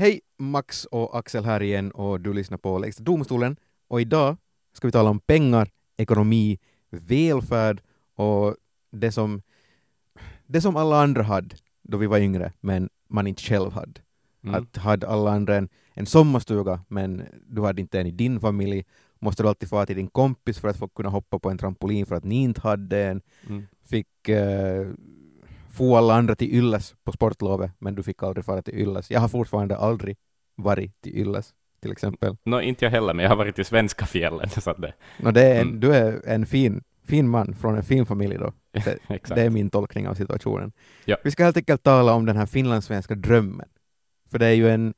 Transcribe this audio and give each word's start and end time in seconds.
Hej, 0.00 0.20
Max 0.38 0.84
och 0.84 1.18
Axel 1.18 1.44
här 1.44 1.62
igen 1.62 1.90
och 1.90 2.20
du 2.20 2.32
lyssnar 2.32 2.58
på 2.58 2.78
Lägsta 2.78 3.02
domstolen 3.02 3.56
och 3.88 4.00
idag 4.00 4.36
ska 4.72 4.88
vi 4.88 4.92
tala 4.92 5.10
om 5.10 5.20
pengar, 5.20 5.68
ekonomi, 5.96 6.58
välfärd 6.90 7.82
och 8.14 8.56
det 8.90 9.12
som, 9.12 9.42
det 10.46 10.60
som 10.60 10.76
alla 10.76 11.02
andra 11.02 11.22
hade 11.22 11.56
då 11.82 11.96
vi 11.96 12.06
var 12.06 12.18
yngre 12.18 12.52
men 12.60 12.88
man 13.08 13.26
inte 13.26 13.42
själv 13.42 13.72
hade. 13.72 14.00
Mm. 14.44 14.54
Att 14.54 14.76
hade 14.76 15.08
alla 15.08 15.30
andra 15.30 15.56
en, 15.56 15.68
en 15.94 16.06
sommarstuga 16.06 16.80
men 16.88 17.22
du 17.46 17.62
hade 17.62 17.80
inte 17.80 18.00
en 18.00 18.06
i 18.06 18.10
din 18.10 18.40
familj 18.40 18.84
måste 19.18 19.42
du 19.42 19.48
alltid 19.48 19.68
få 19.68 19.86
till 19.86 19.96
din 19.96 20.10
kompis 20.10 20.58
för 20.58 20.68
att 20.68 20.76
få 20.76 20.88
kunna 20.88 21.08
hoppa 21.08 21.38
på 21.38 21.50
en 21.50 21.58
trampolin 21.58 22.06
för 22.06 22.14
att 22.14 22.24
ni 22.24 22.42
inte 22.42 22.60
hade 22.60 23.04
en. 23.04 23.22
Mm. 23.48 23.66
Fick 23.84 24.28
eh, 24.28 24.88
få 25.80 25.96
alla 25.96 26.14
andra 26.14 26.34
till 26.34 26.54
Ylles 26.54 26.94
på 27.04 27.12
sportlovet, 27.12 27.70
men 27.78 27.94
du 27.94 28.02
fick 28.02 28.22
aldrig 28.22 28.44
fara 28.44 28.62
till 28.62 28.74
Ylles. 28.74 29.10
Jag 29.10 29.20
har 29.20 29.28
fortfarande 29.28 29.76
aldrig 29.76 30.16
varit 30.56 31.00
till 31.00 31.18
Ylles, 31.18 31.54
till 31.82 31.92
exempel. 31.92 32.36
Nå, 32.44 32.60
inte 32.60 32.84
jag 32.84 32.90
heller, 32.90 33.14
men 33.14 33.22
jag 33.22 33.30
har 33.30 33.36
varit 33.36 33.58
i 33.58 33.64
svenska 33.64 34.06
fjällen. 34.06 34.48
Så 34.60 34.72
det, 34.72 34.92
No, 35.18 35.30
det 35.30 35.42
är 35.42 35.60
en, 35.60 35.68
Mm. 35.68 35.80
Du 35.80 35.94
är 35.94 36.22
en 36.26 36.46
fin, 36.46 36.82
fin 37.04 37.28
man 37.28 37.54
från 37.54 37.76
en 37.76 37.82
fin 37.82 38.06
familj 38.06 38.38
då. 38.38 38.52
Det, 38.84 38.98
det 39.34 39.42
är 39.42 39.50
min 39.50 39.70
tolkning 39.70 40.08
av 40.08 40.14
situationen. 40.14 40.72
Ja. 41.04 41.16
Vi 41.24 41.30
ska 41.30 41.44
helt 41.44 41.56
enkelt 41.56 41.82
tala 41.82 42.12
om 42.12 42.26
den 42.26 42.36
här 42.36 42.46
finlandssvenska 42.46 43.14
drömmen. 43.14 43.68
För 44.30 44.38
det 44.38 44.46
är 44.46 44.54
ju 44.54 44.70
en... 44.70 44.94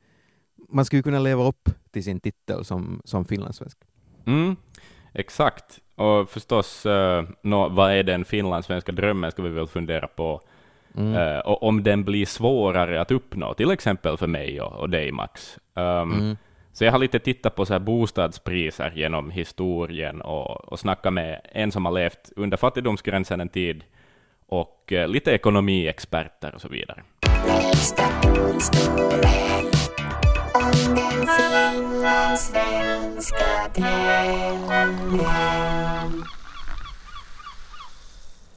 Man 0.69 0.85
skulle 0.85 1.03
kunna 1.03 1.19
leva 1.19 1.43
upp 1.43 1.69
till 1.91 2.03
sin 2.03 2.19
titel 2.19 2.65
som, 2.65 3.01
som 3.05 3.25
finlandssvensk. 3.25 3.77
Mm, 4.25 4.55
exakt. 5.13 5.79
Och 5.95 6.29
förstås, 6.29 6.85
uh, 6.85 7.23
nå, 7.43 7.69
vad 7.69 7.91
är 7.91 8.03
den 8.03 8.25
finlandssvenska 8.25 8.91
drömmen, 8.91 9.31
ska 9.31 9.41
vi 9.41 9.49
väl 9.49 9.67
fundera 9.67 10.07
på. 10.07 10.41
Mm. 10.97 11.15
Eh, 11.15 11.39
och 11.39 11.63
om 11.63 11.83
den 11.83 12.03
blir 12.03 12.25
svårare 12.25 13.01
att 13.01 13.11
uppnå, 13.11 13.53
till 13.53 13.71
exempel 13.71 14.17
för 14.17 14.27
mig 14.27 14.61
och, 14.61 14.73
och 14.73 14.89
dig, 14.89 15.11
Max. 15.11 15.57
Um, 15.73 16.11
Mm. 16.11 16.37
Så 16.75 16.83
jag 16.83 16.91
har 16.91 16.99
lite 16.99 17.19
tittat 17.19 17.55
på 17.55 17.65
så 17.65 17.73
här 17.73 17.79
bostadspriser 17.79 18.91
genom 18.95 19.31
historien 19.31 20.21
och, 20.21 20.71
och 20.71 20.79
snackat 20.79 21.13
med 21.13 21.41
en 21.51 21.71
som 21.71 21.85
har 21.85 21.91
levt 21.91 22.31
under 22.35 22.57
fattigdomsgränsen 22.57 23.41
en 23.41 23.49
tid 23.49 23.83
och 24.47 24.93
eh, 24.93 25.07
lite 25.07 25.31
ekonomiexperter 25.31 26.55
och 26.55 26.61
så 26.61 26.67
vidare. 26.67 27.03
Lägsta 27.47 28.03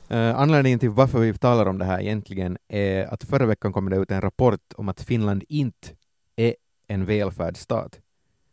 Eh, 0.09 0.39
anledningen 0.39 0.79
till 0.79 0.91
varför 0.91 1.19
vi 1.19 1.35
talar 1.35 1.67
om 1.67 1.79
det 1.79 1.85
här 1.85 2.01
egentligen 2.01 2.59
är 2.69 3.05
att 3.05 3.25
förra 3.25 3.47
veckan 3.47 3.73
kom 3.73 3.91
det 3.91 3.97
ut 3.97 4.11
en 4.11 4.21
rapport 4.21 4.73
om 4.77 4.89
att 4.89 5.01
Finland 5.01 5.45
inte 5.49 5.89
är 6.37 6.55
en 6.87 7.05
välfärdsstat. 7.05 8.01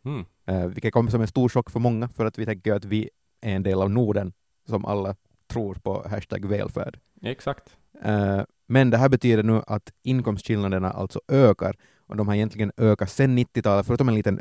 Mm. 0.04 0.24
Uh, 0.50 0.66
vilket 0.66 0.92
kom 0.92 1.10
som 1.10 1.20
en 1.20 1.26
stor 1.26 1.48
chock 1.48 1.70
för 1.70 1.80
många, 1.80 2.08
för 2.08 2.24
att 2.24 2.38
vi 2.38 2.46
tänker 2.46 2.74
att 2.74 2.84
vi 2.84 3.10
är 3.40 3.54
en 3.54 3.62
del 3.62 3.82
av 3.82 3.90
Norden, 3.90 4.32
som 4.68 4.84
alla 4.84 5.16
tror 5.46 5.74
på 5.74 6.06
hashtag 6.10 6.44
välfärd. 6.44 6.98
Exakt. 7.22 7.76
Eh, 8.02 8.42
men 8.66 8.90
det 8.90 8.96
här 8.96 9.08
betyder 9.08 9.42
nu 9.42 9.62
att 9.66 9.92
inkomstskillnaderna 10.02 10.90
alltså 10.90 11.20
ökar, 11.28 11.76
och 12.06 12.16
de 12.16 12.28
har 12.28 12.34
egentligen 12.34 12.72
ökat 12.76 13.10
sedan 13.10 13.38
90-talet, 13.38 13.86
förutom 13.86 14.08
en 14.08 14.14
liten 14.14 14.38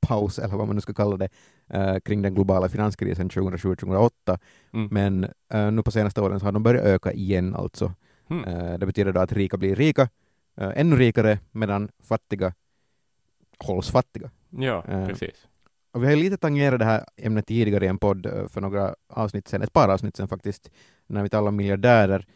ökningspaus, 0.00 0.38
eller 0.38 0.56
vad 0.56 0.66
man 0.66 0.76
nu 0.76 0.80
ska 0.80 0.92
kalla 0.92 1.16
det, 1.16 1.28
eh, 1.68 1.98
kring 2.00 2.22
den 2.22 2.34
globala 2.34 2.68
finanskrisen 2.68 3.28
2007-2008. 3.28 4.38
Mm. 4.72 4.88
Men 4.90 5.24
eh, 5.52 5.72
nu 5.72 5.82
på 5.82 5.90
senaste 5.90 6.20
åren 6.20 6.40
så 6.40 6.46
har 6.46 6.52
de 6.52 6.62
börjat 6.62 6.84
öka 6.84 7.12
igen 7.12 7.54
alltså. 7.54 7.94
Mm. 8.30 8.44
Eh, 8.44 8.78
det 8.78 8.86
betyder 8.86 9.12
då 9.12 9.20
att 9.20 9.32
rika 9.32 9.56
blir 9.56 9.76
rika, 9.76 10.08
eh, 10.56 10.72
ännu 10.76 10.96
rikare, 10.96 11.38
medan 11.52 11.88
fattiga 12.02 12.52
hålls 13.58 13.90
fattiga. 13.90 14.30
Ja, 14.50 14.84
Eh, 14.88 15.06
precis. 15.06 15.46
Och 15.92 16.02
vi 16.02 16.06
har 16.06 16.14
ju 16.14 16.22
lite 16.22 16.36
tangerat 16.36 16.78
det 16.78 16.84
här 16.84 17.04
ämnet 17.16 17.46
tidigare 17.46 17.84
i 17.84 17.88
en 17.88 17.98
podd 17.98 18.26
eh, 18.26 18.48
för 18.48 18.60
några 18.60 18.94
avsnitt 19.08 19.48
sedan, 19.48 19.62
ett 19.62 19.72
par 19.72 19.88
avsnitt 19.88 20.16
sedan 20.16 20.28
faktiskt, 20.28 20.70
när 21.06 21.22
vi 21.22 21.28
talade 21.28 21.48
om 21.48 21.56
miljardärer. 21.56 22.26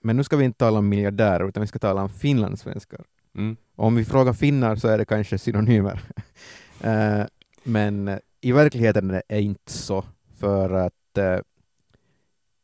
Men 0.00 0.16
nu 0.16 0.24
ska 0.24 0.36
vi 0.36 0.44
inte 0.44 0.58
tala 0.58 0.78
om 0.78 0.88
miljardärer, 0.88 1.48
utan 1.48 1.60
vi 1.60 1.66
ska 1.66 1.78
tala 1.78 2.02
om 2.02 2.08
finlandssvenskar. 2.08 3.04
Mm. 3.36 3.56
Om 3.76 3.96
vi 3.96 4.04
frågar 4.04 4.32
finnar 4.32 4.76
så 4.76 4.88
är 4.88 4.98
det 4.98 5.04
kanske 5.04 5.38
synonymer. 5.38 6.02
Eh, 6.84 7.26
men 7.62 8.18
i 8.40 8.52
verkligheten 8.52 9.10
är 9.10 9.22
det 9.28 9.40
inte 9.42 9.72
så, 9.72 10.04
för 10.38 10.70
att 10.72 11.18
eh, 11.18 11.38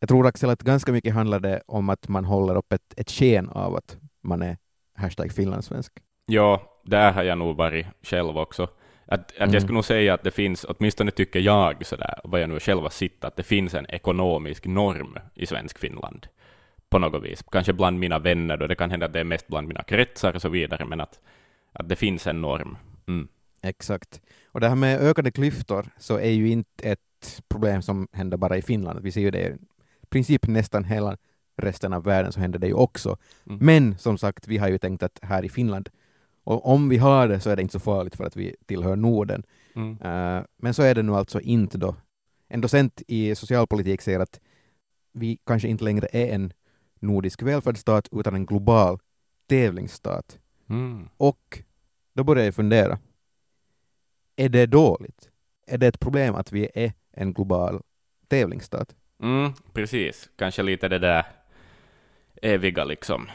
jag 0.01 0.09
tror 0.09 0.27
Axel 0.27 0.51
att 0.51 0.63
ganska 0.63 0.93
mycket 0.93 1.15
handlar 1.15 1.41
det 1.41 1.63
om 1.67 1.89
att 1.89 2.09
man 2.09 2.25
håller 2.25 2.57
upp 2.57 2.73
ett, 2.73 2.95
ett 2.97 3.11
sken 3.11 3.49
av 3.49 3.77
att 3.77 3.97
man 4.23 4.43
är 4.43 4.57
hashtag 4.95 5.33
finlandssvensk. 5.33 5.93
Ja, 6.27 6.63
där 6.85 7.13
har 7.13 7.23
jag 7.23 7.39
nog 7.39 7.57
varit 7.57 7.87
själv 8.03 8.39
också. 8.39 8.63
Att, 9.09 9.21
att 9.21 9.37
Mm. 9.41 9.53
jag 9.53 9.63
skulle 9.63 9.75
nog 9.75 9.85
säga 9.85 10.15
att 10.15 10.23
det 10.23 10.31
finns, 10.31 10.65
åtminstone 10.65 11.11
tycker 11.11 11.41
jag, 11.41 11.87
sådär, 11.87 12.21
vad 12.25 12.41
jag 12.41 12.49
nu 12.51 12.61
själv 12.61 12.83
har 12.83 12.91
sett, 12.91 13.25
att 13.25 13.37
det 13.37 13.43
finns 13.43 13.75
en 13.75 13.87
ekonomisk 13.91 14.67
norm 14.67 15.19
i 15.35 15.47
svensk 15.47 15.79
Finland. 15.79 16.27
På 16.89 16.99
något 16.99 17.23
vis. 17.25 17.45
Kanske 17.51 17.73
bland 17.73 17.99
mina 17.99 18.19
vänner, 18.19 18.57
då 18.57 18.67
det 18.67 18.75
kan 18.75 18.91
hända 18.91 19.07
att 19.07 19.13
det 19.13 19.21
är 19.21 19.25
mest 19.25 19.47
bland 19.49 19.69
mina 19.69 19.83
kretsar 19.83 20.35
och 20.35 20.43
så 20.43 20.49
vidare, 20.49 20.85
men 20.85 21.01
att, 21.01 21.21
att 21.73 21.89
det 21.89 21.97
finns 21.97 22.27
en 22.27 22.41
norm. 22.41 22.77
Mm. 23.09 23.29
Exakt. 23.67 24.21
Och 24.47 24.61
det 24.61 24.69
här 24.69 24.77
med 24.77 25.01
ökade 25.01 25.31
klyftor 25.31 25.89
så 25.99 26.19
är 26.19 26.31
ju 26.31 26.49
inte 26.49 26.91
ett 26.91 27.43
problem 27.49 27.83
som 27.83 28.09
händer 28.13 28.37
bara 28.37 28.57
i 28.57 28.63
Finland. 28.63 29.01
Vi 29.03 29.13
ser 29.13 29.21
ju 29.21 29.31
det 29.31 29.49
i 30.03 30.07
princip 30.09 30.47
nästan 30.47 30.85
hela 30.85 31.17
resten 31.57 31.93
av 31.93 32.05
världen 32.05 32.33
så 32.33 32.41
händer 32.41 32.59
det 32.59 32.67
ju 32.67 32.75
också. 32.75 33.17
Mm. 33.47 33.59
Men 33.63 33.99
som 33.99 34.19
sagt, 34.19 34.49
vi 34.49 34.59
har 34.59 34.69
ju 34.69 34.79
tänkt 34.79 35.03
att 35.03 35.19
här 35.23 35.45
i 35.45 35.49
Finland, 35.49 35.89
och 36.45 36.67
om 36.67 36.89
vi 36.89 36.97
har 36.97 37.29
det 37.29 37.41
så 37.41 37.51
är 37.51 37.57
det 37.57 37.63
inte 37.63 37.73
så 37.73 37.81
farligt 37.81 38.17
för 38.17 38.25
att 38.25 38.37
vi 38.37 38.57
tillhör 38.67 38.97
Norden. 38.97 39.43
Mm. 39.75 39.91
Eh, 39.91 40.45
men 40.57 40.75
så 40.75 40.83
är 40.83 40.95
det 40.95 41.03
nu 41.03 41.15
alltså 41.15 41.41
inte 41.41 41.79
då. 41.79 41.97
En 42.49 42.61
docent 42.61 43.03
i 43.09 43.35
socialpolitik 43.35 44.03
säger 44.03 44.21
att 44.21 44.41
vi 45.13 45.39
kanske 45.47 45.69
inte 45.69 45.85
längre 45.85 46.09
är 46.13 46.35
en 46.35 46.53
nordisk 47.01 47.43
välfärdsstat 47.43 48.09
utan 48.13 48.35
en 48.35 48.47
global 48.47 48.99
tävlingsstat. 49.49 50.39
Mm. 50.69 51.09
Och 51.17 51.63
då 52.15 52.25
börjar 52.25 52.45
jag 52.45 52.55
fundera. 52.55 52.99
Är 54.37 54.49
det 54.49 54.67
dåligt? 54.67 55.29
Är 55.67 55.79
det 55.79 55.87
ett 55.87 56.01
problem 56.01 56.35
att 56.35 56.53
vi 56.53 56.69
är 56.75 56.93
en 57.13 57.33
global 57.33 57.81
tävlingsstat? 58.29 58.95
Mm, 59.23 59.53
precis. 59.73 60.31
Kanske 60.39 60.63
lite 60.63 60.89
det 60.89 60.99
där 60.99 61.25
eviga 62.43 62.85
liksom. 62.85 63.29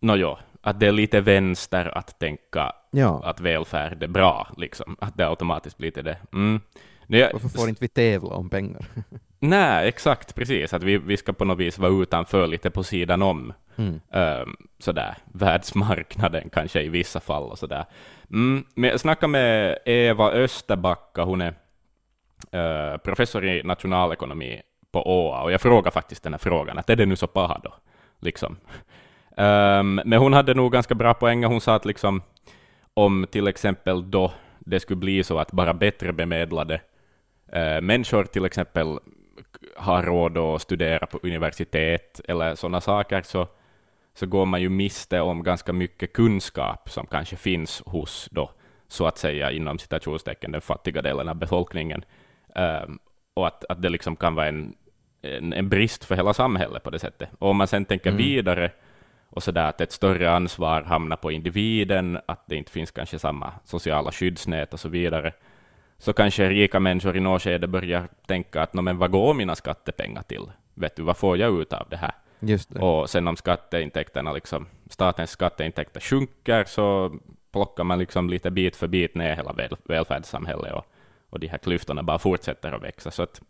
Nåjo, 0.00 0.36
att 0.60 0.80
det 0.80 0.86
är 0.86 0.92
lite 0.92 1.20
vänster 1.20 1.98
att 1.98 2.18
tänka 2.18 2.72
Ja, 2.90 3.22
att 3.24 3.40
välfärd 3.40 4.02
är 4.02 4.08
bra, 4.08 4.48
liksom. 4.56 4.96
Att 5.00 5.16
det 5.16 5.28
automatiskt 5.28 5.78
blir 5.78 5.90
till 5.90 6.04
det. 6.04 6.16
Mm. 6.32 6.60
Jag- 7.06 7.32
varför 7.32 7.48
får 7.48 7.68
inte 7.68 7.84
vi 7.84 7.88
tävla 7.88 8.28
om 8.34 8.50
pengar? 8.50 8.84
Nej, 9.38 9.88
exakt, 9.88 10.34
precis. 10.34 10.74
Att 10.74 10.82
vi, 10.82 10.98
vi 10.98 11.16
ska 11.16 11.32
på 11.32 11.44
något 11.44 11.58
vis 11.58 11.78
vara 11.78 12.02
utanför, 12.02 12.46
lite 12.46 12.70
på 12.70 12.82
sidan 12.84 13.22
om 13.22 13.52
Mm. 13.78 14.00
Um, 14.10 14.56
sådär, 14.78 15.14
världsmarknaden 15.32 16.48
kanske 16.52 16.82
i 16.82 16.88
vissa 16.88 17.20
fall 17.20 17.42
och 17.42 17.58
sådär. 17.58 17.84
Mm, 18.30 18.64
men 18.74 18.90
jag 18.90 19.00
snackade 19.00 19.30
med 19.30 19.78
Eva 19.84 20.30
Österbacka, 20.30 21.22
hon 21.22 21.40
är 21.40 21.54
uh, 22.54 22.96
professor 22.98 23.46
i 23.46 23.62
nationalekonomi 23.62 24.62
på 24.92 25.02
ÅA, 25.06 25.42
och 25.42 25.52
jag 25.52 25.60
frågade 25.60 25.94
faktiskt 25.94 26.22
den 26.22 26.32
här 26.32 26.38
frågan, 26.38 26.78
att 26.78 26.90
är 26.90 26.96
det 26.96 27.06
nu 27.06 27.16
så 27.16 27.26
paha 27.26 27.60
då? 27.64 27.74
Liksom. 28.20 28.56
Um, 29.36 29.94
men 30.04 30.18
hon 30.18 30.32
hade 30.32 30.54
nog 30.54 30.72
ganska 30.72 30.94
bra 30.94 31.14
poänger, 31.14 31.48
hon 31.48 31.60
sa 31.60 31.74
att 31.74 31.84
liksom, 31.84 32.22
om 32.94 33.26
till 33.30 33.48
exempel 33.48 34.10
då 34.10 34.32
det 34.58 34.80
skulle 34.80 34.96
bli 34.96 35.24
så 35.24 35.38
att 35.38 35.52
bara 35.52 35.74
bättre 35.74 36.12
bemedlade 36.12 36.80
eh, 37.52 37.80
människor 37.80 38.24
till 38.24 38.44
exempel 38.44 38.98
har 39.76 40.02
råd 40.02 40.38
att 40.38 40.62
studera 40.62 41.06
på 41.06 41.18
universitet 41.22 42.20
eller 42.28 42.54
sådana 42.54 42.80
saker, 42.80 43.22
så, 43.22 43.46
så 44.18 44.26
går 44.26 44.46
man 44.46 44.60
ju 44.60 44.68
miste 44.68 45.20
om 45.20 45.42
ganska 45.42 45.72
mycket 45.72 46.12
kunskap 46.12 46.90
som 46.90 47.06
kanske 47.06 47.36
finns 47.36 47.82
hos 47.86 48.28
då, 48.30 48.50
så 48.88 49.06
att 49.06 49.18
säga, 49.18 49.50
inom 49.50 49.78
citationstecken, 49.78 50.52
den 50.52 50.60
fattiga 50.60 51.02
delen 51.02 51.28
av 51.28 51.34
befolkningen. 51.34 52.04
Ehm, 52.54 52.98
och 53.34 53.46
att, 53.46 53.64
att 53.68 53.82
det 53.82 53.88
liksom 53.88 54.16
kan 54.16 54.34
vara 54.34 54.48
en, 54.48 54.74
en, 55.22 55.52
en 55.52 55.68
brist 55.68 56.04
för 56.04 56.16
hela 56.16 56.34
samhället 56.34 56.82
på 56.82 56.90
det 56.90 56.98
sättet. 56.98 57.28
Och 57.38 57.50
om 57.50 57.56
man 57.56 57.66
sen 57.66 57.84
tänker 57.84 58.10
Mm. 58.10 58.22
vidare, 58.22 58.70
och 59.30 59.42
så 59.42 59.50
där 59.52 59.68
att 59.68 59.80
ett 59.80 59.92
större 59.92 60.30
ansvar 60.30 60.82
hamnar 60.82 61.16
på 61.16 61.32
individen, 61.32 62.18
att 62.26 62.46
det 62.46 62.56
inte 62.56 62.72
finns 62.72 62.90
kanske 62.90 63.18
samma 63.18 63.52
sociala 63.64 64.12
skyddsnät 64.12 64.72
och 64.72 64.80
så 64.80 64.88
vidare, 64.88 65.32
så 65.98 66.12
kanske 66.12 66.48
rika 66.48 66.80
människor 66.80 67.16
i 67.16 67.20
något 67.20 67.42
skede 67.42 67.66
börjar 67.66 68.08
tänka 68.26 68.62
att 68.62 68.74
"Nå, 68.74 68.82
men 68.82 68.98
vad 68.98 69.10
går 69.10 69.34
mina 69.34 69.54
skattepengar 69.54 70.22
till? 70.22 70.46
Vet 70.74 70.96
du, 70.96 71.02
vad 71.02 71.16
får 71.16 71.38
jag 71.38 71.60
ut 71.60 71.72
av 71.72 71.86
det 71.90 71.96
här? 71.96 72.12
Och 72.80 73.10
sen 73.10 73.28
om 73.28 73.36
skatteintäkterna, 73.36 74.32
liksom, 74.32 74.66
statens 74.90 75.30
skatteintäkter 75.30 76.00
sjunker, 76.00 76.64
så 76.64 77.18
plockar 77.52 77.84
man 77.84 77.98
liksom 77.98 78.30
lite 78.30 78.50
bit 78.50 78.76
för 78.76 78.88
bit 78.88 79.14
ner 79.14 79.36
hela 79.36 79.52
väl, 79.52 79.76
välfärdssamhället, 79.84 80.72
och, 80.72 80.84
och 81.30 81.40
de 81.40 81.46
här 81.46 81.58
klyftorna 81.58 82.02
bara 82.02 82.18
fortsätter 82.18 82.72
att 82.72 82.82
växa. 82.82 83.10
Så 83.10 83.22
att, 83.22 83.40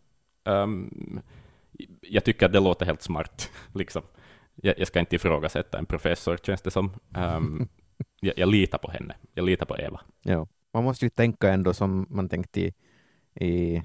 ehm, 0.45 1.21
jag 2.01 2.25
tycker 2.25 2.47
att 2.47 2.53
det 2.53 2.61
låter 2.61 2.87
helt 2.87 3.03
smart. 3.03 3.51
Liksom. 3.75 4.03
Jag, 4.55 4.79
jag 4.79 4.89
ska 4.89 5.01
inte 5.01 5.17
ifrågasätta 5.17 5.79
en 5.79 5.87
professor, 5.87 6.37
känns 6.37 6.63
det 6.63 6.71
som. 6.71 6.91
Ehm, 7.15 7.69
Jag, 8.21 8.39
jag 8.39 8.49
litar 8.49 8.79
på 8.79 8.91
henne. 8.91 9.15
Jag 9.35 9.45
litar 9.45 9.67
på 9.67 9.79
Eva. 9.79 10.01
Ja. 10.23 10.47
Man 10.73 10.85
måste 10.85 11.05
ju 11.05 11.11
tänka 11.11 11.49
ändå 11.49 11.75
som 11.75 12.07
man 12.11 12.29
tänkte 12.29 12.61
i, 12.61 12.75
i 13.35 13.83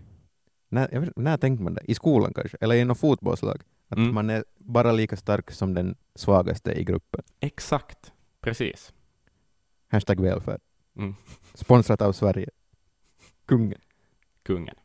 när, 0.70 1.00
vet, 1.00 1.18
när 1.18 1.38
tänkte 1.38 1.64
man 1.64 1.74
det? 1.74 1.82
I 1.86 1.96
skolan 1.96 2.34
kanske, 2.34 2.58
eller 2.62 2.76
i 2.76 2.86
något 2.86 3.00
fotbollslag. 3.00 3.62
Att 3.94 3.98
Mm. 3.98 4.14
man 4.14 4.30
är 4.30 4.44
bara 4.58 4.92
lika 4.92 5.18
stark 5.18 5.52
som 5.52 5.74
den 5.74 5.96
svagaste 6.16 6.72
i 6.72 6.84
gruppen. 6.84 7.24
Exakt. 7.40 8.14
Precis. 8.42 8.94
Hashtag 9.88 10.20
välfärd. 10.22 10.62
Mm. 10.98 11.16
Sponsrat 11.54 12.02
av 12.02 12.14
Sverige. 12.14 12.50
Kungen. 13.46 13.80
Kungen. 14.44 14.76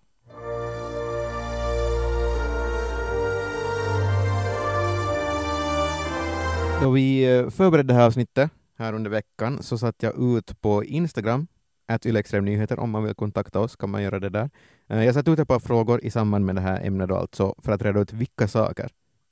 Då 6.82 6.90
vi 6.90 7.36
eh, 7.38 7.50
förberedde 7.50 7.92
det 7.92 7.94
här 7.98 8.06
avsnittet 8.06 8.50
här 8.78 8.92
under 8.92 9.10
veckan 9.10 9.62
så 9.62 9.78
satt 9.78 10.02
jag 10.02 10.36
ut 10.36 10.60
på 10.60 10.84
Instagram, 10.84 11.46
att 11.88 12.06
Ylextremnyheter, 12.06 12.78
om 12.78 12.90
man 12.90 13.04
vill 13.04 13.14
kontakta 13.14 13.60
oss 13.60 13.76
kan 13.76 13.90
man 13.90 14.02
göra 14.02 14.20
det 14.20 14.28
där. 14.28 14.50
Eh, 14.88 15.04
Jag 15.04 15.14
satt 15.14 15.28
ut 15.28 15.38
ett 15.38 15.48
par 15.48 15.58
frågor 15.60 16.04
i 16.04 16.10
samband 16.10 16.46
med 16.46 16.54
det 16.54 16.60
här 16.60 16.86
ämnet 16.86 17.08
då 17.08 17.16
alltså 17.16 17.54
för 17.58 17.72
att 17.72 17.82
reda 17.82 18.00
ut 18.00 18.12
vilka 18.12 18.48
saker 18.48 18.90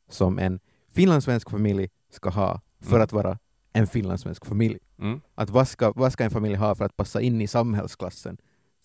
som 0.09 0.39
en 0.39 0.61
finlandssvensk 0.95 1.51
familj 1.51 1.89
ska 2.11 2.31
ha 2.31 2.61
för 2.81 2.91
Mm. 2.97 3.03
att 3.05 3.13
vara 3.13 3.39
en 3.73 3.87
finlandssvensk 3.87 4.47
familj. 4.47 4.79
Mm. 4.99 5.21
Att 5.35 5.51
vad 5.51 5.69
ska, 5.69 5.93
vad 5.97 6.13
ska 6.13 6.25
en 6.25 6.31
familj 6.31 6.55
ha 6.55 6.75
för 6.75 6.85
att 6.85 6.97
passa 6.97 7.21
in 7.21 7.41
i 7.41 7.47
samhällsklassen 7.47 8.37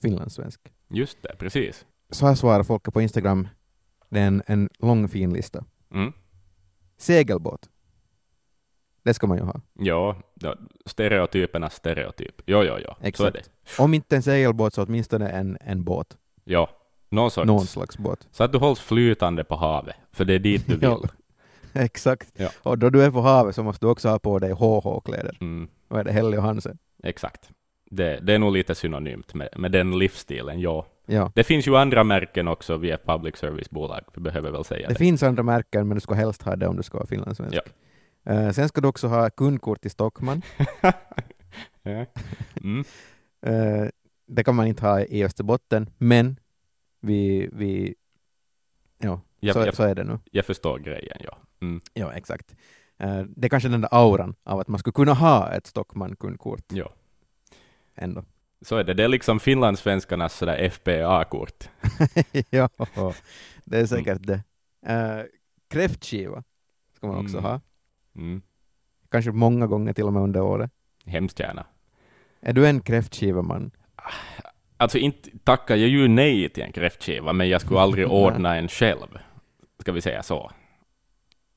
finlandssvensk? 0.01 0.62
Just 0.89 1.21
det, 1.21 1.35
precis. 1.39 1.85
Så 2.09 2.25
här 2.27 2.35
svarar 2.35 2.63
folk 2.63 2.83
på 2.94 3.01
Instagram. 3.01 3.47
Det 4.09 4.19
är 4.19 4.27
en, 4.27 4.41
en 4.45 4.69
lång 4.79 5.07
fin 5.07 5.33
lista. 5.33 5.65
Mm. 5.94 6.13
Segelbåt. 6.97 7.69
Det 9.03 9.13
ska 9.13 9.27
man 9.27 9.38
ju 9.38 9.44
ha. 9.44 9.62
Ja, 9.74 10.15
ja, 10.33 10.56
stereotypernas 10.86 11.74
stereotyp. 11.75 12.42
Jo, 12.45 12.63
jo, 12.63 12.74
jo. 12.88 12.94
Så 13.13 13.25
är 13.25 13.31
det. 13.31 13.39
Exakt. 13.39 13.80
Om 13.80 13.94
inte 13.94 14.15
en 14.15 14.24
segelbåt 14.24 14.74
så 14.74 14.83
åtminstone 14.83 15.30
en, 15.30 15.57
en 15.62 15.83
båt. 15.83 16.18
Ja, 16.44 16.69
någon 17.09 17.31
sorts. 17.31 17.48
Någon 17.48 17.65
slags 17.65 17.98
båt. 17.98 18.27
Så 18.31 18.44
att 18.44 18.51
du 18.51 18.57
hålls 18.57 18.80
flytande 18.80 19.44
på 19.44 19.56
havet, 19.56 19.95
för 20.12 20.25
det 20.25 20.33
är 20.33 20.39
dit 20.39 20.68
du 20.68 20.74
vill. 20.77 20.81
Ja. 20.89 21.00
Exakt. 21.74 22.31
Ja. 22.36 22.50
Och 22.63 22.77
då 22.77 22.89
du 22.89 23.03
är 23.03 23.12
på 23.12 23.21
havet 23.21 23.56
så 23.56 23.63
måste 23.63 23.86
du 23.86 23.89
också 23.89 24.09
ha 24.09 24.19
på 24.19 24.39
dig 24.39 24.51
HH-kläder. 24.51 25.38
Mm, 25.42 25.68
Vad 25.88 26.00
är 26.00 26.04
det? 26.04 26.12
Helly 26.12 26.38
och 26.38 26.44
Hansen? 26.44 26.77
exakt. 27.04 27.50
Det, 27.94 28.19
det 28.19 28.33
är 28.33 28.39
nog 28.39 28.51
lite 28.54 28.75
synonymt 28.75 29.33
med, 29.33 29.50
med 29.57 29.71
den 29.71 30.00
livsstilen, 30.00 30.59
ja. 30.59 30.86
Ja. 31.06 31.31
Det 31.36 31.44
finns 31.44 31.68
ju 31.68 31.77
andra 31.77 32.04
märken 32.04 32.47
också, 32.47 32.77
vi 32.77 32.89
är 32.92 32.95
ett 32.95 33.06
public 33.06 33.36
service-bolag, 33.38 34.01
vi 34.13 34.21
behöver 34.21 34.51
väl 34.51 34.63
säga 34.63 34.88
Det 34.88 34.94
det. 34.94 34.97
finns 34.97 35.24
andra 35.24 35.44
märken 35.44 35.88
men 35.88 35.95
du 35.95 36.01
ska 36.01 36.13
helst 36.13 36.42
ha 36.42 36.56
det 36.56 36.68
om 36.68 36.77
du 36.77 36.83
ska 36.83 36.97
vara 36.97 37.07
finlandssvensk. 37.07 37.56
Ja. 37.56 37.62
Eh, 38.25 38.51
sen 38.51 38.69
ska 38.69 38.81
du 38.81 38.88
också 38.88 39.07
ha 39.07 39.29
kundkort 39.29 39.85
i 39.85 39.89
Stockman. 39.89 40.41
Mm. 42.63 42.83
Eh, 43.41 43.89
det 44.27 44.44
kan 44.44 44.56
man 44.56 44.68
inte 44.68 44.85
ha 44.85 45.01
i 45.01 45.23
Österbotten, 45.23 45.89
men 45.97 46.39
vi, 47.00 47.50
vi 47.53 47.95
ja, 48.97 49.21
Jag, 49.39 49.53
så, 49.56 49.59
jag, 49.65 49.75
så 49.75 49.83
är 49.83 49.95
det 49.95 50.03
nu. 50.03 50.19
jag 50.31 50.45
förstår 50.45 50.79
grejen, 50.79 51.18
ja. 51.23 51.38
Mm. 51.62 51.81
Ja, 51.94 52.13
exakt. 52.13 52.56
Eh, 52.97 53.21
det 53.21 53.47
är 53.47 53.50
kanske 53.50 53.69
den 53.69 53.81
där 53.81 53.89
auran 53.91 54.35
av 54.44 54.59
att 54.59 54.68
man 54.68 54.79
skulle 54.79 54.94
kunna 54.94 55.13
ha 55.13 55.51
ett 55.51 55.68
Stockman-kundkort 55.68 56.63
ja. 56.69 56.94
ändå. 57.95 58.23
Så 58.62 58.75
är 58.75 58.83
det. 58.83 58.94
Det 58.94 59.03
är 59.03 59.07
liksom 59.07 59.39
finlandssvenskarnas 59.39 60.38
sådär 60.38 60.69
FPA-kort. 60.69 61.69
ja, 62.50 62.69
det 63.65 63.79
är 63.79 63.85
säkert 63.85 64.19
det. 64.27 64.44
Uh, 64.89 65.23
kräftskiva 65.69 66.44
ska 66.95 67.07
man 67.07 67.25
också 67.25 67.38
Mm. 67.38 67.51
ha. 67.51 67.62
Mm. 68.15 68.41
Kanske 69.09 69.31
många 69.31 69.67
gånger 69.67 69.93
till 69.93 70.03
och 70.03 70.13
med 70.13 70.23
under 70.23 70.41
året. 70.41 70.71
Hemskt 71.05 71.39
gärna. 71.39 71.65
Är 72.41 72.53
du 72.53 72.67
en 72.67 72.81
kräftskiva-man? 72.81 73.71
Alltså 74.77 74.97
inte 74.97 75.29
tackar 75.43 75.75
jag 75.75 75.89
ju 75.89 76.07
nej 76.07 76.49
till 76.49 76.63
en 76.63 76.71
kräftskiva, 76.71 77.33
men 77.33 77.49
jag 77.49 77.61
skulle 77.61 77.79
aldrig 77.79 78.07
ordna 78.11 78.55
en 78.55 78.67
själv. 78.67 79.17
Ska 79.79 79.91
vi 79.91 80.01
säga 80.01 80.23
så. 80.23 80.51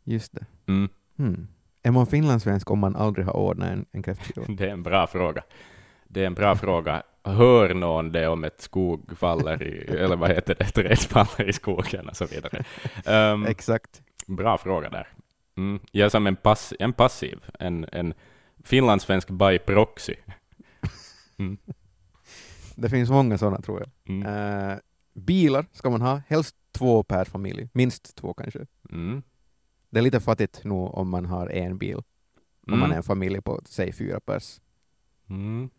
Just 0.05 0.33
det. 0.35 0.47
Mm. 0.67 0.89
Hmm. 1.19 1.49
Är 1.83 1.91
man 1.91 2.07
finlandssvensk 2.07 2.71
om 2.71 2.79
man 2.79 2.97
aldrig 2.97 3.27
har 3.27 3.37
ordnat 3.37 3.71
en, 3.71 3.87
en 3.93 4.03
kräftskiva? 4.03 4.47
Det 4.49 4.65
är 4.65 4.73
en 4.73 4.83
bra 4.83 5.07
fråga. 5.07 5.43
Det 6.05 6.23
är 6.23 6.27
en 6.27 6.35
bra 6.35 6.57
fråga. 6.57 7.03
Hör 7.25 7.75
någon 7.75 8.13
det 8.13 8.29
om 8.29 8.45
ett 8.45 8.61
skog 8.61 9.19
faller 9.19 9.63
i, 9.63 9.97
eller 9.97 10.17
vad 10.17 10.31
heter 10.31 10.55
det, 10.59 10.65
träd 10.75 10.99
faller 10.99 11.49
i 11.49 11.53
skogen 11.53 12.09
och 12.09 12.17
så 12.17 12.27
vidare. 12.27 12.65
Um, 13.33 13.47
Exakt. 13.47 14.03
bra 14.27 14.59
fråga 14.59 14.91
där. 14.91 15.09
Mm. 15.57 15.81
Jag 15.93 16.05
är 16.07 16.09
som 16.09 16.27
en, 16.27 16.37
pass, 16.37 16.73
en 16.79 16.93
passiv, 16.93 17.39
en, 17.59 17.87
en 17.93 18.15
finlandssvensk 18.65 19.31
by 19.31 19.59
proxy. 19.59 20.15
Mm. 21.39 21.57
Det 22.77 22.89
finns 22.89 23.11
många 23.11 23.39
sådana 23.39 23.61
tror 23.61 23.79
jag. 23.81 24.15
Mm. 24.17 24.27
Eh, 24.71 24.77
bilar 25.15 25.67
ska 25.73 25.91
man 25.91 26.01
ha, 26.03 26.23
helst 26.29 26.57
två 26.73 27.03
per 27.03 27.25
familj. 27.25 27.69
Minst 27.73 28.17
två 28.17 28.35
kanske. 28.35 28.67
Mm. 28.91 29.23
Det 29.91 29.99
är 29.99 30.03
lite 30.03 30.21
fattigt 30.21 30.61
nu 30.65 30.71
om 30.75 31.09
man 31.09 31.27
har 31.27 31.47
en 31.49 31.79
bil. 31.79 31.97
Om 31.97 32.03
Mm. 32.69 32.81
man 32.81 32.93
är 32.93 32.97
en 32.97 33.03
familj 33.03 33.41
på, 33.41 33.61
säg 33.65 33.93
fyra 33.93 34.21
pers. 34.21 34.61
Mm. 35.31 35.71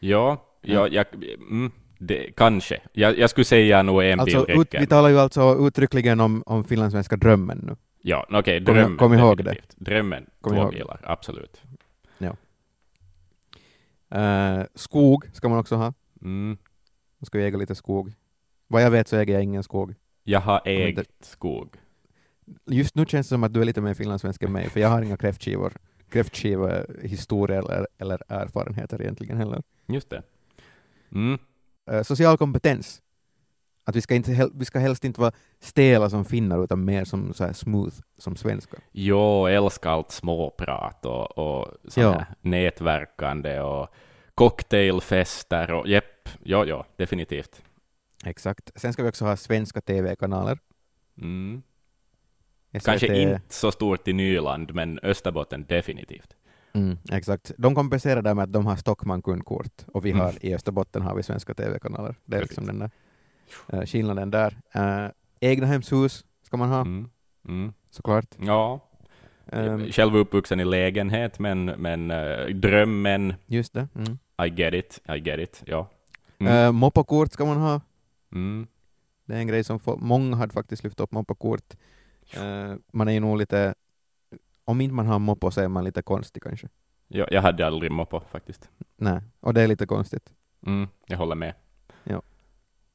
Ja, 0.00 0.44
ja, 0.60 0.88
jag, 0.88 1.06
mm, 1.50 1.70
det, 1.98 2.32
kanske. 2.36 2.80
Jag, 2.92 3.18
jag 3.18 3.30
skulle 3.30 3.44
säga 3.44 3.82
nog 3.82 4.02
en 4.04 4.20
Alltså, 4.20 4.44
bil 4.44 4.54
ut, 4.56 4.60
räcker. 4.60 4.80
vi 4.80 4.86
talar 4.86 5.08
ju 5.08 5.18
alltså 5.18 5.66
uttryckligen 5.66 6.20
om, 6.20 6.42
om 6.46 6.64
finlandssvenska 6.64 7.16
drömmen 7.16 7.58
nu. 7.66 7.76
Ja, 8.02 8.26
okej, 8.30 8.64
Kom- 8.64 8.74
drömmen. 8.74 8.98
kom 8.98 9.14
ihåg 9.14 9.36
det. 9.36 9.42
definitivt. 9.42 9.74
Drömmen, 9.76 10.26
Kom 10.40 10.52
två 10.52 10.62
ihåg. 10.62 10.72
bilar, 10.72 11.00
absolut. 11.04 11.62
Eh, 14.10 14.62
skog 14.74 15.26
ska 15.32 15.48
man 15.48 15.58
också 15.58 15.76
ha. 15.76 15.92
Mm. 16.22 16.58
Man 17.18 17.26
ska 17.26 17.38
ju 17.38 17.44
äga 17.46 17.58
lite 17.58 17.74
skog. 17.74 18.12
Vad 18.68 18.82
jag 18.82 18.90
vet 18.90 19.08
så 19.08 19.16
äger 19.16 19.34
jag 19.34 19.42
ingen 19.42 19.62
skog. 19.62 19.94
Jag 20.24 20.40
har 20.40 20.60
ägt 20.64 20.96
det- 20.96 21.24
skog. 21.26 21.76
Just 22.66 22.94
nu 22.94 23.06
känns 23.06 23.26
det 23.26 23.28
som 23.34 23.44
att 23.44 23.54
du 23.54 23.60
är 23.60 23.64
lite 23.64 23.80
mer 23.80 23.94
finlandssvensk 23.94 24.42
än 24.42 24.52
mig, 24.52 24.70
för 24.70 24.80
jag 24.80 24.88
har 24.88 25.02
inga 25.02 25.16
kräftskivor, 25.16 25.72
kräftskiva-historier 26.10 27.58
eller, 27.58 27.86
eller 27.98 28.18
erfarenheter 28.28 29.02
egentligen 29.02 29.36
heller. 29.36 29.62
Just 29.86 30.10
det. 30.10 30.22
Mm. 31.12 31.38
Eh, 31.90 32.02
social 32.02 32.38
kompetens. 32.38 33.02
Att 33.84 33.96
vi 33.96 34.00
ska, 34.00 34.14
inte, 34.14 34.50
vi 34.54 34.64
ska 34.64 34.78
helst 34.78 35.04
inte 35.04 35.20
vara 35.20 35.32
stela 35.60 36.10
som 36.10 36.24
finnar, 36.24 36.64
utan 36.64 36.84
mer 36.84 37.04
som 37.04 37.34
så 37.34 37.44
här 37.44 37.52
smooth 37.52 37.94
som 38.18 38.36
svenskar. 38.36 38.80
Jo, 38.92 39.46
älskar 39.46 39.90
allt 39.90 40.10
småprat 40.10 41.06
och, 41.06 41.38
och 41.38 41.68
Ja. 41.94 42.24
nätverkande 42.40 43.60
och 43.60 43.88
cocktailfester 44.34 45.70
och 45.72 45.86
jepp, 45.88 46.28
ja, 46.42 46.64
ja, 46.64 46.86
definitivt. 46.96 47.62
Exakt. 48.24 48.70
Sen 48.74 48.92
ska 48.92 49.02
vi 49.02 49.08
också 49.10 49.24
ha 49.24 49.36
svenska 49.36 49.80
TV-kanaler. 49.80 50.58
Mm. 51.18 51.62
Kanske 52.84 53.06
inte 53.22 53.40
så 53.48 53.72
stort 53.72 54.08
i 54.08 54.12
Nyland, 54.12 54.74
men 54.74 54.98
Österbotten 55.02 55.64
definitivt. 55.68 56.34
Mm, 56.74 56.98
exakt. 57.12 57.52
De 57.58 57.74
kompenserar 57.74 58.22
där 58.22 58.34
med 58.34 58.42
att 58.42 58.52
de 58.52 58.66
har 58.66 58.76
Stockman 58.76 59.22
kundkort 59.22 59.84
och 59.86 60.04
vi 60.06 60.10
Mm. 60.10 60.22
har 60.22 60.44
i 60.46 60.54
Österbotten 60.54 61.02
har 61.02 61.14
vi 61.14 61.22
svenska 61.22 61.54
TV-kanaler. 61.54 62.14
Det 62.24 62.36
är 62.36 62.40
Precis. 62.40 62.50
liksom 62.56 62.66
den 62.66 62.78
där 62.78 62.90
uh, 63.74 63.84
skillnaden 63.84 64.30
där. 64.30 64.56
Uh, 64.76 65.10
egnahemshus 65.40 66.24
ska 66.42 66.56
man 66.56 66.68
ha, 66.68 66.80
Mm. 66.80 67.10
Mm. 67.48 67.72
såklart. 67.90 68.26
Ja, 68.38 68.80
Um, 69.46 69.92
själv 69.92 70.16
uppvuxen 70.16 70.60
i 70.60 70.64
lägenhet, 70.64 71.38
men, 71.38 71.64
men 71.64 72.10
eh, 72.10 72.46
drömmen, 72.46 73.34
just 73.46 73.72
det. 73.72 73.88
Mm. 73.94 74.18
I 74.46 74.60
get 74.62 74.74
it, 74.74 75.00
I 75.08 75.18
get 75.18 75.40
it, 75.40 75.62
ja. 75.66 75.88
Mm. 76.38 76.66
Uh, 76.66 76.72
moppakort 76.72 77.32
ska 77.32 77.44
man 77.44 77.56
ha. 77.56 77.80
Mm. 78.32 78.66
Det 79.24 79.34
är 79.34 79.38
en 79.38 79.46
grej 79.46 79.64
som 79.64 79.78
få, 79.80 79.96
många 79.96 80.36
hade 80.36 80.52
faktiskt 80.52 80.84
lyft 80.84 81.00
upp 81.00 81.12
moppakort. 81.12 81.74
Uh, 82.36 82.74
man 82.92 83.08
är 83.08 83.12
ju 83.12 83.20
nog 83.20 83.38
lite, 83.38 83.74
om 84.64 84.80
inte 84.80 84.94
man 84.94 85.06
har 85.06 85.18
moppo 85.18 85.50
så 85.50 85.60
är 85.60 85.68
man 85.68 85.84
lite 85.84 86.02
konstig 86.02 86.42
kanske. 86.42 86.68
Ja, 87.08 87.26
jag 87.30 87.42
hade 87.42 87.66
aldrig 87.66 87.92
moppo 87.92 88.20
faktiskt. 88.20 88.70
Nej, 88.96 89.20
och 89.40 89.54
det 89.54 89.62
är 89.62 89.68
lite 89.68 89.86
konstigt. 89.86 90.32
Mm, 90.66 90.88
jag 91.06 91.18
håller 91.18 91.34
med. 91.34 91.54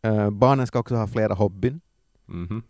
Uh, 0.05 0.29
barnen 0.29 0.67
ska 0.67 0.79
också 0.79 0.95
ha 0.95 1.07
flera 1.07 1.33
hobbyn. 1.33 1.81
Mhm. 2.25 2.63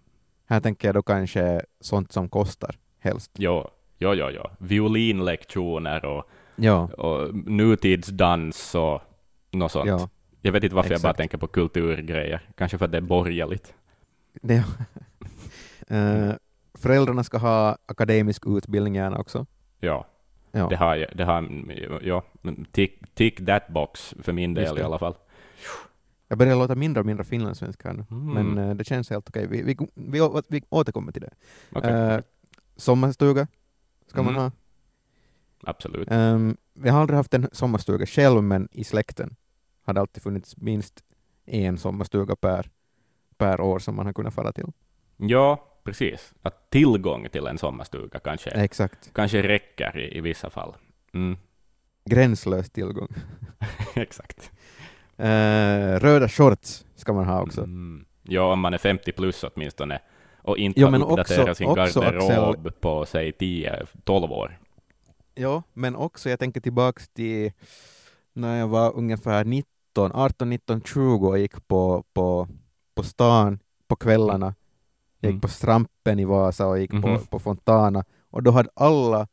Här 0.45 0.59
tänker 0.59 0.87
jag 0.87 0.95
då 0.95 1.01
kanske 1.01 1.61
sånt 1.79 2.11
som 2.11 2.29
kostar 2.29 2.75
helst. 2.99 3.31
Jo, 3.37 3.69
jo, 3.97 4.13
jo, 4.13 4.29
jo. 4.29 4.43
Violinlektioner 4.57 6.05
och, 6.05 6.23
Ja, 6.55 6.87
och 6.87 7.35
nutidsdans 7.35 8.75
och 8.75 9.01
något 9.51 9.71
sånt. 9.71 9.87
ja. 9.87 10.09
Jag 10.41 10.51
vet 10.51 10.63
inte 10.63 10.75
varför 10.75 10.91
jag 10.91 11.01
bara 11.01 11.09
exakt. 11.09 11.17
tänker 11.17 11.37
på 11.37 11.47
kulturgrejer. 11.47 12.49
Kanske 12.55 12.77
för 12.77 12.85
att 12.85 12.91
det 12.91 12.97
är 12.97 13.01
borgerligt. 13.01 13.73
Det, 14.41 14.63
Eh, 15.89 16.31
föräldrarna 16.73 17.23
ska 17.23 17.37
ha 17.37 17.77
akademisk 17.85 18.43
utbildning 18.47 18.95
gärna 18.95 19.17
också. 19.19 19.45
Ja, 19.79 20.07
Ja, 20.51 20.67
det 20.69 20.75
har 20.75 20.95
jag. 20.95 21.17
Det 21.17 21.23
har, 21.23 21.63
ja, 22.03 22.23
tick, 22.71 23.15
tick 23.15 23.45
that 23.45 23.67
box 23.67 24.15
för 24.21 24.33
min 24.33 24.53
del 24.53 24.77
i 24.77 24.81
alla 24.81 24.99
fall. 24.99 25.15
Jag 26.27 26.37
börjar 26.37 26.55
låta 26.55 26.75
mindre 26.75 26.99
och 26.99 27.05
mindre 27.05 27.23
finlandssvensk 27.25 27.83
här 27.83 27.93
nu, 27.93 28.05
Mm. 28.11 28.33
men 28.33 28.69
eh, 28.69 28.75
det 28.75 28.83
känns 28.83 29.09
helt 29.09 29.29
okej. 29.29 29.47
Vi, 29.47 29.61
vi, 29.61 29.77
vi, 29.95 30.41
vi 30.49 30.61
återkommer 30.69 31.11
till 31.11 31.21
det. 31.21 31.33
Okej, 31.71 31.91
Eh, 31.91 32.19
sommarstuga 32.75 33.47
ska 34.07 34.23
man 34.23 34.33
Mm. 34.33 34.41
ha. 34.43 34.51
absolut. 35.63 36.07
Vi 36.73 36.89
har 36.89 37.01
aldrig 37.01 37.17
haft 37.17 37.33
en 37.33 37.49
sommarstuga 37.51 38.05
själv, 38.05 38.43
men 38.43 38.67
i 38.71 38.83
släkten 38.83 39.35
har 39.83 39.93
det 39.93 40.01
alltid 40.01 40.23
funnits 40.23 40.57
minst 40.57 41.03
en 41.45 41.77
sommarstuga 41.77 42.35
per, 42.35 42.69
per 43.37 43.61
år 43.61 43.79
som 43.79 43.95
man 43.95 44.05
har 44.05 44.13
kunnat 44.13 44.33
fara 44.33 44.51
till. 44.51 44.67
Ja, 45.17 45.67
precis. 45.83 46.33
Att 46.41 46.69
tillgång 46.69 47.27
till 47.29 47.47
en 47.47 47.57
sommarstuga 47.57 48.19
kanske, 48.19 48.49
Exakt. 48.49 49.13
kanske 49.13 49.41
räcker 49.43 49.97
i, 49.99 50.17
i 50.17 50.21
vissa 50.21 50.49
fall. 50.49 50.75
Mm, 51.13 51.37
Gränslös 52.05 52.69
tillgång. 52.69 53.07
exakt. 53.95 54.51
Eh, 55.17 55.99
röda 55.99 56.29
shorts 56.29 56.85
ska 56.95 57.13
man 57.13 57.25
ha 57.25 57.41
också. 57.41 57.61
Mm. 57.63 58.05
Ja, 58.23 58.53
om 58.53 58.59
man 58.59 58.73
är 58.73 58.77
50 58.77 59.11
plus 59.11 59.43
åtminstone 59.43 59.99
och 60.41 60.57
inte 60.57 60.83
har 60.83 60.91
men 60.91 61.01
uppdaterat 61.03 61.39
också- 61.49 61.55
sin 61.55 61.67
också, 61.67 62.01
garderob 62.01 62.81
på, 62.81 63.05
säg 63.05 63.31
10-12 63.31 64.31
år. 64.31 64.59
Ja, 65.35 65.63
men 65.73 65.95
också 65.95 66.29
jag 66.29 66.39
tänker 66.39 66.61
tillbaks 66.61 67.09
till 67.09 67.51
när 68.33 68.59
jag 68.59 68.67
var 68.67 68.95
ungefär 68.95 69.45
19, 69.45 70.11
18, 70.13 70.49
19, 70.49 70.81
20 70.81 71.27
och 71.27 71.39
gick 71.39 71.67
på, 71.67 72.03
på, 72.13 72.47
på 72.95 73.03
stan 73.03 73.59
på 73.87 73.95
kvällarna. 73.95 74.55
Jag 75.19 75.29
gick 75.29 75.33
Mm. 75.33 75.41
på 75.41 75.47
Strampen 75.47 76.19
i 76.19 76.25
Vasa 76.25 76.67
och 76.67 76.79
gick 76.79 76.91
på, 76.91 76.97
Mhm. 76.97 77.25
på 77.25 77.39
Fontana 77.39 78.03
och 78.29 78.43
då 78.43 78.51
hade 78.51 78.69
alla 78.73 79.27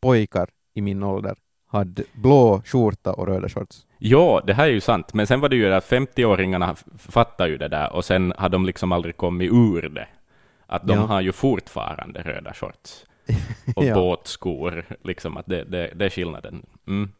pojkar 0.00 0.48
i 0.74 0.80
min 0.82 1.02
ålder 1.02 1.36
hade 1.68 2.04
blå 2.12 2.62
skjorta 2.64 3.12
och 3.12 3.26
röda 3.26 3.48
shorts. 3.48 3.86
Ja, 3.98 4.42
det 4.46 4.54
här 4.54 4.64
är 4.68 4.72
ju 4.72 4.80
sant, 4.80 5.14
men 5.14 5.26
sen 5.26 5.40
var 5.40 5.48
det 5.48 5.56
ju 5.56 5.74
att 5.74 5.84
50-åringarna 5.90 6.72
f- 6.72 6.84
fattar 6.98 7.46
ju 7.48 7.56
det 7.56 7.68
där 7.68 7.92
och 7.92 8.04
sen 8.04 8.32
har 8.38 8.48
de 8.48 8.66
liksom 8.66 8.92
aldrig 8.92 9.16
kommit 9.16 9.52
ur 9.52 9.88
det. 9.88 10.08
Att 10.66 10.86
de 10.86 10.92
Ja. 10.96 11.00
har 11.06 11.20
ju 11.20 11.32
fortfarande 11.32 12.22
röda 12.22 12.54
shorts 12.54 13.04
och 13.76 13.84
Ja. 13.84 13.94
båtskor, 13.94 14.84
liksom 15.04 15.36
att 15.36 15.46
det, 15.46 15.64
det, 15.64 15.92
det 15.94 16.04
är 16.04 16.10
skillnaden. 16.10 16.66
Mm. 16.86 17.10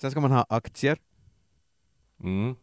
Sen 0.00 0.10
ska 0.10 0.20
man 0.20 0.30
ha 0.32 0.46
aktier. 0.48 0.98
Mm. 2.22 2.54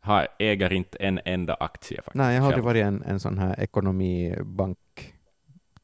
Har, 0.00 0.28
äger 0.38 0.72
inte 0.72 0.98
en 0.98 1.20
enda 1.24 1.54
aktie 1.54 1.96
faktiskt. 1.96 2.14
Nej, 2.14 2.34
jag 2.34 2.42
har 2.42 2.46
aldrig 2.48 2.64
varit 2.64 2.84
en, 2.84 3.02
en 3.02 3.20
sån 3.20 3.38
här 3.38 3.60
ekonomibank 3.60 4.78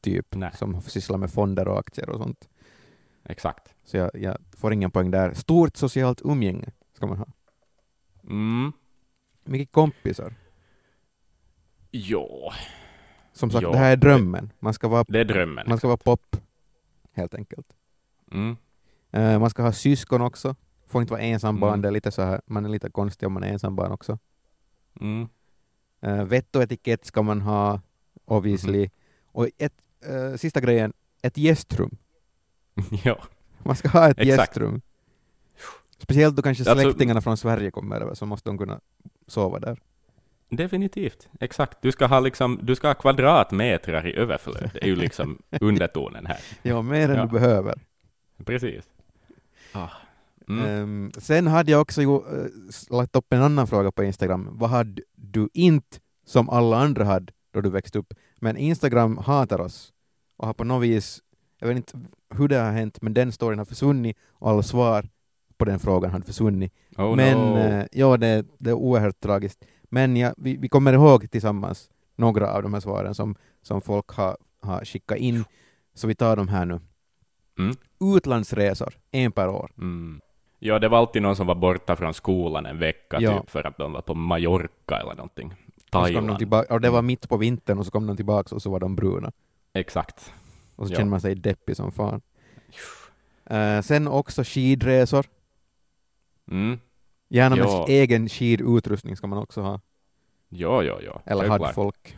typ 0.01 0.35
Nej. 0.35 0.51
som 0.55 0.81
sysslar 0.81 1.17
med 1.17 1.31
fonder 1.31 1.67
och 1.67 1.79
aktier 1.79 2.09
och 2.09 2.17
sånt. 2.17 2.49
Exakt. 3.23 3.75
Så 3.83 3.97
jag, 3.97 4.11
jag 4.13 4.37
får 4.57 4.73
ingen 4.73 4.91
poäng 4.91 5.11
där. 5.11 5.33
Stort 5.33 5.77
socialt 5.77 6.21
umgänge 6.25 6.71
ska 6.93 7.07
man 7.07 7.17
ha. 7.17 7.27
Mm. 8.23 8.71
Mycket 9.43 9.71
kompisar. 9.71 10.33
Jo, 11.91 12.51
Som 13.33 13.51
sagt, 13.51 13.63
Ja, 13.63 13.71
det 13.71 13.77
här 13.77 13.91
är 13.91 13.95
drömmen. 13.95 14.51
Man 14.59 14.73
ska 14.73 14.87
vara, 14.87 15.05
det 15.07 15.19
är 15.19 15.25
drömmen. 15.25 15.65
man 15.69 15.77
ska 15.77 15.87
vara 15.87 15.97
pop, 15.97 16.35
helt 17.13 17.33
enkelt. 17.33 17.67
Mm. 18.31 18.55
Eh, 19.11 19.39
man 19.39 19.49
ska 19.49 19.63
ha 19.63 19.71
syskon 19.71 20.21
också. 20.21 20.55
Får 20.87 21.01
inte 21.01 21.13
vara 21.13 21.21
ensambarn. 21.21 21.69
Mm. 21.73 21.81
Det 21.81 21.87
är 21.87 21.91
lite 21.91 22.11
så 22.11 22.21
här, 22.21 22.41
man 22.45 22.65
är 22.65 22.69
lite 22.69 22.89
konstig 22.89 23.27
om 23.27 23.33
man 23.33 23.43
är 23.43 23.47
ensambarn 23.47 23.91
också. 23.91 24.19
Mm. 25.01 25.27
Uh, 26.05 26.23
vett 26.23 26.55
och 26.55 26.63
etikett 26.63 27.05
ska 27.05 27.21
man 27.21 27.41
ha, 27.41 27.81
obviously. 28.25 28.79
Mhm. 28.81 28.89
Och 29.31 29.47
ett, 29.57 29.73
eh, 30.05 30.35
sista 30.35 30.61
grejen, 30.61 30.93
ett 31.21 31.37
gästrum. 31.37 31.97
Ja. 33.03 33.17
Man 33.63 33.75
ska 33.75 33.89
ha 33.89 34.09
ett 34.09 34.19
Exakt. 34.19 34.37
gästrum. 34.39 34.81
Speciellt 35.99 36.35
då 36.35 36.41
kanske 36.41 36.69
Alltså- 36.71 36.83
släktingarna 36.85 37.21
från 37.21 37.37
Sverige 37.37 37.71
kommer 37.71 38.01
över, 38.01 38.13
så 38.13 38.25
måste 38.25 38.49
de 38.49 38.57
kunna 38.57 38.79
sova 39.27 39.59
där. 39.59 39.79
Definitivt, 40.49 41.29
exakt. 41.39 41.77
Du 41.81 41.91
ska 41.91 42.05
ha, 42.05 42.19
liksom, 42.19 42.59
du 42.63 42.75
ska 42.75 42.87
ha 42.87 42.93
kvadratmetrar 42.93 44.07
i 44.07 44.15
överflöd. 44.15 44.69
Det 44.73 44.83
är 44.83 44.87
ju 44.87 44.95
liksom 44.95 45.41
undertonen 45.61 46.25
här. 46.25 46.39
Ja, 46.61 46.81
mer 46.81 47.09
än 47.09 47.15
Ja. 47.15 47.25
du 47.25 47.31
behöver. 47.31 47.75
Precis. 48.45 48.83
Ah. 49.71 49.87
Mm. 50.49 50.65
Ehm, 50.65 51.11
sen 51.17 51.47
hade 51.47 51.71
jag 51.71 51.81
också 51.81 52.01
ju, 52.01 52.19
s- 52.69 52.89
lagt 52.89 53.15
upp 53.15 53.33
en 53.33 53.41
annan 53.41 53.67
fråga 53.67 53.91
på 53.91 54.03
Instagram. 54.03 54.49
Vad 54.51 54.69
hade 54.69 55.01
du 55.15 55.49
inte 55.53 55.97
som 56.25 56.49
alla 56.49 56.77
andra 56.77 57.03
hade 57.05 57.33
då 57.53 57.61
du 57.61 57.69
växte 57.69 57.99
upp? 57.99 58.13
Men 58.39 58.57
Instagram 58.57 59.17
hatar 59.17 59.61
oss 59.61 59.93
och 60.37 60.47
har 60.47 60.53
på 60.53 60.63
något 60.63 60.83
vis, 60.83 61.19
jag 61.63 61.67
vet 61.67 61.77
inte 61.77 61.99
hur 62.29 62.47
det 62.47 62.55
har 62.57 62.71
hänt, 62.71 63.01
men 63.01 63.13
den 63.13 63.31
storyn 63.31 63.57
har 63.59 63.65
försvunnit 63.65 64.17
och 64.31 64.49
alla 64.49 64.63
svar 64.63 65.09
på 65.57 65.65
den 65.65 65.79
frågan 65.79 66.11
hade 66.11 66.25
försvunnit. 66.25 66.73
Oh 66.97 67.15
men 67.15 67.37
no. 67.37 67.57
eh, 67.57 67.85
ja, 67.91 68.17
det, 68.17 68.45
det 68.57 68.69
är 68.69 68.73
oerhört 68.73 69.19
tragiskt. 69.19 69.65
Men 69.83 70.17
ja, 70.17 70.33
vi, 70.37 70.57
vi 70.57 70.69
kommer 70.69 70.93
ihåg 70.93 71.31
tillsammans 71.31 71.89
några 72.15 72.51
av 72.51 72.63
de 72.63 72.73
här 72.73 72.81
svaren 72.81 73.15
som, 73.15 73.35
som 73.61 73.81
folk 73.81 74.09
har, 74.09 74.37
har 74.61 74.85
skickat 74.85 75.17
in, 75.17 75.43
så 75.93 76.07
vi 76.07 76.15
tar 76.15 76.35
dem 76.35 76.47
här 76.47 76.65
nu. 76.65 76.79
Mm. 77.59 77.75
Utlandsresor, 78.17 78.93
en 79.11 79.31
per 79.31 79.47
år. 79.49 79.71
Mm. 79.77 80.21
Ja, 80.59 80.79
det 80.79 80.89
var 80.89 80.97
alltid 80.97 81.21
någon 81.21 81.35
som 81.35 81.47
var 81.47 81.55
borta 81.55 81.95
från 81.95 82.13
skolan 82.13 82.65
en 82.65 82.79
vecka, 82.79 83.17
Ja. 83.21 83.39
typ 83.39 83.49
för 83.49 83.63
att 83.67 83.77
de 83.77 83.93
var 83.93 84.01
på 84.01 84.13
Mallorca 84.13 84.99
eller 84.99 85.15
någonting. 85.15 85.47
Och, 85.47 85.53
så 85.91 85.91
kom 85.91 86.03
de 86.03 86.13
Thailand. 86.13 86.37
tillbaka, 86.37 86.73
och 86.73 86.81
det 86.81 86.89
var 86.89 87.01
mitt 87.01 87.29
på 87.29 87.37
vintern 87.37 87.79
och 87.79 87.85
så 87.85 87.91
kom 87.91 88.07
de 88.07 88.15
tillbaka 88.15 88.55
och 88.55 88.61
så 88.61 88.69
var 88.71 88.79
de 88.79 88.95
bruna. 88.95 89.31
Exakt. 89.73 90.33
Och 90.75 90.87
så 90.87 90.93
Ja. 90.93 90.97
känner 90.97 91.09
man 91.09 91.21
sig 91.21 91.35
deppig 91.35 91.75
som 91.77 91.91
fan. 91.91 92.21
Eh, 93.45 93.81
sen 93.81 94.07
också 94.07 94.43
skidresor. 94.43 95.25
Mm. 96.51 96.79
Gärna 97.29 97.55
med 97.55 97.65
Ja. 97.65 97.85
egen 97.89 98.29
skidutrustning 98.29 99.15
ska 99.17 99.27
man 99.27 99.39
också 99.39 99.61
ha. 99.61 99.79
Ja, 100.49 100.83
ja, 100.83 100.99
ja. 101.01 101.21
Eller 101.25 101.47
hade 101.49 101.73
folk. 101.73 102.15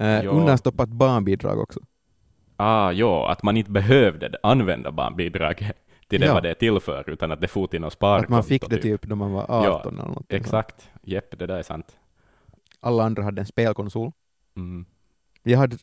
Uh, 0.00 0.06
Ja. 0.24 0.30
Undanstoppat 0.30 0.88
barnbidrag 0.88 1.58
också. 1.58 1.80
Ah, 2.56 2.92
ja, 2.92 3.30
att 3.30 3.42
man 3.42 3.56
inte 3.56 3.70
behövde 3.70 4.38
använda 4.42 4.92
barnbidraget 4.92 5.76
till 6.08 6.20
det 6.20 6.26
Ja. 6.26 6.34
vad 6.34 6.42
det 6.42 6.50
är 6.50 6.54
till 6.54 6.80
för, 6.80 7.10
utan 7.10 7.32
att 7.32 7.40
det 7.40 7.48
for 7.48 7.66
till 7.66 7.80
något 7.80 7.92
sparkonto. 7.92 8.24
Att 8.24 8.30
man 8.30 8.44
fick 8.44 8.68
det 8.70 8.78
typ 8.82 9.06
när 9.06 9.16
man 9.16 9.32
var 9.32 9.46
18 9.50 9.98
eller 9.98 10.08
något. 10.08 10.32
Exakt. 10.32 10.90
Jepp, 11.02 11.38
det 11.38 11.46
där 11.46 11.56
är 11.58 11.62
sant. 11.62 11.96
Alla 12.80 13.04
andra 13.04 13.22
hade 13.22 13.40
en 13.42 13.46
spelkonsol. 13.46 14.12
Mm. 14.56 14.84
Vi 15.42 15.54
hade, 15.54 15.76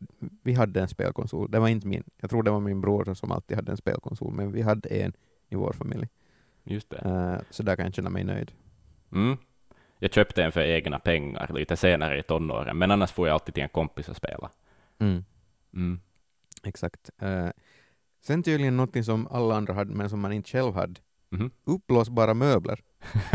vi 0.43 0.53
hade 0.53 0.81
en 0.81 0.87
spelkonsol. 0.87 1.51
Det 1.51 1.59
var 1.59 1.67
inte 1.67 1.87
min. 1.87 2.03
Jag 2.17 2.29
tror 2.29 2.43
det 2.43 2.51
var 2.51 2.59
min 2.59 2.81
bror 2.81 3.13
som 3.13 3.31
alltid 3.31 3.57
hade 3.57 3.71
en 3.71 3.77
spelkonsol, 3.77 4.33
men 4.33 4.51
vi 4.51 4.61
hade 4.61 4.89
en 4.89 5.13
i 5.49 5.55
vår 5.55 5.73
familj. 5.73 6.07
Just 6.63 6.89
det. 6.89 6.97
Eh, 6.97 7.45
så 7.49 7.63
där 7.63 7.75
kan 7.75 7.85
jag 7.85 7.93
känna 7.93 8.09
mig 8.09 8.23
nöjd. 8.23 8.51
Mm. 9.11 9.37
Jag 9.99 10.13
köpte 10.13 10.43
en 10.43 10.51
för 10.51 10.61
egna 10.61 10.99
pengar 10.99 11.51
lite 11.53 11.77
senare 11.77 12.19
i 12.19 12.23
tonåren, 12.23 12.77
men 12.77 12.91
annars 12.91 13.11
får 13.11 13.27
jag 13.27 13.33
alltid 13.33 13.53
till 13.53 13.63
en 13.63 13.69
kompis 13.69 14.09
och 14.09 14.15
spela. 14.15 14.49
Mm. 14.99 15.99
Exakt. 16.63 17.09
Eh, 17.21 17.49
sen 18.21 18.43
tydligen 18.43 18.77
något 18.77 19.05
som 19.05 19.27
alla 19.27 19.55
andra 19.55 19.73
hade, 19.73 19.95
men 19.95 20.09
som 20.09 20.19
man 20.19 20.33
inte 20.33 20.49
själv 20.49 20.73
hade. 20.73 21.01
Mhm. 21.29 21.51
Uppblåsbara 21.63 22.33
möbler. 22.33 22.79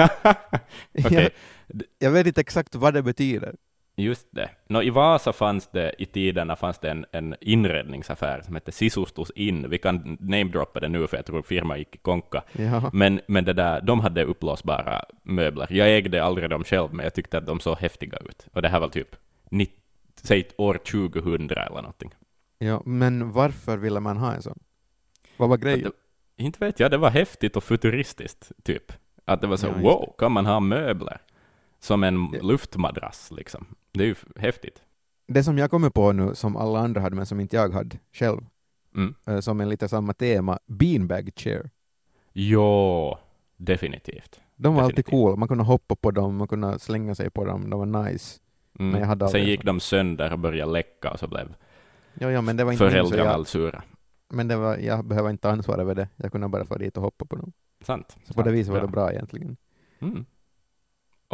Okej, 0.98 1.30
jag, 1.66 1.82
jag 1.98 2.10
vet 2.10 2.26
inte 2.26 2.40
exakt 2.40 2.74
vad 2.74 2.94
det 2.94 3.02
betyder. 3.02 3.56
Just 3.96 4.28
det. 4.30 4.50
Nå, 4.68 4.82
I 4.82 4.90
Vasa 4.90 5.32
fanns 5.32 5.68
det 5.72 5.94
i 5.98 6.06
tiderna 6.06 6.56
fanns 6.56 6.78
det 6.78 6.90
en, 6.90 7.06
en 7.12 7.34
inredningsaffär 7.40 8.42
som 8.42 8.54
hette 8.54 8.72
Sisustus 8.72 9.30
In. 9.34 9.70
Vi 9.70 9.78
kan 9.78 10.16
namedroppa 10.20 10.80
det 10.80 10.88
nu, 10.88 11.06
för 11.06 11.16
jag 11.16 11.26
tror 11.26 11.42
firman 11.42 11.78
gick 11.78 11.94
i 11.94 11.98
konka. 11.98 12.42
Ja. 12.52 12.90
Men, 12.92 13.20
men 13.26 13.44
det 13.44 13.52
där, 13.52 13.80
de 13.80 14.00
hade 14.00 14.24
uppblåsbara 14.24 15.04
möbler. 15.22 15.66
Jag 15.70 15.96
ägde 15.96 16.24
aldrig 16.24 16.50
dem 16.50 16.64
själv, 16.64 16.94
men 16.94 17.04
jag 17.04 17.14
tyckte 17.14 17.38
att 17.38 17.46
de 17.46 17.60
såg 17.60 17.78
häftiga 17.78 18.18
ut. 18.18 18.46
Och 18.52 18.62
det 18.62 18.68
här 18.68 18.80
var 18.80 18.88
typ, 18.88 19.16
90, 19.50 19.74
säg 20.22 20.48
år 20.56 20.74
2000 20.74 21.50
eller 21.50 21.70
någonting. 21.70 22.10
ja, 22.58 22.82
men 22.84 23.32
varför 23.32 23.76
ville 23.76 24.00
man 24.00 24.16
ha 24.16 24.32
en 24.32 24.42
sån? 24.42 24.58
Vad 25.36 25.48
var 25.48 25.56
grejen? 25.56 25.82
det, 25.82 25.92
inte 26.44 26.64
vet 26.64 26.80
jag, 26.80 26.90
det 26.90 26.96
var 26.98 27.10
häftigt 27.10 27.56
och 27.56 27.64
futuristiskt, 27.64 28.52
typ. 28.62 28.92
Att 29.24 29.40
det 29.40 29.46
var 29.46 29.56
så, 29.56 29.66
Ja, 29.66 29.72
wow, 29.82 30.14
kan 30.18 30.32
man 30.32 30.46
ha 30.46 30.60
möbler? 30.60 31.18
Som 31.84 32.04
en 32.04 32.26
luftmadrass, 32.42 33.30
liksom. 33.30 33.66
Det 33.92 34.04
är 34.04 34.06
ju 34.08 34.14
häftigt. 34.36 34.82
Det 35.28 35.44
som 35.44 35.58
jag 35.58 35.70
kommer 35.70 35.90
på 35.90 36.12
nu, 36.12 36.34
som 36.34 36.56
alla 36.56 36.78
andra 36.78 37.00
hade, 37.00 37.16
men 37.16 37.26
som 37.26 37.40
inte 37.40 37.56
jag 37.56 37.68
hade 37.72 37.98
själv, 38.12 38.40
Mm. 38.96 39.14
eh, 39.26 39.40
som 39.40 39.60
är 39.60 39.66
lite 39.66 39.88
samma 39.88 40.12
tema, 40.14 40.58
beanbag 40.66 41.30
chair. 41.36 41.70
Jo, 42.32 43.16
definitivt. 43.56 44.40
De 44.56 44.74
var 44.74 44.82
alltid 44.82 44.96
Definitivt. 44.96 45.10
cool, 45.10 45.36
man 45.38 45.48
kunde 45.48 45.64
hoppa 45.64 45.96
på 45.96 46.10
dem, 46.10 46.36
man 46.36 46.48
kunde 46.48 46.78
slänga 46.78 47.14
sig 47.14 47.30
på 47.30 47.44
dem, 47.44 47.70
de 47.70 47.78
var 47.78 48.04
nice. 48.04 48.40
Mm. 48.78 48.90
Men 48.90 49.00
jag 49.00 49.08
hade 49.08 49.28
Sen 49.28 49.44
gick 49.44 49.60
så. 49.60 49.66
de 49.66 49.80
sönder 49.80 50.32
och 50.32 50.38
började 50.38 50.72
läcka 50.72 51.10
och 51.10 51.18
så 51.18 51.28
blev 51.28 51.54
Ja, 52.14 52.30
ja, 52.30 52.40
men 52.40 52.56
det 52.56 52.64
var 52.64 52.72
inte 52.72 52.90
föräldrarna 52.90 53.24
jag, 53.24 53.32
allt 53.32 53.48
sura. 53.48 53.82
men 54.32 54.48
det 54.48 54.56
var, 54.56 54.76
jag 54.76 55.04
behöver 55.04 55.30
inte 55.30 55.50
ansvara 55.50 55.80
över 55.80 55.94
det, 55.94 56.08
jag 56.16 56.32
kunde 56.32 56.48
bara 56.48 56.64
få 56.64 56.78
dit 56.78 56.96
och 56.96 57.02
hoppa 57.02 57.24
på 57.24 57.36
dem. 57.36 57.52
Sant. 57.82 58.16
Så 58.24 58.34
på 58.34 58.40
det 58.42 58.44
sant. 58.48 58.56
viset 58.56 58.72
var 58.74 58.80
det 58.80 58.86
bra 58.88 59.12
egentligen. 59.12 59.56
Mm. 59.98 60.24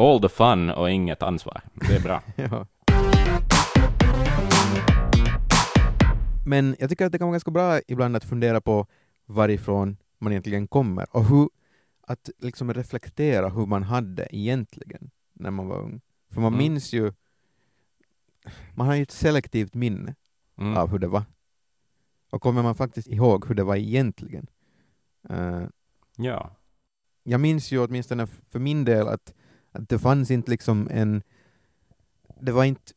All 0.00 0.21
the 0.21 0.28
fun 0.28 0.71
och 0.71 0.90
inget 0.90 1.23
ansvar. 1.23 1.61
Det 1.75 1.97
är 1.97 2.00
bra. 2.00 2.23
Ja. 2.37 2.66
Men 6.47 6.76
jag 6.78 6.90
tycker 6.90 7.07
att 7.07 7.12
det 7.12 7.19
kan 7.19 7.26
vara 7.26 7.35
ganska 7.35 7.50
bra 7.50 7.80
ibland 7.88 8.16
att 8.16 8.25
fundera 8.25 8.61
på 8.61 8.87
varifrån 9.26 9.97
man 10.19 10.33
egentligen 10.33 10.69
kommer 10.69 11.16
och 11.16 11.25
hur, 11.25 11.49
att 12.07 12.30
liksom 12.38 12.75
reflektera 12.75 13.49
hur 13.49 13.66
man 13.66 13.83
hade 13.83 14.37
egentligen 14.37 15.11
när 15.33 15.50
man 15.50 15.66
var 15.69 15.76
ung. 15.83 16.00
För 16.30 16.40
man 16.40 16.52
Mm. 16.54 16.59
minns 16.59 16.92
ju, 16.92 17.12
man 18.75 18.87
har 18.87 18.95
ju 18.95 19.02
ett 19.02 19.11
selektivt 19.11 19.75
minne 19.75 20.14
Mm. 20.59 20.76
av 20.76 20.90
hur 20.90 20.99
det 20.99 21.09
var. 21.09 21.23
Och 22.30 22.42
kommer 22.42 22.62
man 22.62 22.75
faktiskt 22.75 23.09
ihåg 23.09 23.47
hur 23.49 23.54
det 23.54 23.64
var 23.64 23.76
egentligen, 23.76 24.47
Eh, 25.30 25.62
Ja. 26.16 26.50
jag 27.23 27.40
minns 27.40 27.73
ju 27.73 27.78
åtminstone 27.85 28.26
för 28.26 28.59
min 28.59 28.85
del 28.85 29.09
att, 29.09 29.35
att 29.72 29.88
det 29.88 29.98
fanns 29.98 30.30
inte 30.30 30.50
liksom 30.50 30.88
en... 30.90 31.22
Det 32.40 32.52
var 32.52 32.64
inte... 32.64 32.92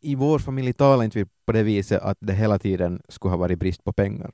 I 0.00 0.14
vår 0.14 0.38
familj 0.38 0.72
talade 0.72 1.04
inte 1.04 1.18
vi 1.18 1.26
på 1.46 1.52
det 1.52 1.62
viset 1.62 2.02
att 2.02 2.18
det 2.20 2.32
hela 2.32 2.58
tiden 2.58 3.02
skulle 3.08 3.30
ha 3.32 3.36
varit 3.38 3.58
brist 3.58 3.84
på 3.84 3.92
pengar. 3.92 4.32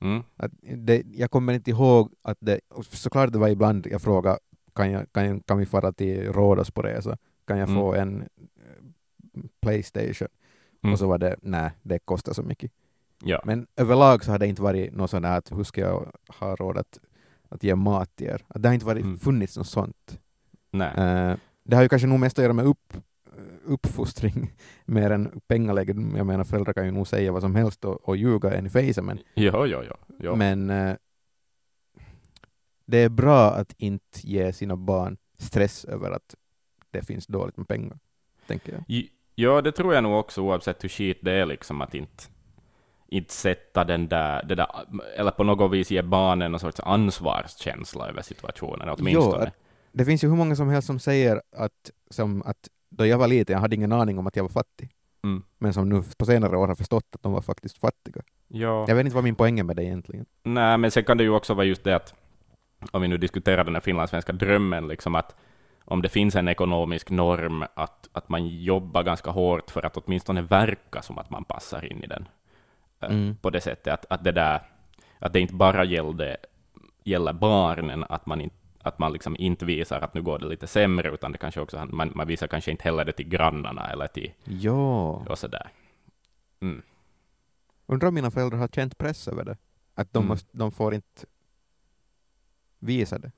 Mm. 0.00 0.22
Att 0.36 0.50
det, 0.76 1.02
jag 1.06 1.30
kommer 1.30 1.52
inte 1.52 1.70
ihåg 1.70 2.12
att 2.22 2.38
det... 2.40 2.60
Såklart 2.82 3.32
det 3.32 3.38
var 3.38 3.48
ibland 3.48 3.86
jag 3.86 4.02
frågade 4.02 4.38
kan, 4.74 4.90
jag, 4.90 5.12
kan, 5.12 5.26
jag, 5.26 5.46
kan 5.46 5.58
vi 5.58 5.66
fara 5.66 5.92
till 5.92 6.32
Rhodos 6.32 6.70
på 6.70 6.82
resa? 6.82 7.16
Kan 7.46 7.58
jag 7.58 7.68
Mm. 7.68 7.80
få 7.80 7.94
en 7.94 8.20
eh, 8.22 9.42
Playstation? 9.60 10.28
Mm. 10.82 10.92
Och 10.92 10.98
så 10.98 11.08
var 11.08 11.18
det 11.18 11.36
nej, 11.42 11.70
det 11.82 11.98
kostar 11.98 12.32
så 12.32 12.42
mycket. 12.42 12.72
Ja. 13.24 13.42
Men 13.44 13.66
överlag 13.76 14.24
så 14.24 14.30
har 14.30 14.38
det 14.38 14.46
inte 14.46 14.62
varit 14.62 14.92
något 14.92 15.10
sånt 15.10 15.26
här 15.26 15.38
att 15.38 15.52
hur 15.52 15.64
ska 15.64 15.80
jag 15.80 16.12
ha 16.28 16.56
råd 16.56 16.78
att, 16.78 16.98
att 17.48 17.62
ge 17.64 17.74
mat 17.74 18.16
till 18.16 18.26
er? 18.26 18.44
Att 18.48 18.62
det 18.62 18.68
har 18.68 18.74
inte 18.74 18.86
varit, 18.86 19.04
Mm. 19.04 19.18
funnits 19.18 19.56
något 19.56 19.66
sånt. 19.66 20.20
Nej. 20.70 20.88
Eh, 20.96 21.36
det 21.64 21.76
har 21.76 21.82
ju 21.82 21.88
kanske 21.88 22.08
nog 22.08 22.20
mest 22.20 22.38
att 22.38 22.42
göra 22.42 22.52
med 22.52 22.64
upp, 22.66 22.92
uppfostring 23.64 24.52
mer 24.84 25.10
än 25.10 25.40
pengaläge. 25.46 25.94
Jag 26.16 26.26
menar 26.26 26.44
föräldrar 26.44 26.72
kan 26.72 26.84
ju 26.84 26.90
nog 26.90 27.06
säga 27.06 27.32
vad 27.32 27.42
som 27.42 27.54
helst 27.54 27.84
och, 27.84 28.08
och 28.08 28.16
ljuga 28.16 28.54
en 28.54 28.66
i 28.66 28.70
fejsen 28.70 29.04
men, 29.04 29.18
Jo, 29.34 29.66
jo, 29.66 29.82
jo. 29.88 29.94
jo. 30.18 30.36
men 30.36 30.70
eh, 30.70 30.94
det 32.86 32.98
är 32.98 33.08
bra 33.08 33.50
att 33.50 33.74
inte 33.78 34.18
ge 34.22 34.52
sina 34.52 34.76
barn 34.76 35.16
stress 35.38 35.84
över 35.84 36.10
att 36.10 36.34
det 36.90 37.02
finns 37.02 37.26
dåligt 37.26 37.56
med 37.56 37.68
pengar, 37.68 37.98
tänker 38.46 38.72
jag. 38.72 39.02
Ja, 39.34 39.60
det 39.62 39.72
tror 39.72 39.94
jag 39.94 40.02
nog 40.02 40.18
också, 40.18 40.40
oavsett 40.42 40.84
hur 40.84 40.88
skit 40.88 41.18
det 41.22 41.32
är, 41.32 41.46
liksom 41.46 41.80
att 41.80 41.94
inte, 41.94 42.24
inte 43.08 43.32
sätta 43.34 43.84
den 43.84 44.08
där, 44.08 44.42
det 44.42 44.54
där, 44.54 44.66
eller 45.16 45.30
på 45.30 45.44
något 45.44 45.72
vis 45.72 45.90
ge 45.90 46.02
barnen 46.02 46.50
någon 46.52 46.60
sorts 46.60 46.80
ansvarskänsla 46.80 48.08
över 48.08 48.22
situationen, 48.22 48.88
åtminstone. 48.88 49.42
att- 49.46 49.54
Det 49.92 50.04
finns 50.04 50.24
ju 50.24 50.28
hur 50.28 50.36
många 50.36 50.56
som 50.56 50.68
helst 50.68 50.86
som 50.86 50.98
säger 50.98 51.42
att, 51.56 51.90
som 52.10 52.42
att 52.42 52.68
då 52.90 53.06
jag 53.06 53.18
var 53.18 53.28
liten, 53.28 53.52
jag 53.54 53.60
hade 53.60 53.76
ingen 53.76 53.92
aning 53.92 54.18
om 54.18 54.26
att 54.26 54.36
jag 54.36 54.44
var 54.44 54.50
fattig, 54.50 54.90
Mm. 55.24 55.42
men 55.58 55.72
som 55.74 55.88
nu 55.88 56.02
på 56.18 56.26
senare 56.26 56.56
år 56.56 56.68
har 56.68 56.74
förstått 56.74 57.04
att 57.14 57.22
de 57.22 57.32
var 57.32 57.40
faktiskt 57.42 57.78
fattiga. 57.78 58.22
Ja. 58.48 58.84
Jag 58.88 58.94
vet 58.94 59.04
inte 59.04 59.14
vad 59.14 59.24
min 59.24 59.34
poäng 59.34 59.58
är 59.58 59.64
med 59.64 59.76
det 59.76 59.84
egentligen. 59.84 60.26
Nej, 60.42 60.78
men 60.78 60.90
sen 60.90 61.04
kan 61.04 61.16
det 61.16 61.24
ju 61.24 61.30
också 61.30 61.54
vara 61.54 61.66
just 61.66 61.84
det 61.84 61.96
att, 61.96 62.14
om 62.90 63.02
vi 63.02 63.08
nu 63.08 63.16
diskuterar 63.18 63.64
den 63.64 63.74
här 63.74 63.80
finlandssvenska 63.80 64.32
drömmen, 64.32 64.88
liksom 64.88 65.14
att 65.14 65.36
om 65.84 66.02
det 66.02 66.08
finns 66.08 66.36
en 66.36 66.48
ekonomisk 66.48 67.10
norm, 67.10 67.64
att, 67.74 68.08
att 68.12 68.28
man 68.28 68.46
jobbar 68.48 69.02
ganska 69.02 69.30
hårt 69.30 69.70
för 69.70 69.86
att 69.86 69.96
åtminstone 69.96 70.42
verka 70.42 71.02
som 71.02 71.18
att 71.18 71.30
man 71.30 71.44
passar 71.44 71.92
in 71.92 72.02
i 72.04 72.06
den. 72.06 72.28
Eh, 73.00 73.10
Mm. 73.10 73.36
På 73.36 73.50
det 73.50 73.60
sättet 73.60 73.92
att, 73.94 74.06
att, 74.10 74.24
det 74.24 74.32
där, 74.32 74.60
att 75.18 75.32
det 75.32 75.40
inte 75.40 75.54
bara 75.54 75.84
gällde, 75.84 76.36
gäller 77.04 77.32
barnen, 77.32 78.04
att 78.08 78.26
man, 78.26 78.40
inte, 78.40 78.56
att 78.82 78.98
man 78.98 79.12
liksom 79.12 79.36
inte 79.38 79.64
visar 79.64 80.00
att 80.00 80.14
nu 80.14 80.22
går 80.22 80.38
det 80.38 80.46
lite 80.48 80.66
sämre, 80.66 81.10
utan 81.10 81.32
det 81.32 81.38
kanske 81.38 81.60
också, 81.60 81.86
man, 81.90 82.12
man 82.14 82.26
visar 82.26 82.46
kanske 82.46 82.70
inte 82.70 82.84
heller 82.84 83.04
det 83.04 83.12
till 83.12 83.28
grannarna 83.28 83.90
eller 83.90 84.06
till 84.06 84.32
Ja. 84.44 85.10
och 85.28 85.38
sådär. 85.38 85.68
Mm. 86.60 86.82
Undrar 87.86 88.08
om 88.08 88.14
mina 88.14 88.30
föräldrar 88.30 88.58
har 88.58 88.68
känt 88.68 88.98
press 88.98 89.28
över 89.28 89.44
det? 89.44 89.56
Att 89.94 90.12
de, 90.12 90.18
Mm. 90.18 90.28
måste, 90.28 90.48
de 90.52 90.72
får 90.72 90.94
inte 90.94 91.26
visa 92.78 93.18
det. 93.18 93.32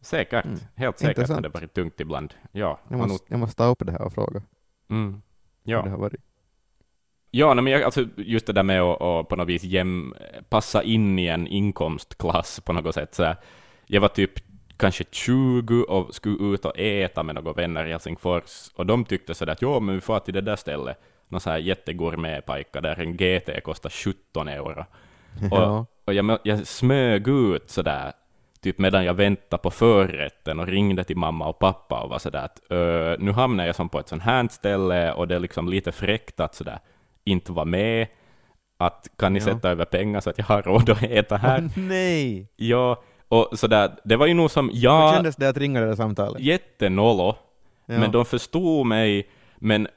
Säkert, 0.00 0.44
Mm. 0.44 0.58
helt 0.74 0.98
säkert 0.98 1.28
har 1.28 1.40
det 1.40 1.48
varit 1.48 1.74
tungt 1.74 2.00
ibland. 2.00 2.34
Ja, 2.52 2.78
Jag 2.88 2.98
måste, 2.98 3.32
jag 3.32 3.40
måste 3.40 3.56
ta 3.56 3.64
upp 3.64 3.86
det 3.86 3.92
här 3.92 4.02
och 4.02 4.12
fråga 4.12 4.42
Mm. 4.88 5.22
Ja, 5.62 5.82
det 5.82 5.90
har 5.90 5.98
varit. 5.98 6.20
Ja 7.30 7.54
nej, 7.54 7.64
men 7.64 7.72
jag, 7.72 7.82
alltså, 7.82 8.04
just 8.16 8.46
det 8.46 8.52
där 8.52 8.62
med 8.62 8.82
att, 8.82 9.02
att 9.02 9.28
på 9.28 9.36
något 9.36 9.48
vis 9.48 9.64
jäm, 9.64 10.14
passa 10.48 10.82
in 10.82 11.18
i 11.18 11.26
en 11.26 11.46
inkomstklass 11.46 12.60
på 12.60 12.72
något 12.72 12.94
sätt. 12.94 13.14
Så 13.14 13.24
här, 13.24 13.36
jag 13.86 14.00
var 14.00 14.08
typ 14.08 14.32
kanske 14.76 15.04
20 15.10 15.82
och 15.82 16.14
skulle 16.14 16.54
ut 16.54 16.64
och 16.64 16.78
äta 16.78 17.22
med 17.22 17.34
några 17.34 17.52
vänner 17.52 17.84
i 17.86 17.90
Helsingfors, 17.90 18.70
och 18.74 18.86
de 18.86 19.04
tyckte 19.04 19.34
sådär 19.34 19.52
att 19.52 19.62
jo, 19.62 19.80
men 19.80 19.94
vi 19.94 20.00
får 20.00 20.18
till 20.18 20.34
det 20.34 20.40
där 20.40 20.56
stället, 20.56 20.98
någon 21.28 21.40
så 21.40 21.50
här 21.50 21.58
jättegourmetpajka 21.58 22.80
där 22.80 23.00
en 23.00 23.16
GT 23.16 23.64
kostar 23.64 23.90
17 23.90 24.48
euro. 24.48 24.84
Och, 25.50 25.58
Ja. 25.58 25.86
och 26.04 26.14
jag, 26.14 26.38
jag 26.42 26.66
smög 26.66 27.28
ut 27.28 27.70
sådär, 27.70 28.12
typ 28.60 28.78
medan 28.78 29.04
jag 29.04 29.14
väntade 29.14 29.62
på 29.62 29.70
förrätten 29.70 30.60
och 30.60 30.66
ringde 30.66 31.04
till 31.04 31.16
mamma 31.16 31.46
och 31.48 31.58
pappa 31.58 32.00
och 32.00 32.10
var 32.10 32.18
sådär 32.18 32.44
att 32.44 32.60
"Ö, 32.70 33.16
nu 33.18 33.32
hamnar 33.32 33.66
jag 33.66 33.74
som 33.76 33.88
på 33.88 33.98
ett 34.00 34.08
sånt 34.08 34.22
här 34.22 34.48
ställe 34.48 35.12
och 35.12 35.28
det 35.28 35.34
är 35.34 35.38
liksom 35.40 35.68
lite 35.68 35.92
fräckt 35.92 36.40
att 36.40 36.54
sådär 36.54 36.78
inte 37.30 37.52
vara 37.52 37.64
med, 37.64 38.06
att 38.78 39.08
kan 39.18 39.32
ni 39.32 39.38
Ja. 39.38 39.44
sätta 39.44 39.70
över 39.70 39.84
pengar 39.84 40.20
så 40.20 40.30
att 40.30 40.38
jag 40.38 40.44
har 40.44 40.62
råd 40.62 40.90
att 40.90 41.02
äta 41.02 41.36
här? 41.36 41.62
Åh, 41.76 41.82
nej! 41.82 42.52
Ja, 42.56 43.02
och 43.28 43.48
sådär, 43.58 43.90
det 44.04 44.16
var 44.16 44.26
ju 44.26 44.34
nog 44.34 44.50
som, 44.50 44.68
Hur 44.68 44.76
ja, 44.76 45.12
kändes 45.14 45.36
det 45.36 45.48
att 45.48 45.56
ringa 45.56 45.80
det 45.80 45.86
där 45.86 45.94
samtalet? 45.96 46.40
jättenollo, 46.42 47.36
Ja. 47.86 47.98
men 47.98 48.10
de 48.12 48.24
förstod 48.24 48.86
mig, 48.86 49.28
men 49.58 49.88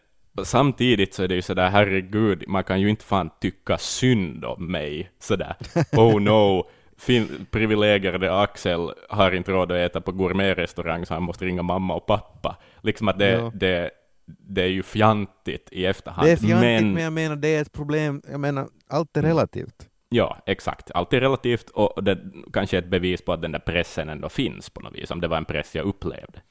samtidigt 0.44 1.13
så 1.13 1.24
är 1.24 1.28
det 1.28 1.36
ju 1.36 1.41
sådär, 1.41 1.70
herregud, 1.70 2.44
man 2.48 2.63
kan 2.63 2.82
ju 2.82 2.89
inte 2.89 3.06
fan 3.06 3.30
tycka 3.41 3.78
synd 3.78 4.46
om 4.46 4.72
mig 4.72 5.10
sådär. 5.20 5.56
Oh 5.98 6.20
no, 6.22 6.67
fin- 6.98 7.46
privilegierade 7.52 8.41
Axel 8.41 8.91
har 9.10 9.32
inte 9.32 9.52
råd 9.52 9.72
att 9.72 9.78
äta 9.78 10.02
på 10.02 10.12
gourmetrestaurang 10.12 11.06
så 11.06 11.13
han 11.13 11.24
måste 11.24 11.46
ringa 11.46 11.62
mamma 11.63 11.94
och 11.96 12.06
pappa. 12.06 12.58
Liksom 12.82 13.08
att 13.08 13.20
det, 13.20 13.30
Ja. 13.32 13.52
det, 13.56 13.91
det 14.39 14.62
är 14.62 14.67
ju 14.67 14.84
fjantigt 14.84 15.70
i 15.72 15.86
efterhand. 15.86 16.28
Det 16.28 16.32
är 16.32 16.38
fjantigt, 16.38 16.60
men... 16.62 16.94
men 16.94 17.04
jag 17.04 17.13
menar 17.13 17.36
det 17.36 17.48
är 17.56 17.62
ett 17.62 17.72
problem. 17.72 18.22
Jag 18.32 18.39
menar, 18.39 18.67
allt 18.88 19.17
är 19.17 19.22
relativt. 19.22 19.88
Ja, 20.10 20.38
exakt. 20.46 20.91
Allt 20.91 21.13
är 21.13 21.20
relativt 21.22 21.70
och 21.70 22.04
det 22.04 22.17
kanske 22.54 22.78
är 22.78 22.82
ett 22.82 22.89
bevis 22.89 23.22
på 23.22 23.34
att 23.34 23.41
den 23.41 23.52
där 23.52 23.60
pressen 23.60 24.10
ändå 24.10 24.30
finns 24.30 24.70
på 24.70 24.82
något 24.82 24.96
vis, 24.96 25.12
om 25.12 25.22
det 25.22 25.28
var 25.28 25.38
en 25.38 25.46
press 25.46 25.76
jag 25.76 25.86
upplevde. 25.86 26.41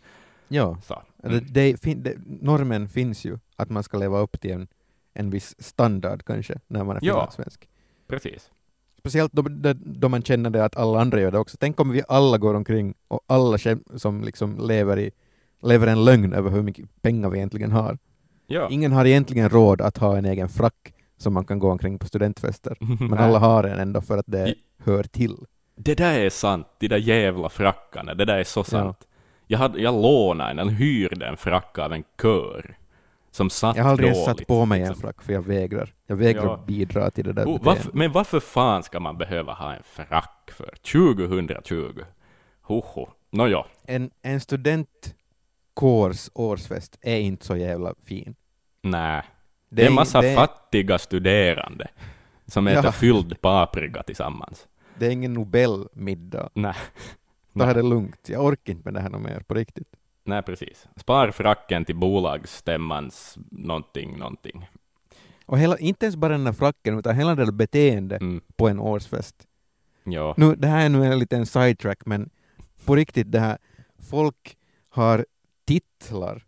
Ja. 0.48 0.78
Så. 0.84 1.02
Det, 1.22 1.28
Mm. 1.28 1.44
det, 1.48 1.80
fin, 1.80 2.02
det, 2.02 2.14
normen 2.26 2.88
finns 2.88 3.24
ju, 3.24 3.38
att 3.56 3.70
man 3.70 3.82
ska 3.82 3.98
leva 3.98 4.18
upp 4.18 4.40
till 4.40 4.50
en, 4.52 4.68
en 5.14 5.30
viss 5.30 5.54
standard 5.62 6.24
kanske, 6.24 6.60
när 6.66 6.84
man 6.84 6.96
är 6.96 7.00
Ja. 7.02 7.12
finlandssvensk. 7.12 7.68
Precis. 8.06 8.50
Speciellt 8.98 9.32
då, 9.32 9.42
då, 9.74 10.08
man 10.08 10.22
känner 10.22 10.50
det 10.50 10.64
att 10.64 10.76
alla 10.76 11.00
andra 11.00 11.20
gör 11.20 11.30
det 11.30 11.38
också. 11.38 11.56
Tänk 11.60 11.80
om 11.80 11.90
vi 11.90 12.02
alla 12.08 12.38
går 12.38 12.54
omkring 12.54 12.94
och 13.08 13.20
alla 13.26 13.58
som 13.96 14.22
liksom 14.24 14.58
lever, 14.68 14.98
i, 14.98 15.10
lever 15.62 15.86
en 15.86 16.04
lögn 16.04 16.32
över 16.32 16.50
hur 16.50 16.62
mycket 16.62 17.02
pengar 17.02 17.30
vi 17.30 17.36
egentligen 17.38 17.72
har. 17.72 17.98
Ja. 18.46 18.68
Ingen 18.70 18.92
har 18.92 19.04
egentligen 19.04 19.48
råd 19.48 19.80
att 19.80 19.98
ha 19.98 20.16
en 20.18 20.24
egen 20.24 20.48
frack 20.48 20.94
som 21.18 21.34
man 21.34 21.44
kan 21.44 21.58
gå 21.58 21.70
omkring 21.70 21.98
på 21.98 22.06
studentfester. 22.06 22.76
Men 23.10 23.18
alla 23.18 23.38
har 23.38 23.64
en 23.64 23.78
ändå 23.78 24.00
för 24.00 24.18
att 24.18 24.26
det 24.28 24.48
I- 24.48 24.54
hör 24.84 25.02
till. 25.02 25.36
Det 25.76 25.94
där 25.94 26.18
är 26.18 26.30
sant, 26.30 26.66
de 26.78 26.88
där 26.88 26.96
jävla 26.96 27.48
frackarna, 27.48 28.14
det 28.14 28.24
där 28.24 28.38
är 28.38 28.44
så 28.44 28.64
sant. 28.64 29.06
Jag, 29.46 29.58
hade, 29.58 29.80
jag 29.80 29.94
lånade 29.94 30.50
en, 30.50 30.58
eller 30.58 30.72
hyrde 30.72 31.26
en 31.26 31.36
frack 31.36 31.78
av 31.78 31.92
en 31.92 32.04
kör 32.22 32.76
som 33.30 33.50
satt 33.50 33.76
Jag 33.76 33.84
har 33.84 33.90
aldrig 33.90 34.10
dåligt. 34.12 34.24
satt 34.24 34.46
på 34.46 34.64
mig 34.64 34.80
en 34.82 34.88
liksom. 34.88 35.00
frack 35.02 35.22
för 35.22 35.32
jag 35.32 35.42
vägrar. 35.42 35.94
Jag 36.06 36.16
vägrar 36.16 36.44
Ja. 36.44 36.64
bidra 36.66 37.10
till 37.10 37.24
det 37.24 37.32
där 37.32 37.44
Oh, 37.46 37.58
varför, 37.62 37.90
men 37.94 38.12
varför 38.12 38.40
fan 38.40 38.82
ska 38.82 39.00
man 39.00 39.18
behöva 39.18 39.52
ha 39.52 39.74
en 39.74 39.82
frack 39.82 40.50
för? 40.56 40.74
2020? 40.92 42.00
Hoho. 42.62 43.06
Nåja. 43.30 43.64
En, 43.86 44.10
en 44.22 44.40
studentkårs 45.80 46.30
årsfest 46.34 46.98
är 47.02 47.16
inte 47.20 47.46
så 47.46 47.56
jävla 47.56 47.94
fin. 48.04 48.34
Nej. 48.82 49.22
Det 49.70 49.82
är 49.82 49.86
en 49.86 49.94
massa 49.94 50.20
det, 50.20 50.34
fattiga 50.34 50.98
studerande 50.98 51.88
som 52.46 52.66
äter 52.66 52.84
Ja. 52.84 52.92
fylld 52.92 53.40
paprika 53.40 54.02
tillsammans. 54.02 54.68
det 54.98 55.06
är 55.06 55.10
ingen 55.10 55.32
Nobelmiddag. 55.32 56.50
Nej. 56.54 56.74
Ta 57.58 57.64
Nej. 57.64 57.74
det 57.74 57.82
lugnt. 57.82 58.28
Jag 58.28 58.44
orkar 58.44 58.72
inte 58.72 58.84
med 58.84 58.94
det 58.94 59.00
här 59.00 59.10
något 59.10 59.22
mer 59.22 59.40
på 59.40 59.54
riktigt. 59.54 59.88
Nej, 60.24 60.42
precis. 60.42 60.88
Spar 60.96 61.30
fracken 61.30 61.84
till 61.84 61.96
bolagsstämmans 61.96 63.38
någonting, 63.50 64.18
någonting. 64.18 64.68
Och 65.46 65.58
hela, 65.58 65.78
inte 65.78 66.06
ens 66.06 66.16
bara 66.16 66.32
den 66.32 66.46
här 66.46 66.52
fracken, 66.52 66.98
utan 66.98 67.16
hela 67.16 67.34
det 67.34 67.44
där 67.44 67.52
beteendet 67.52 68.20
Mm. 68.20 68.40
på 68.56 68.68
en 68.68 68.80
årsfest. 68.80 69.46
Ja. 70.04 70.34
Nu, 70.36 70.54
det 70.54 70.68
här 70.68 70.84
är 70.84 70.88
nu 70.88 71.04
en 71.04 71.18
liten 71.18 71.46
sidetrack, 71.46 71.98
men 72.06 72.30
på 72.84 72.96
riktigt, 72.96 73.32
det 73.32 73.40
här, 73.40 73.58
folk 74.10 74.56
har 74.88 75.26
titlar 75.70 76.44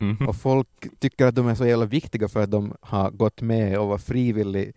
Mhm. 0.00 0.28
och 0.28 0.36
folk 0.36 0.68
tycker 1.00 1.26
att 1.26 1.34
de 1.34 1.48
är 1.48 1.54
så 1.54 1.66
jävla 1.66 1.86
viktiga 1.86 2.28
för 2.28 2.42
att 2.42 2.50
de 2.50 2.74
har 2.80 3.10
gått 3.10 3.40
med 3.42 3.78
och 3.78 3.88
var 3.88 3.98
frivillig 3.98 4.72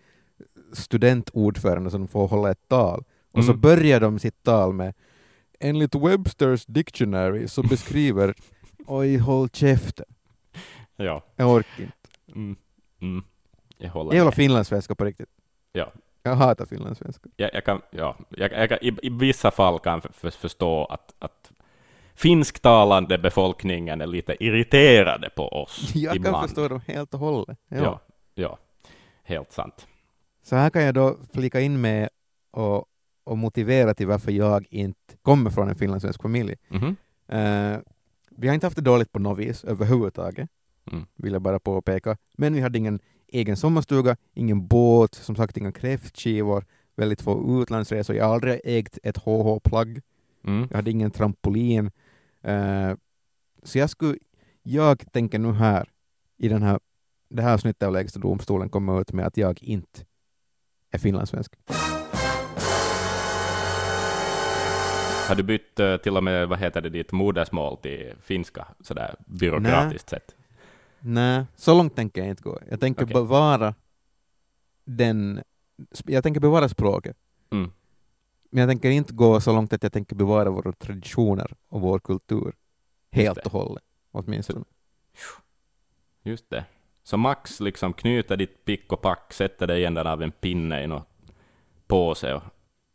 studentordförande 0.73 1.89
som 1.91 2.07
får 2.07 2.27
hålla 2.27 2.51
ett 2.51 2.67
tal. 2.67 3.03
Och 3.31 3.43
så 3.43 3.51
Mm. 3.51 3.61
börjar 3.61 3.99
de 3.99 4.19
sitt 4.19 4.43
tal 4.43 4.73
med 4.73 4.93
enligt 5.59 5.95
Websters 5.95 6.65
Dictionary 6.65 7.47
så 7.47 7.63
beskriver 7.73 8.33
oj, 8.87 9.17
håll 9.17 9.49
käften. 9.49 10.05
Ja. 10.95 11.23
Jag 11.35 11.49
orkar 11.51 11.83
inte. 11.83 12.09
Mm. 12.35 12.55
Mm. 13.01 13.23
Jag 13.77 13.89
håller 13.89 14.13
Jävla 14.13 14.31
finlandssvenska 14.31 14.95
på 14.95 15.05
riktigt. 15.05 15.29
Ja. 15.71 15.91
Jag 16.23 16.35
hatar 16.35 16.65
finlandssvenska. 16.65 17.29
Jag, 17.35 17.49
jag 17.53 17.65
kan, 17.65 17.81
ja, 17.91 18.17
jag, 18.29 18.51
jag 18.51 18.69
kan, 18.69 18.77
i, 18.81 18.97
I 19.01 19.09
vissa 19.09 19.51
fall 19.51 19.79
kan 19.79 19.93
jag 20.03 20.15
för, 20.15 20.29
förstå 20.29 20.85
att, 20.85 21.13
att 21.19 21.46
finsktalande 22.17 23.17
befolkningen 23.17 24.01
är 24.01 24.07
lite 24.07 24.43
irriterade 24.45 25.29
på 25.29 25.47
oss 25.47 25.91
Jag 25.95 26.15
ibland. 26.15 26.35
kan 26.35 26.43
förstå 26.47 26.67
dem 26.67 26.81
helt 26.87 27.13
och 27.13 27.19
hållet. 27.19 27.57
Ja. 27.67 27.77
Ja, 27.77 27.99
ja, 28.35 28.57
helt 29.23 29.51
sant. 29.51 29.87
Så 30.43 30.55
här 30.55 30.69
kan 30.69 30.83
jag 30.83 30.93
då 30.93 31.17
flika 31.33 31.59
in 31.61 31.81
med 31.81 32.09
och, 32.51 32.85
och 33.23 33.37
motivera 33.37 33.93
till 33.93 34.07
varför 34.07 34.31
jag 34.31 34.65
inte 34.69 35.15
kommer 35.21 35.49
från 35.51 35.69
en 35.69 35.75
finlandssvensk 35.75 36.21
familj. 36.21 36.55
Mhm. 36.67 36.95
Eh, 37.27 37.77
vi 38.29 38.47
har 38.47 38.53
inte 38.53 38.65
haft 38.65 38.75
det 38.75 38.81
dåligt 38.81 39.11
på 39.11 39.19
något 39.19 39.37
vis 39.39 39.63
överhuvudtaget, 39.63 40.49
Mm. 40.91 41.05
vill 41.15 41.33
jag 41.33 41.41
bara 41.41 41.59
påpeka. 41.59 42.17
Men 42.37 42.53
vi 42.53 42.61
hade 42.61 42.77
ingen 42.77 42.99
egen 43.27 43.57
sommarstuga, 43.57 44.15
ingen 44.33 44.67
båt, 44.67 45.13
som 45.15 45.35
sagt 45.35 45.57
inga 45.57 45.71
kräftskivor, 45.71 46.65
väldigt 46.95 47.21
få 47.21 47.61
utlandsresor. 47.61 48.15
Jag 48.15 48.25
har 48.25 48.33
aldrig 48.33 48.59
ägt 48.63 48.97
ett 49.03 49.17
HH-plagg, 49.17 50.01
Mm. 50.43 50.67
jag 50.69 50.75
hade 50.77 50.91
ingen 50.91 51.11
trampolin. 51.11 51.91
Eh, 52.41 52.95
så 53.63 53.77
jag 53.77 53.89
skulle, 53.89 54.17
jag 54.63 55.11
tänker 55.11 55.39
nu 55.39 55.53
här, 55.53 55.89
i 56.37 56.47
den 56.47 56.63
här, 56.63 56.79
det 57.29 57.41
här 57.41 57.53
avsnittet 57.53 57.83
av 57.83 57.93
Lägsta 57.93 58.19
domstolen 58.19 58.69
kommer 58.69 59.01
ut 59.01 59.13
med 59.13 59.25
att 59.25 59.37
jag 59.37 59.63
inte 59.63 60.05
är 60.91 60.97
finlandssvensk. 60.97 61.53
Har 65.27 65.35
du 65.35 65.43
bytt 65.43 65.79
eh, 65.79 65.97
till 65.97 66.17
och 66.17 66.23
med, 66.23 66.47
vad 66.47 66.59
heter 66.59 66.81
det, 66.81 66.89
ditt 66.89 67.11
modersmål 67.11 67.77
till 67.77 68.13
finska, 68.21 68.67
sådär 68.79 69.15
byråkratiskt 69.25 70.09
sett? 70.09 70.35
Nej, 70.99 71.45
så 71.55 71.77
långt 71.77 71.95
tänker 71.95 72.21
jag 72.21 72.29
inte 72.29 72.43
gå. 72.43 72.59
Jag 72.69 72.79
tänker 72.79 73.03
Okej. 73.03 73.13
bevara 73.13 73.75
den, 74.85 75.41
jag 76.05 76.23
tänker 76.23 76.41
bevara 76.41 76.69
språket. 76.69 77.17
Mm. 77.51 77.71
Men 78.49 78.61
jag 78.61 78.69
tänker 78.69 78.89
inte 78.89 79.13
gå 79.13 79.41
så 79.41 79.53
långt 79.53 79.73
att 79.73 79.83
jag 79.83 79.93
tänker 79.93 80.15
bevara 80.15 80.49
våra 80.49 80.71
traditioner 80.71 81.53
och 81.69 81.81
vår 81.81 81.99
kultur 81.99 82.53
helt 83.11 83.37
och 83.45 83.51
hållet, 83.51 83.83
åtminstone. 84.11 84.65
Just 86.23 86.49
det. 86.49 86.65
Så 87.03 87.17
Max 87.17 87.59
liksom 87.59 87.93
knyter 87.93 88.37
ditt 88.37 88.65
pick 88.65 88.93
och 88.93 89.01
pack, 89.01 89.33
sätter 89.33 89.67
dig 89.67 89.81
i 89.81 89.85
änden 89.85 90.07
av 90.07 90.23
en 90.23 90.31
pinne 90.31 90.83
i 90.83 90.87
någon 90.87 91.01
påse 91.87 92.33
och 92.33 92.43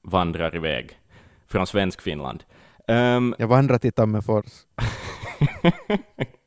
vandrar 0.03 0.57
iväg 0.57 0.99
från 1.47 1.67
Svensk-Finland. 1.67 2.45
Ehm, 2.89 3.35
Jag 3.39 3.49
vandrar 3.49 3.79
till 3.79 3.93
Tammerfors. 3.93 4.45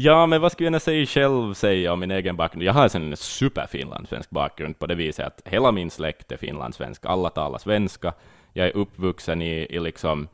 ja, 0.00 0.26
men 0.26 0.40
vad 0.40 0.52
skulle 0.52 0.70
jag 0.70 0.82
säga 0.82 1.06
själv 1.06 1.54
säga 1.54 1.92
om 1.92 2.00
min 2.00 2.10
egen 2.10 2.36
bakgrund? 2.36 2.62
Jag 2.62 2.72
har 2.72 2.96
en 2.96 3.16
superfinlandssvensk 3.16 4.30
bakgrund 4.30 4.78
på 4.78 4.86
det 4.86 4.94
viset 4.94 5.26
att 5.26 5.42
hela 5.44 5.72
min 5.72 5.90
släkt 5.90 6.32
är 6.32 6.36
finlandssvensk. 6.36 7.06
Alla 7.06 7.30
talar 7.30 7.58
svenska. 7.58 8.12
Jag 8.52 8.66
är 8.66 8.76
uppvuxen 8.76 9.42
i, 9.42 9.66
i 9.70 9.80
liksom, 9.80 10.28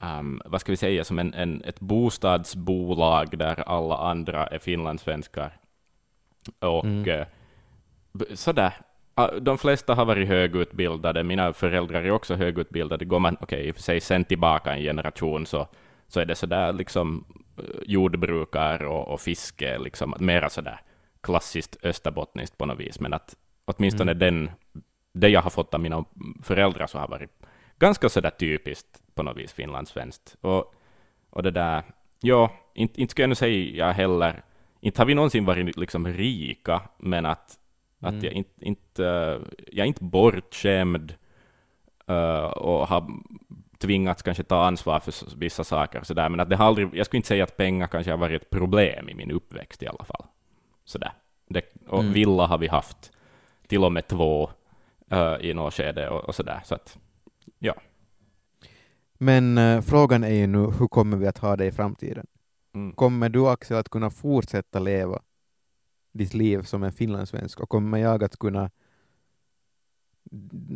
ehm, 0.00 0.42
vad 0.44 0.60
ska 0.60 0.72
vi 0.72 0.76
säga, 0.76 1.04
som 1.04 1.18
en, 1.18 1.34
en, 1.34 1.62
ett 1.64 1.80
bostadsbolag 1.80 3.38
där 3.38 3.68
alla 3.68 3.96
andra 3.96 4.46
är 4.46 4.58
finlandssvenskar. 4.58 5.56
Och 6.58 6.84
Mm. 6.84 7.08
eh, 7.10 7.26
sådär. 8.34 8.72
Ah, 9.14 9.28
De 9.40 9.58
flesta 9.58 9.94
har 9.94 10.04
varit 10.04 10.28
högutbildade, 10.28 11.22
mina 11.22 11.52
föräldrar 11.52 12.02
är 12.02 12.10
också 12.10 12.34
högutbildade. 12.34 13.04
Går 13.04 13.18
man, 13.18 13.36
okej, 13.40 13.66
i 13.68 13.70
och 13.70 13.74
för 13.74 13.82
sig 13.82 14.00
sen 14.00 14.24
tillbaka 14.24 14.72
en 14.72 14.82
generation 14.82 15.46
så, 15.46 15.68
så 16.08 16.20
är 16.20 16.24
det 16.24 16.34
sådär 16.34 16.72
liksom 16.72 17.24
eh, 17.60 17.80
jordbrukare 17.86 18.86
och, 18.86 19.08
och 19.08 19.20
fiske, 19.20 19.78
liksom, 19.78 20.14
mera 20.18 20.50
sådär 20.50 20.80
klassiskt 21.20 21.76
österbottniskt 21.82 22.58
på 22.58 22.66
något 22.66 22.80
vis, 22.80 23.00
men 23.00 23.12
att 23.12 23.36
åtminstone 23.64 24.14
den, 24.14 24.50
det 25.12 25.28
jag 25.28 25.42
har 25.42 25.50
fått 25.50 25.74
av 25.74 25.80
mina 25.80 26.04
föräldrar 26.42 26.86
så 26.86 26.98
har 26.98 27.08
varit 27.08 27.30
ganska 27.78 28.08
sådär 28.08 28.30
typiskt 28.30 29.02
på 29.14 29.22
något 29.22 29.36
vis 29.36 29.52
finlandssvenskt. 29.52 30.36
Och, 30.40 30.74
och 31.30 31.42
det 31.42 31.50
där, 31.50 31.82
ja, 32.20 32.50
inte, 32.74 33.00
inte 33.00 33.10
ska 33.10 33.22
jag 33.22 33.28
nu 33.28 33.34
säga 33.34 33.86
jag 33.86 33.94
heller, 33.94 34.42
inte 34.80 35.00
har 35.00 35.06
vi 35.06 35.14
någonsin 35.14 35.44
varit 35.44 35.76
liksom 35.76 36.08
rika, 36.08 36.82
men 36.98 37.26
att, 37.26 37.58
att 38.00 38.12
Mm. 38.12 38.24
jag 38.24 38.32
inte, 38.32 38.64
inte, 38.64 39.06
eh, 39.06 39.40
jag 39.72 39.84
är 39.84 39.88
inte 39.88 40.04
bortskämd 40.04 41.14
eh, 42.06 42.44
och 42.44 42.88
har 42.88 43.10
tvingats 43.80 44.22
kanske 44.22 44.42
ta 44.42 44.64
ansvar 44.64 45.00
för 45.00 45.36
vissa 45.36 45.64
saker, 45.64 46.02
så 46.02 46.14
där, 46.14 46.28
men 46.28 46.40
att 46.40 46.50
det 46.50 46.56
aldrig, 46.56 46.88
jag 46.92 47.06
skulle 47.06 47.18
inte 47.18 47.28
säga 47.28 47.44
att 47.44 47.56
pengar 47.56 47.86
kanske 47.86 48.10
har 48.12 48.18
varit 48.18 48.42
ett 48.42 48.50
problem 48.50 49.08
i 49.08 49.14
min 49.14 49.30
uppväxt 49.30 49.82
i 49.82 49.86
alla 49.86 50.04
fall. 50.04 50.24
Sådär. 50.84 51.12
Det, 51.48 51.64
och 51.88 52.00
Mm. 52.00 52.12
villa 52.12 52.46
har 52.46 52.58
vi 52.58 52.66
haft, 52.68 53.12
till 53.66 53.84
och 53.84 53.92
med 53.92 54.08
två 54.08 54.50
eh, 55.10 55.34
i 55.40 55.54
något 55.54 55.74
skede 55.74 56.08
och, 56.08 56.24
och 56.24 56.34
sådär. 56.34 56.60
Så 56.64 56.74
att, 56.74 56.98
ja. 57.58 57.74
Men 59.18 59.58
eh, 59.58 59.80
frågan 59.80 60.24
är 60.24 60.34
ju 60.34 60.46
nu, 60.46 60.58
hur 60.58 60.88
kommer 60.88 61.16
vi 61.16 61.26
att 61.26 61.38
ha 61.38 61.56
det 61.56 61.66
i 61.66 61.72
framtiden? 61.72 62.26
Mm. 62.74 62.92
Kommer 62.92 63.28
du 63.28 63.48
Axel 63.48 63.76
att 63.76 63.88
kunna 63.88 64.10
fortsätta 64.10 64.78
leva 64.78 65.22
ditt 66.12 66.34
liv 66.34 66.62
som 66.62 66.82
en 66.82 66.92
finlandssvensk 66.92 67.60
och 67.60 67.68
kommer 67.68 67.98
jag 67.98 68.24
att 68.24 68.38
kunna 68.38 68.70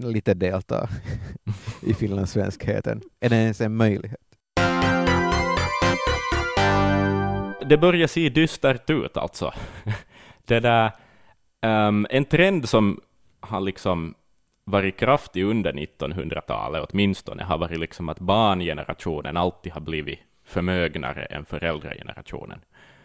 lite 0.02 0.35
delta 0.35 0.88
i 1.83 1.94
finlandssvenskheten? 1.94 3.00
Är 3.20 3.28
det 3.28 3.37
ens 3.37 3.61
en 3.61 3.76
möjlighet? 3.76 4.20
det 7.68 7.78
börjar 7.78 8.07
se 8.07 8.28
dystert 8.28 8.90
ut 8.90 9.16
alltså. 9.16 9.52
Det 10.46 10.61
där, 10.61 10.92
ehm, 11.61 12.07
en 12.11 12.24
trend 12.24 12.68
som 12.68 13.00
har 13.40 13.61
liksom 13.61 14.14
varit 14.64 14.96
kraftig 14.98 15.44
under 15.44 15.72
1900-talet 15.72 16.90
åtminstone 16.92 17.44
har 17.44 17.59
varit 17.59 17.78
liksom 17.78 18.09
att 18.09 18.18
barngenerationen 18.20 19.37
alltid 19.37 19.72
har 19.72 19.80
blivit 19.80 20.18
förmögnare 20.44 21.24
än 21.24 21.44
föräldragenerationen. 21.44 22.61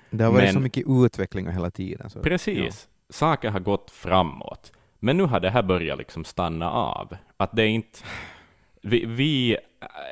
Det 0.10 0.24
har 0.24 0.32
varit 0.32 0.44
Men- 0.44 0.54
så 0.54 0.60
mycket 0.60 0.84
utveckling 0.88 1.50
hela 1.52 1.72
tiden. 1.72 2.10
Så, 2.10 2.22
Precis. 2.22 2.88
Saker 3.10 3.50
har 3.50 3.60
gått 3.60 3.92
framåt. 3.92 4.72
Men 5.00 5.18
nu 5.18 5.24
har 5.24 5.40
det 5.40 5.50
här 5.50 5.64
börjat 5.64 5.98
liksom 5.98 6.26
stanna 6.26 6.72
av. 6.72 7.18
Att 7.38 7.56
det 7.56 7.64
är 7.64 7.68
inte... 7.68 8.00
Vi, 8.82 9.06
vi 9.06 9.58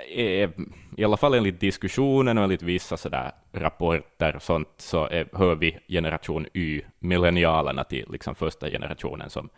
är, 0.09 0.51
i 0.97 1.03
alla 1.03 1.17
fall 1.17 1.33
enligt 1.33 1.59
diskussionen 1.59 2.37
och 2.37 2.43
enligt 2.43 2.61
vissa 2.61 2.97
sådär 2.97 3.31
rapporter 3.51 4.35
och 4.35 4.41
sånt, 4.41 4.69
så 4.77 5.05
är, 5.05 5.29
hör 5.33 5.55
vi 5.55 5.79
generation 5.87 6.47
Y, 6.53 6.81
millennialerna, 6.99 7.83
till 7.83 8.05
liksom 8.11 8.35
första 8.35 8.69
generationen 8.69 9.29
som 9.29 9.49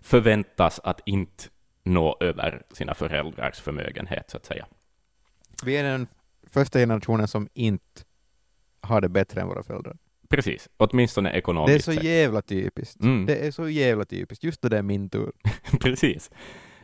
förväntas 0.00 0.80
att 0.84 1.00
inte 1.06 1.44
nå 1.82 2.16
över 2.20 2.62
sina 2.72 2.94
föräldrars 2.94 3.60
förmögenhet, 3.60 4.30
så 4.30 4.36
att 4.36 4.46
säga. 4.46 4.66
Vi 5.64 5.76
är 5.76 5.84
den 5.84 6.06
första 6.50 6.78
generationen 6.78 7.28
som 7.28 7.48
inte 7.54 8.02
har 8.80 9.00
det 9.00 9.08
bättre 9.08 9.40
än 9.40 9.48
våra 9.48 9.62
föräldrar. 9.62 9.96
Precis, 10.28 10.68
åtminstone 10.76 11.28
Det 11.28 11.34
är 11.34 11.38
ekonomiskt 11.38 11.84
så 11.84 11.92
sett. 11.92 12.04
jävla 12.04 12.42
typiskt. 12.42 13.00
Mm. 13.02 13.26
Det 13.26 13.36
är 13.46 13.50
så 13.50 13.68
jävla 13.68 14.04
typiskt. 14.04 14.44
Just 14.44 14.62
det, 14.62 14.68
det 14.68 14.78
är 14.78 14.82
min 14.82 15.08
tur. 15.10 15.32
Precis. 15.80 16.30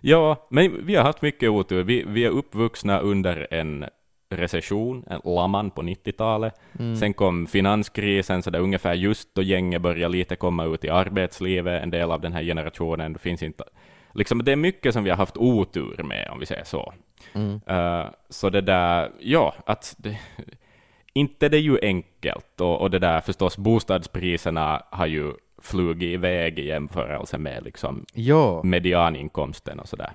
Ja, 0.01 0.47
men 0.51 0.87
vi 0.87 0.95
har 0.95 1.05
haft 1.05 1.23
mycket 1.23 1.51
otur. 1.51 1.83
Vi, 1.83 2.05
vi 2.09 2.25
är 2.25 2.31
uppvuxna 2.31 2.99
under 3.01 3.47
en 3.51 3.85
recession, 4.31 5.05
en 5.07 5.21
laman 5.25 5.71
på 5.71 5.83
90-talet. 5.83 6.55
Mm. 6.79 6.97
Sen 6.97 7.15
kom 7.15 7.47
finanskrisen, 7.47 8.43
så 8.43 8.51
det 8.51 8.59
är 8.59 8.63
ungefär 8.63 8.95
just 8.95 9.35
då 9.35 9.43
gänget 9.43 9.83
börjar 9.83 10.09
lite 10.09 10.37
komma 10.37 10.65
ut 10.65 10.85
i 10.85 10.89
arbetslivet, 10.89 11.83
en 11.83 11.91
del 11.91 12.11
av 12.11 12.21
den 12.21 12.33
här 12.33 12.43
generationen. 12.43 13.13
Det 13.13 13.19
finns 13.19 13.43
inte... 13.43 13.65
Liksom, 14.15 14.45
det 14.45 14.53
är 14.53 14.57
mycket 14.57 14.93
som 14.93 15.05
vi 15.05 15.11
har 15.11 15.17
haft 15.17 15.37
otur 15.37 16.03
med, 16.03 16.29
om 16.33 16.39
vi 16.39 16.47
säger 16.47 16.65
så. 16.65 16.93
Mm. 17.33 17.61
Eh, 17.67 18.07
så 18.29 18.51
det 18.51 18.61
där, 18.61 19.13
ja, 19.21 19.55
att 19.67 19.95
det, 19.99 20.19
inte 21.15 21.49
det 21.49 21.57
är 21.57 21.61
ju 21.61 21.79
enkelt, 21.83 22.61
och, 22.61 22.81
och 22.81 22.91
det 22.91 22.99
där 22.99 23.21
förstås, 23.21 23.57
bostadspriserna 23.59 24.83
har 24.91 25.07
ju 25.07 25.33
flugit 25.63 26.15
iväg 26.15 26.59
i 26.59 26.67
jämförelse 26.67 27.39
med 27.39 27.65
liksom 27.65 28.05
Ja, 28.13 28.63
medianinkomsten 28.65 29.81
och 29.81 29.89
sådär. 29.89 30.13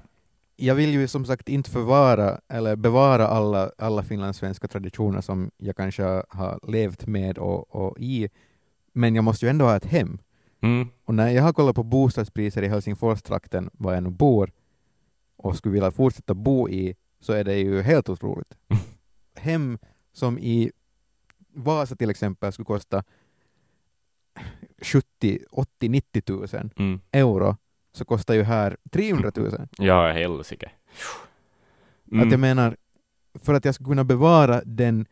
jag 0.55 0.75
vill 0.75 0.89
ju 0.93 1.07
som 1.07 1.25
sagt 1.25 1.49
inte 1.49 1.69
förvara 1.71 2.39
eller 2.49 2.75
bevara 2.75 3.27
alla, 3.27 3.71
alla 3.77 4.03
finlandssvenska 4.03 4.67
traditioner 4.67 5.21
som 5.21 5.51
jag 5.57 5.75
kanske 5.75 6.03
har 6.29 6.59
levt 6.71 7.07
med 7.07 7.38
och, 7.38 7.75
och 7.75 7.99
i, 7.99 8.29
men 8.93 9.15
jag 9.15 9.23
måste 9.23 9.45
ju 9.45 9.49
ändå 9.49 9.65
ha 9.65 9.75
ett 9.75 9.85
hem. 9.85 10.17
Mm. 10.62 10.88
Och 11.05 11.15
när 11.15 11.29
jag 11.29 11.43
har 11.43 11.53
kollat 11.53 11.75
på 11.75 11.83
bostadspriser 11.83 12.62
i 12.63 12.67
Helsingforstrakten, 12.67 13.69
var 13.73 13.93
jag 13.93 14.03
nu 14.03 14.09
bor, 14.09 14.51
och 15.38 15.55
skulle 15.55 15.73
vilja 15.73 15.91
fortsätta 15.91 16.33
bo 16.33 16.69
i, 16.69 16.95
så 17.21 17.33
är 17.33 17.43
det 17.43 17.55
ju 17.57 17.81
helt 17.81 18.09
otroligt. 18.09 18.53
Hem 19.35 19.77
som 20.13 20.39
i 20.39 20.71
Vasa 21.63 21.95
till 21.95 22.10
exempel 22.10 22.52
skulle 22.52 22.65
kosta 22.65 23.04
70, 24.82 25.39
80, 25.52 25.89
90 25.89 26.22
tusen 26.22 26.72
Mm. 26.78 27.02
euro, 27.12 27.58
så 27.93 28.06
kostar 28.06 28.34
ju 28.34 28.43
här 28.43 28.78
300 28.91 29.32
000. 29.36 29.52
Ja, 29.78 30.12
helsike. 30.12 30.65
Att 30.65 30.72
jag 32.12 32.24
Mm. 32.26 32.41
menar, 32.41 32.78
för 33.43 33.54
att 33.54 33.65
jag 33.65 33.76
ska 33.76 33.84
kunna 33.86 34.04
bevara 34.04 34.62
den, 34.65 35.06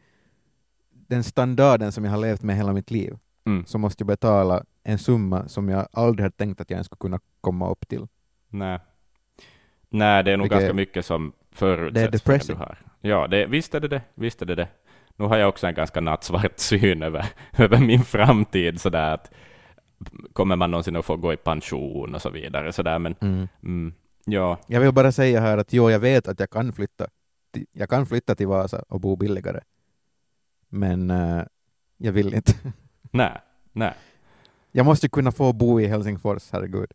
den 0.92 1.24
standarden 1.24 1.92
som 1.92 2.06
jag 2.06 2.12
har 2.12 2.18
levt 2.22 2.42
med 2.44 2.56
hela 2.58 2.74
mitt 2.74 2.92
liv, 2.92 3.18
Mm. 3.46 3.66
så 3.66 3.78
måste 3.78 4.02
jag 4.02 4.08
betala 4.08 4.64
en 4.84 4.98
summa 4.98 5.48
som 5.48 5.70
jag 5.70 5.88
aldrig 5.92 6.24
hade 6.24 6.36
tänkt 6.36 6.62
att 6.62 6.70
jag 6.70 6.76
ens 6.76 6.86
skulle 6.88 7.00
kunna 7.00 7.20
komma 7.42 7.70
upp 7.70 7.88
till. 7.88 8.08
Nej. 8.50 8.80
Nej, 9.90 10.24
det 10.24 10.32
är 10.32 10.38
nog 10.38 10.44
Vilket- 10.46 10.60
ganska 10.60 10.74
mycket 10.74 11.06
som 11.06 11.34
förutsätts 11.52 11.94
Det 11.94 12.00
är 12.00 12.06
för 12.06 12.12
det 12.12 12.18
depressing. 12.18 12.56
du 12.56 12.60
har. 12.60 12.78
Ja, 13.02 13.28
det, 13.28 13.46
visst 13.46 13.76
är 13.76 13.80
det 13.80 13.88
det. 13.88 14.02
Visst 14.16 14.42
är 14.42 14.46
det 14.46 14.56
det. 14.56 14.68
Nu 15.20 15.26
har 15.26 15.38
jag 15.38 15.50
också 15.50 15.68
en 15.68 15.74
ganska 15.74 16.02
nattsvart 16.02 16.54
syn 16.60 17.04
över, 17.04 17.26
över 17.58 17.78
min 17.80 18.04
framtid, 18.04 18.82
sådär 18.82 19.14
att 19.14 19.32
kommer 20.34 20.56
man 20.56 20.72
någonsin 20.72 20.96
att 20.96 21.06
få 21.06 21.18
gå 21.18 21.34
i 21.34 21.38
pension 21.38 22.16
och 22.16 22.22
så 22.22 22.30
vidare, 22.30 22.74
sådär, 22.74 23.00
men 23.00 23.16
Mm. 23.22 23.48
mm, 23.64 23.94
Ja, 24.26 24.58
Jag 24.68 24.80
vill 24.82 24.92
bara 24.94 25.12
säga 25.12 25.42
här 25.42 25.58
att 25.58 25.74
jo, 25.74 25.90
jag 25.92 26.00
vet 26.00 26.28
att 26.28 26.40
jag 26.40 26.50
kan 26.50 26.74
flytta, 26.74 27.08
jag 27.72 27.90
kan 27.90 28.06
flytta 28.06 28.36
till 28.36 28.48
Vasa 28.48 28.84
och 28.90 29.00
bo 29.02 29.16
billigare. 29.16 29.60
Men 30.70 31.12
eh, 31.12 31.42
jag 31.98 32.12
vill 32.12 32.34
inte. 32.34 32.54
nej, 33.12 33.42
nej. 33.72 33.94
Jag 34.72 34.86
måste 34.86 35.10
kunna 35.10 35.32
få 35.32 35.54
bo 35.54 35.80
i 35.82 35.88
Helsingfors, 35.88 36.50
herregud. 36.52 36.92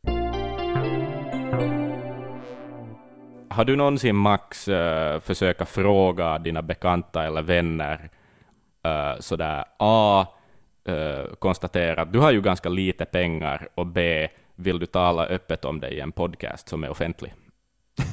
Har 3.52 3.64
du 3.64 3.76
någonsin, 3.76 4.16
Max, 4.16 4.68
uh, 4.68 5.20
försöka 5.20 5.66
fråga 5.66 6.38
dina 6.38 6.62
bekanta 6.62 7.24
eller 7.24 7.42
vänner 7.42 8.10
uh, 8.86 9.20
sådär, 9.20 9.64
A, 9.78 10.26
uh, 10.88 11.34
konstatera 11.38 12.02
att 12.02 12.12
du 12.12 12.18
har 12.18 12.30
ju 12.32 12.40
ganska 12.40 12.68
lite 12.68 13.04
pengar, 13.04 13.68
och 13.74 13.86
B, 13.86 14.28
vill 14.54 14.78
du 14.78 14.86
tala 14.86 15.26
öppet 15.26 15.64
om 15.64 15.80
det 15.80 15.88
i 15.88 16.00
en 16.00 16.12
podcast 16.12 16.68
som 16.68 16.84
är 16.84 16.90
offentlig? 16.90 17.34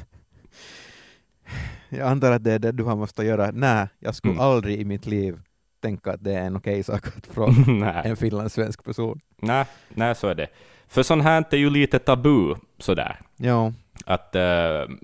Jag 1.90 2.08
antar 2.08 2.32
att 2.32 2.44
det 2.44 2.52
är 2.54 2.60
det 2.60 2.72
du 2.72 2.84
har 2.84 2.96
måste 2.96 3.24
göra. 3.24 3.52
Nej, 3.54 3.88
jag 4.00 4.16
skulle 4.16 4.34
Mm. 4.34 4.46
aldrig 4.46 4.80
i 4.82 4.86
mitt 4.86 5.06
liv 5.06 5.40
tänka 5.82 6.12
att 6.12 6.24
det 6.24 6.34
är 6.34 6.46
en 6.46 6.56
okej 6.56 6.84
sak 6.84 7.08
att 7.18 7.28
fråga 7.28 7.94
en 8.04 8.18
finlandssvensk 8.18 8.84
person. 8.84 9.20
nej, 9.38 9.66
nej, 9.90 10.16
så 10.16 10.28
är 10.28 10.36
det. 10.36 10.48
För 10.88 11.04
sånt 11.04 11.24
här 11.24 11.46
är 11.52 11.58
ju 11.58 11.70
lite 11.70 12.00
tabu, 12.00 12.56
sådär. 12.78 13.20
Ja, 13.38 13.74
att 14.10 14.36
uh, 14.36 14.96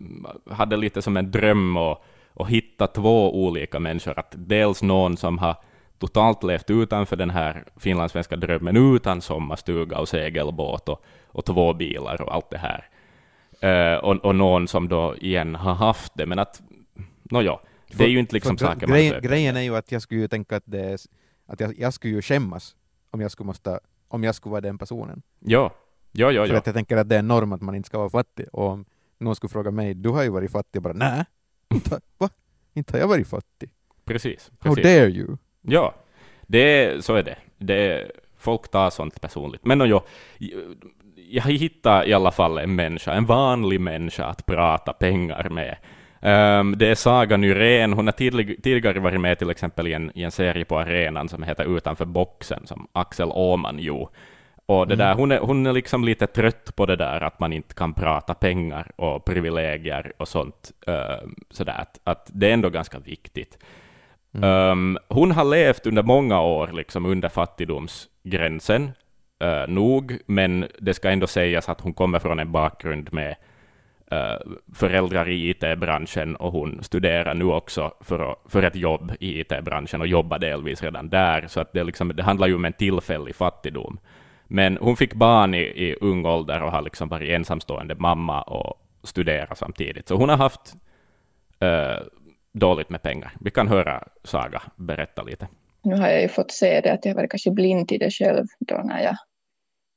hade 0.54 0.78
lite 0.78 1.02
som 1.02 1.18
en 1.18 1.32
dröm 1.32 1.78
att, 1.78 2.02
att 2.34 2.48
hitta 2.48 2.88
två 2.88 3.46
olika 3.46 3.80
människor, 3.80 4.20
att 4.20 4.36
dels 4.38 4.84
någon 4.84 5.18
som 5.18 5.38
har 5.38 5.56
totalt 6.00 6.44
levt 6.44 6.70
utanför 6.70 7.16
den 7.16 7.30
här 7.30 7.64
finlandssvenska 7.78 8.36
drömmen 8.36 8.96
utan 8.96 9.22
sommarstuga 9.22 10.00
och 10.00 10.10
segelbåt 10.10 10.90
och, 10.90 11.06
och 11.28 11.46
två 11.46 11.74
bilar 11.74 12.22
och 12.22 12.34
allt 12.34 12.50
det 12.50 12.58
här. 12.58 12.90
Eh, 13.60 14.00
och, 14.00 14.16
och 14.26 14.36
någon 14.36 14.68
som 14.68 14.88
då 14.88 15.16
igen 15.16 15.56
har 15.56 15.74
haft 15.74 16.12
det, 16.16 16.26
men 16.26 16.40
att, 16.40 16.62
nåja, 17.24 17.60
det 17.88 18.04
är 18.04 18.08
ju 18.08 18.20
inte 18.20 18.34
liksom 18.34 18.58
för 18.58 18.66
saker 18.66 18.88
man 18.88 18.98
grejen, 18.98 19.22
grejen 19.22 19.58
är 19.58 19.62
ju 19.62 19.76
att 19.76 19.92
jag 19.92 20.02
skulle 20.02 20.22
ju 20.22 20.28
tänka 20.28 20.56
att, 20.58 20.64
det 20.66 20.80
är, 20.80 21.00
att 21.48 21.60
jag, 21.60 21.80
jag 21.80 21.94
skulle 21.94 22.14
ju 22.14 22.22
skämmas 22.22 22.76
om 23.12 23.22
jag 23.22 23.32
skulle, 23.32 23.48
måste, 23.48 23.80
om 24.08 24.24
jag 24.24 24.36
skulle 24.36 24.52
vara 24.52 24.62
den 24.62 24.78
personen. 24.78 25.22
Ja, 25.40 25.72
ja, 26.12 26.32
ja, 26.32 26.46
För 26.46 26.54
ja. 26.54 26.58
att 26.58 26.66
jag 26.66 26.76
tänker 26.76 26.98
att 26.98 27.10
det 27.10 27.16
är 27.16 27.20
en 27.20 27.28
norm 27.28 27.54
att 27.54 27.62
man 27.62 27.76
inte 27.76 27.88
ska 27.88 27.98
vara 27.98 28.10
fattig. 28.10 28.48
Och 28.52 28.68
om 28.68 28.86
någon 29.20 29.36
skulle 29.36 29.50
fråga 29.50 29.72
mig, 29.72 29.94
du 29.94 30.10
har 30.10 30.24
ju 30.24 30.30
varit 30.30 30.52
fattig, 30.52 30.70
jag 30.72 30.84
bara 30.84 30.94
nej, 30.94 31.26
inte, 31.74 32.00
va? 32.18 32.30
Inte 32.74 32.94
har 32.94 33.00
jag 33.00 33.08
varit 33.08 33.28
fattig. 33.28 33.70
precis. 34.06 34.52
How 34.60 34.76
precis. 34.76 34.84
dare 34.84 35.10
you? 35.10 35.38
Ja, 35.62 35.96
det 36.42 37.06
så 37.06 37.16
är 37.16 37.24
det. 37.24 37.38
det 37.58 38.12
folk 38.38 38.72
tar 38.72 38.90
sånt 38.90 39.22
personligt. 39.22 39.66
Men 39.66 39.80
jag 39.80 40.04
har 41.42 41.52
hittat 41.52 42.08
i 42.08 42.14
alla 42.14 42.32
fall 42.32 42.58
en 42.58 42.76
människa, 42.76 43.14
en 43.14 43.26
vanlig 43.26 43.82
människa 43.82 44.26
att 44.26 44.46
prata 44.46 44.94
pengar 44.94 45.50
med. 45.50 45.78
Ehm, 46.22 46.78
det 46.78 46.88
är 46.88 46.96
Saga 46.96 47.38
Nyrén, 47.38 47.94
hon 47.94 48.08
har 48.08 48.12
tidlig, 48.12 48.64
tidigare 48.64 49.00
varit 49.00 49.22
med 49.22 49.40
till 49.40 49.50
exempel 49.50 49.88
i 49.88 49.94
en, 49.94 50.12
i 50.16 50.24
en 50.24 50.32
serie 50.32 50.66
på 50.66 50.80
arenan 50.80 51.30
som 51.30 51.44
heter 51.44 51.78
Utanför 51.78 52.06
boxen, 52.06 52.68
som 52.68 52.88
Axel 52.92 53.30
Åman 53.32 53.80
gjorde. 53.80 54.12
Och 54.68 54.88
det 54.88 54.94
Mm. 54.94 55.08
där, 55.08 55.16
hon, 55.16 55.32
är, 55.32 55.40
hon 55.40 55.66
är 55.66 55.74
liksom 55.74 56.04
lite 56.04 56.28
trött 56.28 56.76
på 56.76 56.86
det 56.86 56.96
där 56.96 57.22
att 57.24 57.40
man 57.40 57.54
inte 57.54 57.74
kan 57.76 57.94
prata 57.94 58.34
pengar 58.34 58.92
och 58.96 59.26
privilegier 59.26 60.14
och 60.18 60.28
sånt. 60.28 60.72
ehm, 60.88 61.36
sådär, 61.50 61.76
att, 61.78 62.00
att 62.04 62.30
det 62.34 62.50
är 62.50 62.54
ändå 62.54 62.70
ganska 62.70 63.00
viktigt. 63.00 63.58
Um, 64.32 64.98
hon 65.08 65.32
har 65.32 65.46
levt 65.46 65.88
under 65.88 66.04
många 66.04 66.42
år 66.42 66.68
liksom 66.74 67.06
under 67.06 67.30
fattigdomsgränsen, 67.30 68.92
uh, 69.44 69.68
nog, 69.74 70.18
men 70.26 70.68
det 70.80 70.94
ska 70.94 71.10
ändå 71.10 71.28
sägas 71.28 71.70
att 71.70 71.82
hon 71.82 71.94
kommer 71.94 72.20
från 72.20 72.40
en 72.40 72.52
bakgrund 72.52 73.14
med 73.14 73.36
uh, 74.12 74.54
föräldrar 74.74 75.30
i 75.30 75.50
IT-branschen 75.50 76.36
och 76.36 76.52
hon 76.52 76.84
studerar 76.84 77.34
nu 77.34 77.46
också 77.46 77.94
för, 78.02 78.36
för 78.50 78.64
ett 78.64 78.76
jobb 78.76 79.12
i 79.20 79.40
IT-branschen 79.40 80.02
och 80.02 80.08
jobbar 80.08 80.40
delvis 80.40 80.84
redan 80.84 81.10
där, 81.10 81.48
så 81.48 81.60
att 81.60 81.74
det, 81.74 81.84
liksom, 81.84 82.12
det 82.16 82.24
handlar 82.24 82.48
ju 82.48 82.56
om 82.56 82.66
en 82.66 82.74
tillfällig 82.74 83.36
fattigdom. 83.36 84.00
Men 84.48 84.78
hon 84.78 84.98
fick 84.98 85.14
barn 85.14 85.54
i, 85.54 85.62
i 85.62 85.96
ung 86.02 86.26
ålder 86.26 86.64
och 86.64 86.72
har 86.72 86.82
liksom 86.82 87.10
varit 87.10 87.30
ensamstående 87.30 87.96
mamma 87.96 88.42
och 88.42 88.82
studerat 89.04 89.58
samtidigt, 89.58 90.08
så 90.08 90.16
hon 90.16 90.30
har 90.30 90.38
haft 90.38 90.74
eh, 91.60 92.04
dåligt 92.52 92.90
med 92.90 93.02
pengar. 93.02 93.38
Vi 93.42 93.52
kan 93.52 93.68
höra 93.68 94.08
Saga 94.24 94.62
berätta 94.76 95.24
lite. 95.24 95.48
Nu 95.84 95.96
har 95.96 96.10
jag 96.10 96.22
ju 96.22 96.28
fått 96.28 96.52
se 96.52 96.82
det 96.82 96.94
att 96.94 97.06
jag 97.06 97.16
var 97.16 97.28
kanske 97.28 97.52
blind 97.52 97.88
till 97.88 98.00
det 98.00 98.12
själv 98.12 98.46
då 98.60 98.76
när 98.76 99.04
jag 99.04 99.18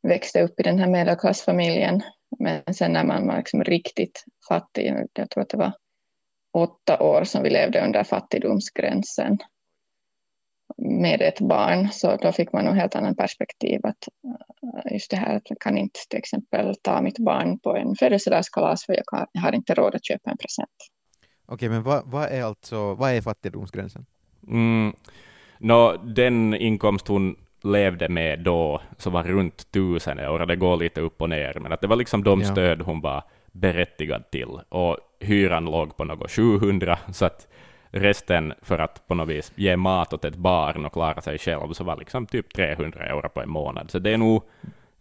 växte 0.08 0.42
upp 0.42 0.60
i 0.60 0.62
den 0.62 0.78
här 0.78 0.88
medelklassfamiljen. 0.88 2.02
Men 2.38 2.74
sen 2.74 2.92
när 2.92 3.04
man 3.04 3.26
var 3.26 3.36
liksom 3.36 3.64
riktigt 3.64 4.24
fattig, 4.48 4.94
jag 5.12 5.30
tror 5.30 5.42
att 5.42 5.48
det 5.48 5.56
var 5.56 5.72
åtta 6.52 6.98
år 7.00 7.24
som 7.24 7.42
vi 7.42 7.50
levde 7.50 7.84
under 7.84 8.04
fattigdomsgränsen 8.04 9.38
med 10.76 11.22
ett 11.22 11.40
barn, 11.40 11.88
så 11.92 12.16
då 12.16 12.32
fick 12.32 12.52
man 12.52 12.64
nog 12.64 12.74
helt 12.74 12.96
annan 12.96 13.16
perspektiv. 13.16 13.80
Att 13.82 14.08
eh, 14.86 14.92
just 14.92 15.10
det 15.10 15.16
här 15.16 15.36
att 15.36 15.50
jag 15.50 15.58
kan 15.60 15.78
inte 15.78 16.00
till 16.08 16.18
exempel 16.18 16.74
ta 16.82 17.02
mitt 17.02 17.18
barn 17.18 17.58
på 17.58 17.76
en 17.76 17.94
födelsedagskalas 17.98 18.86
för 18.86 18.92
jag, 18.92 19.06
kan, 19.06 19.26
jag 19.32 19.40
har 19.40 19.54
inte 19.54 19.74
råd 19.74 19.94
att 19.94 20.06
köpa 20.06 20.30
en 20.30 20.38
present. 20.38 20.76
Okej, 21.46 21.68
men 21.68 21.82
vad, 21.82 22.02
vad 22.06 22.24
är 22.24 22.42
alltså, 22.42 22.94
vad 22.94 23.10
är 23.10 23.20
fattigdomsgränsen? 23.20 24.06
Mm. 24.48 24.92
Nå, 25.58 25.96
den 25.96 26.54
inkomst 26.54 27.08
hon 27.08 27.36
levde 27.62 28.08
med 28.08 28.40
då, 28.40 28.82
så 28.98 29.10
var 29.10 29.22
runt 29.22 29.72
tusen 29.72 30.18
euro, 30.18 30.46
det 30.46 30.56
går 30.56 30.76
lite 30.76 31.00
upp 31.00 31.22
och 31.22 31.28
ner, 31.28 31.58
men 31.60 31.72
att 31.72 31.80
det 31.80 31.86
var 31.86 31.96
liksom 31.96 32.24
de 32.24 32.40
Ja. 32.40 32.46
stöd 32.46 32.82
hon 32.82 33.00
var 33.00 33.22
berättigad 33.52 34.30
till, 34.30 34.60
och 34.68 34.96
hyran 35.20 35.64
låg 35.64 35.96
på 35.96 36.04
något 36.04 36.30
700, 36.30 36.98
så 37.12 37.24
att 37.24 37.48
resten 37.90 38.54
för 38.62 38.78
att 38.78 39.08
på 39.08 39.14
något 39.14 39.28
vis 39.28 39.52
ge 39.56 39.76
mat 39.76 40.12
åt 40.12 40.24
ett 40.24 40.36
barn 40.36 40.84
och 40.84 40.92
klara 40.92 41.20
sig 41.20 41.38
själv, 41.38 41.72
så 41.72 41.84
var 41.84 41.96
liksom 41.96 42.26
typ 42.26 42.54
300 42.54 43.06
euro 43.06 43.28
på 43.28 43.40
en 43.40 43.50
månad. 43.50 43.90
Så 43.90 43.98
det 43.98 44.10
är 44.10 44.18
nog 44.18 44.42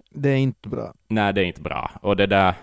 Det 0.10 0.30
är 0.30 0.38
inte 0.38 0.70
bra. 0.70 0.94
Nej, 1.08 1.34
det 1.34 1.42
är 1.42 1.46
inte 1.46 1.62
bra. 1.62 1.92
Och 2.02 2.16
det 2.16 2.26
där, 2.26 2.54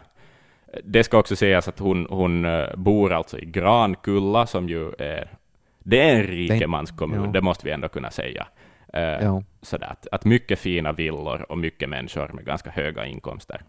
det 0.84 1.04
ska 1.04 1.18
också 1.18 1.36
sägas 1.36 1.68
att 1.68 1.78
hon, 1.78 2.06
hon 2.10 2.44
eh, 2.44 2.76
bor 2.76 3.12
alltså 3.12 3.38
i 3.38 3.44
Grankulla, 3.44 4.46
som 4.46 4.68
ju 4.68 4.92
är, 4.98 5.28
det 5.78 6.00
är 6.00 6.16
en 6.16 6.22
rikemanskommun, 6.22 7.24
ja. 7.24 7.30
det 7.30 7.40
måste 7.40 7.66
vi 7.66 7.72
ändå 7.72 7.88
kunna 7.88 8.10
säga. 8.10 8.46
Eh, 8.92 9.02
Ja. 9.02 9.42
Sådär, 9.62 9.86
att, 9.86 10.06
att 10.12 10.24
mycket 10.24 10.58
fina 10.58 10.92
villor 10.92 11.46
och 11.48 11.58
mycket 11.58 11.88
människor 11.88 12.30
med 12.32 12.44
ganska 12.44 12.70
höga 12.70 13.06
inkomster. 13.06 13.62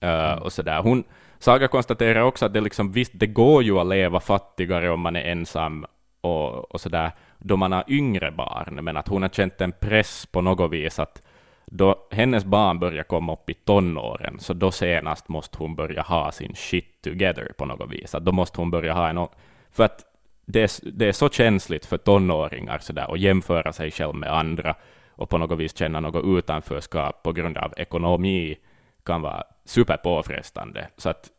Eh, 0.00 0.32
och 0.32 0.52
sådär. 0.52 0.82
Hon, 0.82 1.04
Saga 1.44 1.68
konstaterar 1.68 2.20
också 2.20 2.46
att 2.46 2.52
det 2.52 2.60
liksom, 2.60 2.92
visst, 2.92 3.12
det 3.14 3.26
går 3.26 3.62
ju 3.62 3.78
att 3.78 3.86
leva 3.86 4.20
fattigare 4.20 4.90
om 4.90 5.00
man 5.00 5.16
är 5.16 5.24
ensam 5.24 5.86
och, 6.20 6.74
och 6.74 6.80
sådär, 6.80 7.10
då 7.38 7.56
man 7.56 7.72
har 7.72 7.84
yngre 7.88 8.30
barn, 8.30 8.78
men 8.82 8.96
att 8.96 9.08
hon 9.08 9.22
har 9.22 9.28
känt 9.28 9.60
en 9.60 9.72
press 9.72 10.26
på 10.26 10.40
något 10.40 10.72
vis 10.72 10.98
att 10.98 11.22
då 11.66 12.06
hennes 12.10 12.44
barn 12.44 12.78
börjar 12.78 13.02
komma 13.02 13.32
upp 13.32 13.50
i 13.50 13.54
tonåren, 13.54 14.38
så 14.38 14.52
då 14.52 14.70
senast 14.70 15.28
måste 15.28 15.58
hon 15.58 15.74
börja 15.74 16.02
ha 16.02 16.32
sin 16.32 16.54
shit 16.54 17.02
together 17.02 17.52
på 17.58 17.64
något 17.64 17.90
vis. 17.92 18.14
Att 18.14 18.24
då 18.24 18.32
måste 18.32 18.60
hon 18.60 18.70
börja 18.70 18.92
ha 18.92 19.08
en... 19.08 19.26
För 19.70 19.84
att 19.84 20.04
det 20.46 20.62
är, 20.62 20.90
det 20.92 21.08
är 21.08 21.12
så 21.12 21.28
känsligt 21.28 21.86
för 21.86 21.98
tonåringar 21.98 22.78
så 22.78 22.92
där, 22.92 23.12
att 23.14 23.20
jämföra 23.20 23.72
sig 23.72 23.90
själv 23.90 24.14
med 24.14 24.32
andra 24.32 24.74
och 25.10 25.28
på 25.28 25.38
något 25.38 25.58
vis 25.58 25.76
känna 25.76 26.00
något 26.00 26.38
utanförskap 26.38 27.22
på 27.22 27.32
grund 27.32 27.58
av 27.58 27.74
ekonomi 27.76 28.56
kan 29.04 29.22
vara 29.22 29.42
superpåfrestande. 29.64 30.88
Så 30.96 31.08
att 31.08 31.30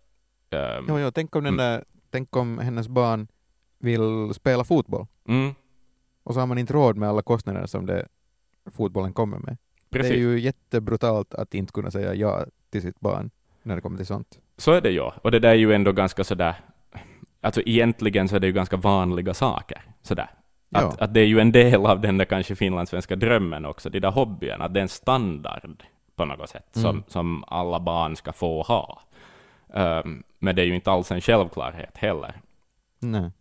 ehm, 0.55 0.85
Jo, 0.87 0.99
jo, 0.99 1.11
tänk, 1.11 1.35
om 1.35 1.43
den 1.43 1.53
Mm. 1.53 1.65
där, 1.65 1.83
tänk 2.11 2.35
om 2.35 2.57
hennes 2.59 2.87
barn 2.87 3.27
vill 3.79 4.33
spela 4.33 4.63
fotboll 4.63 5.07
mm, 5.27 5.53
och 6.23 6.33
så 6.33 6.39
har 6.39 6.47
man 6.47 6.57
inte 6.57 6.73
råd 6.73 6.97
med 6.97 7.09
alla 7.09 7.21
kostnader 7.21 7.65
som 7.65 7.85
det 7.85 8.07
fotbollen 8.71 9.13
kommer 9.13 9.37
med. 9.37 9.57
precis. 9.89 10.09
Det 10.11 10.15
är 10.17 10.19
ju 10.19 10.39
jättebrutalt 10.39 11.33
att 11.33 11.53
inte 11.53 11.71
kunna 11.73 11.91
säga 11.91 12.13
ja 12.13 12.45
till 12.69 12.81
sitt 12.81 12.99
barn 12.99 13.29
när 13.63 13.75
det 13.75 13.81
kommer 13.81 13.97
till 13.97 14.05
sånt. 14.05 14.39
Så 14.57 14.71
är 14.71 14.81
det 14.81 14.89
ju. 14.91 15.01
Och 15.01 15.31
det 15.31 15.39
där 15.39 15.49
är 15.49 15.53
ju 15.53 15.73
ändå 15.73 15.91
ganska 15.91 16.23
sådär... 16.23 16.55
Alltså 17.41 17.61
egentligen 17.65 18.27
så 18.27 18.35
är 18.35 18.39
det 18.39 18.47
ju 18.47 18.53
ganska 18.53 18.77
vanliga 18.77 19.33
saker. 19.33 19.81
Sådär. 20.01 20.29
Att, 20.71 20.81
Ja. 20.83 20.95
att 20.99 21.13
det 21.13 21.19
är 21.19 21.25
ju 21.25 21.39
en 21.39 21.51
del 21.51 21.85
av 21.85 22.01
den 22.01 22.17
där 22.17 22.25
kanske 22.25 22.55
finlandssvenska 22.55 23.15
drömmen 23.15 23.65
också, 23.65 23.89
de 23.89 23.99
där 23.99 24.11
hobbyerna, 24.11 24.65
att 24.65 24.73
det 24.73 24.79
är 24.79 24.81
en 24.81 24.87
standard 24.89 25.83
på 26.15 26.25
något 26.25 26.49
sätt 26.49 26.67
som, 26.71 26.89
Mm. 26.89 27.03
som 27.07 27.43
alla 27.47 27.79
barn 27.79 28.15
ska 28.15 28.33
få 28.33 28.61
ha. 28.61 29.01
Ehm, 29.73 30.23
men 30.39 30.55
det 30.55 30.61
är 30.61 30.65
ju 30.65 30.75
inte 30.75 30.91
alls 30.91 31.11
en 31.11 31.21
självklarhet 31.21 31.97
heller. 31.97 32.33
Nej. 32.99 33.31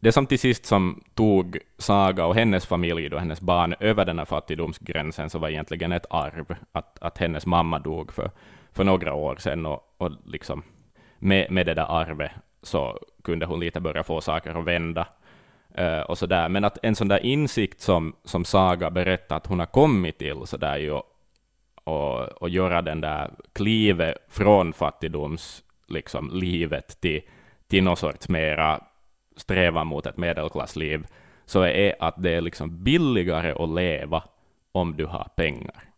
Det 0.00 0.12
som 0.12 0.26
till 0.26 0.38
sist 0.38 0.66
som 0.66 1.02
tog 1.14 1.58
Saga 1.78 2.26
och 2.26 2.34
hennes 2.34 2.66
familj, 2.66 3.08
då 3.08 3.18
hennes 3.18 3.40
barn, 3.40 3.74
över 3.80 4.04
den 4.04 4.18
här 4.18 4.24
fattigdomsgränsen, 4.24 5.30
så 5.30 5.38
var 5.38 5.48
egentligen 5.48 5.92
ett 5.92 6.06
arv, 6.10 6.56
att, 6.72 6.98
att 7.00 7.18
hennes 7.18 7.46
mamma 7.46 7.78
dog 7.78 8.12
för, 8.12 8.30
för 8.72 8.84
några 8.84 9.14
år 9.14 9.36
sedan, 9.36 9.66
och, 9.66 9.94
och 9.98 10.10
liksom 10.24 10.62
med, 11.18 11.50
med 11.50 11.66
det 11.66 11.74
där 11.74 12.00
arvet 12.00 12.30
så 12.62 12.98
kunde 13.22 13.46
hon 13.46 13.60
lite 13.60 13.80
börja 13.80 14.02
få 14.02 14.20
saker 14.20 14.58
att 14.60 14.64
vända. 14.64 15.06
eh, 15.74 16.00
och 16.00 16.18
så 16.18 16.26
där. 16.26 16.48
Men 16.48 16.64
att 16.64 16.78
en 16.82 16.94
sån 16.96 17.08
där 17.08 17.26
insikt 17.26 17.80
som, 17.80 18.16
som 18.24 18.44
Saga 18.44 18.90
berättar 18.90 19.36
att 19.36 19.46
hon 19.46 19.58
har 19.58 19.66
kommit 19.66 20.18
till, 20.18 20.36
så 20.44 20.56
där 20.56 20.76
ju, 20.78 21.00
och, 21.90 22.42
och 22.42 22.48
göra 22.48 22.82
den 22.82 23.00
där 23.00 23.30
klivet 23.52 24.14
från 24.28 24.72
liksom, 25.88 26.30
livet 26.32 27.00
till, 27.00 27.20
till 27.68 27.84
någon 27.84 27.96
sorts 27.96 28.28
mera 28.28 28.80
strävan 29.36 29.86
mot 29.86 30.06
ett 30.06 30.16
medelklassliv, 30.16 31.06
så 31.46 31.62
är 31.62 31.94
att 32.00 32.22
det 32.22 32.30
är 32.30 32.40
liksom 32.40 32.84
billigare 32.84 33.64
att 33.64 33.74
leva 33.74 34.22
om 34.72 34.96
du 34.96 35.06
har 35.06 35.28
pengar. 35.36 35.90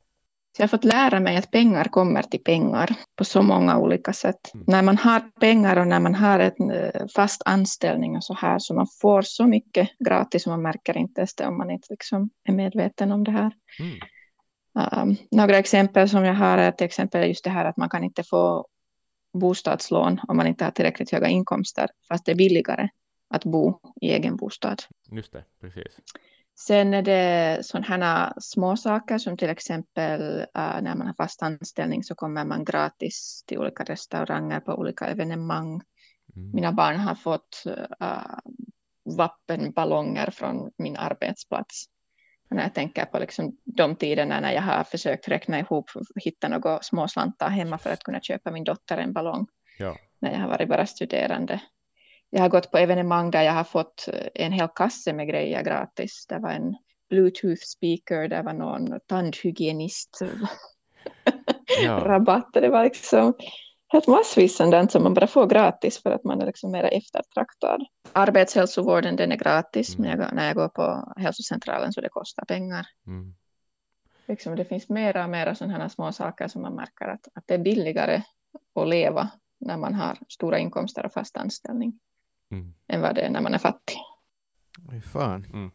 Så 0.57 0.63
jag 0.63 0.69
har 0.69 0.69
fått 0.69 0.85
lära 0.85 1.21
mig 1.21 1.37
att 1.37 1.51
pengar 1.51 1.85
kommer 1.85 2.23
till 2.23 2.45
pengar 2.45 2.91
på 3.17 3.25
så 3.25 3.43
många 3.43 3.79
olika 3.79 4.13
sätt. 4.13 4.55
Mm. 4.55 4.65
När 4.69 4.83
man 4.83 4.99
har 4.99 5.21
pengar 5.41 5.77
och 5.77 5.87
när 5.87 6.01
man 6.01 6.15
har 6.15 6.39
en 6.39 6.71
eh, 6.71 7.07
fast 7.17 7.43
anställning 7.45 8.17
och 8.17 8.25
så 8.25 8.35
här 8.35 8.59
så 8.59 8.75
man 8.75 8.87
får 9.03 9.23
så 9.23 9.47
mycket 9.47 9.89
gratis 10.07 10.47
och 10.47 10.51
man 10.51 10.63
märker 10.63 10.97
inte 10.97 11.21
ens 11.21 11.35
det 11.35 11.47
om 11.47 11.59
man 11.59 11.71
inte 11.71 11.87
liksom 11.91 12.31
är 12.45 12.53
medveten 12.53 13.13
om 13.13 13.25
det 13.25 13.31
här. 13.31 13.53
Mm. 13.81 13.99
Um, 14.75 15.17
några 15.31 15.59
exempel 15.59 16.09
som 16.09 16.25
jag 16.25 16.35
har 16.35 16.59
är 16.59 16.73
till 16.73 16.85
exempel 16.85 17.29
just 17.29 17.45
det 17.45 17.51
här 17.51 17.65
att 17.65 17.77
man 17.77 17.91
kan 17.91 18.05
inte 18.05 18.23
få 18.23 18.67
bostadslån 19.39 20.21
om 20.29 20.37
man 20.37 20.47
inte 20.47 20.65
har 20.65 20.71
tillräckligt 20.71 21.13
höga 21.13 21.29
inkomster 21.29 21.89
fast 22.09 22.25
det 22.25 22.33
är 22.33 22.37
billigare 22.37 22.89
att 23.35 23.45
bo 23.45 23.81
i 24.01 24.11
egen 24.11 24.37
bostad. 24.37 24.83
Just 25.11 25.33
det, 25.33 25.45
precis. 25.61 25.99
Sen 26.59 26.95
är 26.95 27.03
det 27.03 27.59
sådana 27.63 28.35
små 28.41 28.77
saker 28.77 29.19
som 29.19 29.37
till 29.37 29.49
exempel 29.49 30.21
uh, 30.41 30.83
när 30.83 30.95
man 30.95 31.07
har 31.07 31.15
fast 31.15 31.43
anställning 31.43 32.05
så 32.05 32.15
kommer 32.15 32.45
man 32.45 32.65
gratis 32.65 33.45
till 33.47 33.59
olika 33.59 33.85
restauranger 33.85 34.61
på 34.61 34.75
olika 34.75 35.07
evenemang. 35.07 35.83
Mm. 36.37 36.51
Mina 36.55 36.73
barn 36.73 36.97
har 36.97 37.15
fått 37.15 37.63
uh, 37.67 38.39
vappenballonger 39.17 40.31
från 40.31 40.71
min 40.79 40.97
arbetsplats. 40.97 41.85
När 42.53 42.63
jag 42.63 42.75
tänker 42.75 43.05
på 43.05 43.19
liksom 43.19 43.57
de 43.65 43.97
tiderna 43.97 44.41
när 44.41 44.53
jag 44.53 44.63
har 44.63 44.85
försökt 44.85 45.29
räkna 45.29 45.59
ihop, 45.59 45.91
hitta 46.25 46.49
några 46.49 46.83
småslantar 46.83 47.49
hemma 47.49 47.79
för 47.79 47.91
att 47.91 48.03
kunna 48.03 48.21
köpa 48.21 48.51
min 48.51 48.65
dotter 48.65 48.99
en 48.99 49.13
ballong. 49.13 49.47
Ja. 49.79 49.97
När 50.21 50.33
jag 50.33 50.39
har 50.39 50.49
varit 50.49 50.69
bara 50.69 50.87
studerande 50.87 51.61
jag 52.35 52.41
har 52.43 52.49
gått 52.49 52.71
på 52.71 52.79
evenemang 52.79 53.31
där 53.31 53.43
jag 53.43 53.53
har 53.53 53.65
fått 53.65 54.09
eh, 54.13 54.27
en 54.35 54.53
hel 54.53 54.69
kasse 54.69 55.13
med 55.13 55.29
grejer 55.29 55.63
gratis. 55.63 56.27
Det 56.29 56.39
var 56.39 56.51
en 56.51 56.75
bluetooth 57.11 57.63
speaker, 57.65 58.29
det 58.29 58.43
var 58.43 58.53
någon 58.53 59.01
tandhygienist 59.07 60.19
ja. 61.83 61.99
rabatt. 62.05 62.49
Det 62.53 62.69
var 62.69 62.85
liksom 62.85 63.35
helt 63.93 64.07
massvis 64.07 64.57
sådant 64.57 64.93
som 64.93 65.03
man 65.03 65.15
bara 65.15 65.27
får 65.27 65.47
gratis 65.47 66.03
för 66.03 66.11
att 66.11 66.25
man 66.25 66.43
är 66.43 66.47
liksom 66.47 66.73
mer 66.73 66.85
eftertraktad. 66.85 67.87
Arbetshälsovården 68.13 69.17
den 69.17 69.33
är 69.33 69.37
gratis, 69.37 69.99
mm. 69.99 70.11
men 70.11 70.21
jag, 70.21 70.35
när 70.35 70.47
jag 70.47 70.57
går 70.57 70.69
på 70.69 71.13
hälsocentralen 71.17 71.93
så 71.93 72.01
det 72.01 72.09
kostar 72.09 72.45
pengar. 72.45 72.87
Mm. 73.07 73.35
Liksom, 74.27 74.57
det 74.57 74.65
finns 74.65 74.89
mera 74.89 75.25
och 75.25 75.31
mera 75.31 75.55
sådana 75.55 75.89
små 75.89 76.13
saker 76.13 76.49
som 76.49 76.63
man 76.63 76.75
märker 76.75 77.09
att, 77.09 77.29
att 77.35 77.45
det 77.47 77.55
är 77.55 77.59
billigare 77.59 78.23
att 78.75 78.89
leva 78.89 79.31
när 79.59 79.77
man 79.77 79.95
har 79.95 80.19
stora 80.29 80.59
inkomster 80.59 81.07
och 81.07 81.13
fast 81.13 81.37
anställning 81.37 81.99
mm. 82.51 82.75
än 82.89 83.01
vad 83.01 83.15
det 83.15 83.21
är 83.21 83.31
när 83.31 83.41
man 83.41 83.55
är 83.55 83.59
fattig. 83.59 83.97
Oj, 84.93 85.01
fan. 85.01 85.45
Mm. 85.53 85.71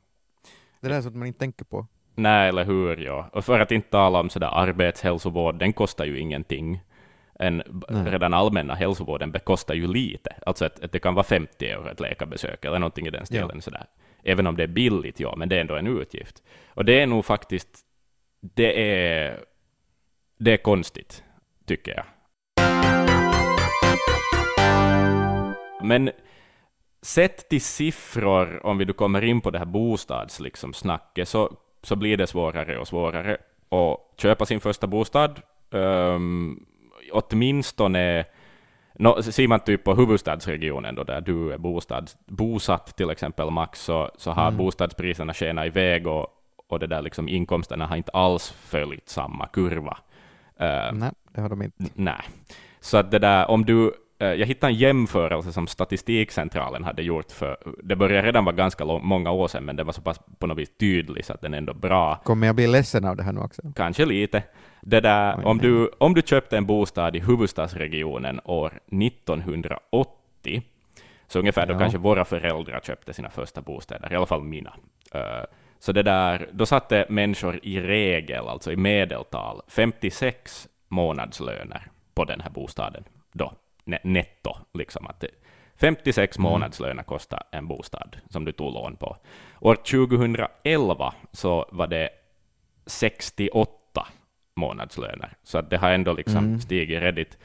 Det 0.82 0.88
där 0.88 0.96
är 0.96 1.02
sånt 1.02 1.16
man 1.16 1.28
inte 1.28 1.40
tänker 1.40 1.66
på. 1.66 1.88
Nej, 2.16 2.50
eller 2.50 2.66
hur, 2.66 2.98
ja. 2.98 3.30
Och 3.34 3.46
för 3.46 3.60
att 3.60 3.72
inte 3.72 3.90
tala 3.90 4.20
om 4.20 4.30
sådär 4.30 4.50
arbetshälsovård, 4.54 5.60
den 5.60 5.74
kostar 5.74 6.06
ju 6.06 6.20
ingenting. 6.20 6.82
En, 7.40 7.64
redan 7.90 8.34
allmänna 8.34 8.76
hälsovården 8.76 9.32
bekostar 9.32 9.76
ju 9.76 9.88
lite. 9.88 10.36
Alltså 10.46 10.66
att, 10.66 10.84
att, 10.84 10.92
det 10.92 11.00
kan 11.00 11.14
vara 11.14 11.24
50 11.24 11.66
euro 11.66 11.90
ett 11.90 12.00
läkarbesök 12.00 12.66
eller 12.66 12.80
någonting 12.80 13.08
i 13.08 13.10
den 13.10 13.26
stilen. 13.26 13.52
Ja. 13.54 13.62
Sådär. 13.62 13.86
Även 14.24 14.48
om 14.48 14.58
det 14.58 14.64
är 14.64 14.68
billigt, 14.68 15.20
ja, 15.20 15.36
men 15.38 15.50
det 15.50 15.56
är 15.56 15.62
ändå 15.62 15.76
en 15.76 15.88
utgift. 15.88 16.44
Och 16.68 16.86
det 16.86 17.02
är 17.02 17.08
nog 17.08 17.26
faktiskt, 17.26 17.80
det 18.42 18.92
är, 18.92 19.40
det 20.38 20.54
är 20.54 20.58
konstigt, 20.58 21.24
tycker 21.66 21.96
jag. 21.96 22.06
Men 25.84 26.12
sett 27.02 27.50
till 27.50 27.62
siffror, 27.62 28.66
om 28.66 28.78
vi 28.78 28.86
då 28.86 28.94
kommer 28.94 29.24
in 29.24 29.42
på 29.42 29.52
det 29.52 29.60
här 29.60 29.66
bostadssnacket, 29.66 30.44
liksom, 30.44 30.74
så, 31.26 31.58
så 31.82 31.96
blir 31.96 32.18
det 32.18 32.28
svårare 32.28 32.78
och 32.78 32.88
svårare 32.88 33.38
att 33.70 34.22
köpa 34.22 34.46
sin 34.46 34.60
första 34.60 34.88
bostad. 34.88 35.42
Um, 35.70 36.66
åtminstone 37.12 38.26
No, 39.00 39.22
ser 39.22 39.48
man 39.48 39.60
typ 39.60 39.84
på 39.84 39.96
huvudstadsregionen 39.96 40.96
då, 40.96 41.04
där 41.04 41.22
du 41.22 41.54
är 41.54 41.58
bostad, 41.58 42.12
bosatt 42.26 42.98
till 42.98 43.10
exempel 43.10 43.50
Max, 43.50 43.82
så, 43.82 44.12
så 44.18 44.32
har 44.32 44.48
mm. 44.48 44.58
bostadspriserna 44.58 45.34
skenat 45.34 45.66
iväg 45.66 46.08
och, 46.08 46.28
och 46.68 46.80
det 46.80 46.88
där 46.88 47.02
liksom 47.02 47.30
inkomsterna 47.30 47.88
har 47.88 47.96
inte 47.96 48.12
alls 48.12 48.52
följt 48.52 49.10
samma 49.10 49.48
kurva. 49.48 49.98
Uh, 50.62 50.94
nej, 50.94 51.12
det 51.32 51.42
har 51.42 51.50
de 51.50 51.62
inte. 51.62 51.84
Nej. 51.94 52.22
Så 52.80 52.98
att 52.98 53.12
det 53.12 53.20
där, 53.20 53.50
om 53.50 53.66
du 53.66 53.94
Eh, 54.20 54.34
jag 54.34 54.48
hittade 54.48 54.74
en 54.74 54.78
jämförelse 54.78 55.52
som 55.52 55.68
Statistikcentralen 55.68 56.84
hade 56.84 57.04
gjort 57.04 57.32
för, 57.32 57.58
det 57.84 57.96
började 57.96 58.28
redan 58.28 58.46
vara 58.46 58.56
ganska 58.56 58.84
lång, 58.84 59.08
många 59.08 59.32
år 59.32 59.48
sedan, 59.48 59.66
men 59.66 59.76
den 59.76 59.86
var 59.86 59.94
så 59.94 60.02
pass 60.02 60.20
på 60.40 60.48
något 60.48 60.58
vis 60.58 60.78
tydlig 60.80 61.26
så 61.26 61.34
att 61.34 61.42
den 61.42 61.54
är 61.54 61.58
ändå 61.58 61.74
bra. 61.74 62.16
Kommer 62.24 62.48
jag 62.48 62.56
bli 62.56 62.68
ledsen 62.68 63.06
av 63.06 63.16
det 63.16 63.24
här 63.24 63.32
nu 63.32 63.40
också? 63.42 63.62
Kanske 63.76 64.06
lite. 64.06 64.44
Det 64.90 65.00
där, 65.00 65.46
om, 65.46 65.58
du, 65.58 65.90
om 65.98 66.14
du 66.14 66.22
köpte 66.22 66.58
en 66.58 66.66
bostad 66.66 67.16
i 67.16 67.20
huvudstadsregionen 67.20 68.40
år 68.44 68.80
1980, 69.02 70.62
så 71.28 71.40
ungefär 71.40 71.68
ja. 71.68 71.74
då 71.74 71.80
kanske 71.80 71.98
våra 71.98 72.26
föräldrar 72.26 72.80
köpte 72.80 73.14
sina 73.14 73.30
första 73.30 73.62
bostäder, 73.62 74.14
i 74.14 74.16
alla 74.16 74.26
fall 74.26 74.44
mina. 74.44 74.74
Uh, 75.16 75.22
så 75.80 75.92
det 75.92 76.04
där, 76.04 76.50
då 76.52 76.66
satte 76.66 77.06
människor 77.10 77.60
i 77.64 77.82
regel, 77.82 78.48
alltså 78.48 78.72
i 78.72 78.76
medeltal, 78.76 79.62
56 79.68 80.68
månadslöner 80.88 81.88
på 82.14 82.26
den 82.26 82.42
här 82.42 82.50
bostaden 82.50 83.04
då 83.32 83.54
netto. 84.04 84.56
Liksom 84.74 85.08
att 85.08 85.24
56 85.76 86.38
mm. 86.38 86.52
månadslöner 86.52 87.04
kostar 87.04 87.44
en 87.52 87.68
bostad 87.68 88.18
som 88.30 88.46
du 88.46 88.52
tog 88.52 88.74
lån 88.74 88.96
på. 88.96 89.18
År 89.60 89.76
2011 89.76 91.14
så 91.32 91.66
var 91.72 91.88
det 91.88 92.10
68 92.86 93.77
månadslöner, 94.58 95.34
så 95.44 95.58
att 95.58 95.70
det 95.70 95.78
har 95.78 95.92
ändå 95.92 96.14
liksom 96.14 96.46
mm. 96.46 96.60
stigit 96.60 97.02
redigt. 97.02 97.38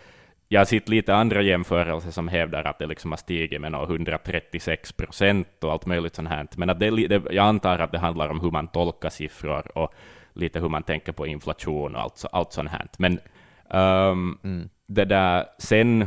Jag 0.48 0.60
har 0.60 0.64
sett 0.64 0.88
lite 0.88 1.14
andra 1.14 1.42
jämförelser 1.42 2.10
som 2.10 2.28
hävdar 2.28 2.64
att 2.64 2.78
det 2.78 2.86
liksom 2.86 3.12
har 3.12 3.16
stigit 3.16 3.60
med 3.60 3.74
136 3.74 4.92
procent 4.92 5.64
och 5.64 5.72
allt 5.72 5.86
möjligt 5.86 6.14
sånt 6.14 6.28
här. 6.28 6.46
Men 6.56 6.70
att 6.70 6.80
det, 6.80 6.90
det, 6.90 7.22
jag 7.30 7.46
antar 7.46 7.78
att 7.78 7.92
det 7.92 7.98
handlar 7.98 8.28
om 8.28 8.40
hur 8.40 8.50
man 8.50 8.68
tolkar 8.68 9.10
siffror 9.10 9.78
och 9.78 9.94
lite 10.32 10.60
hur 10.60 10.68
man 10.68 10.82
tänker 10.82 11.12
på 11.12 11.26
inflation 11.26 11.94
och 11.94 12.02
allt, 12.02 12.24
allt 12.32 12.52
sånt 12.52 12.70
här. 12.70 12.86
Men 12.98 13.12
um, 13.70 14.38
mm. 14.44 14.68
det 14.86 15.04
där 15.04 15.46
sen 15.58 16.06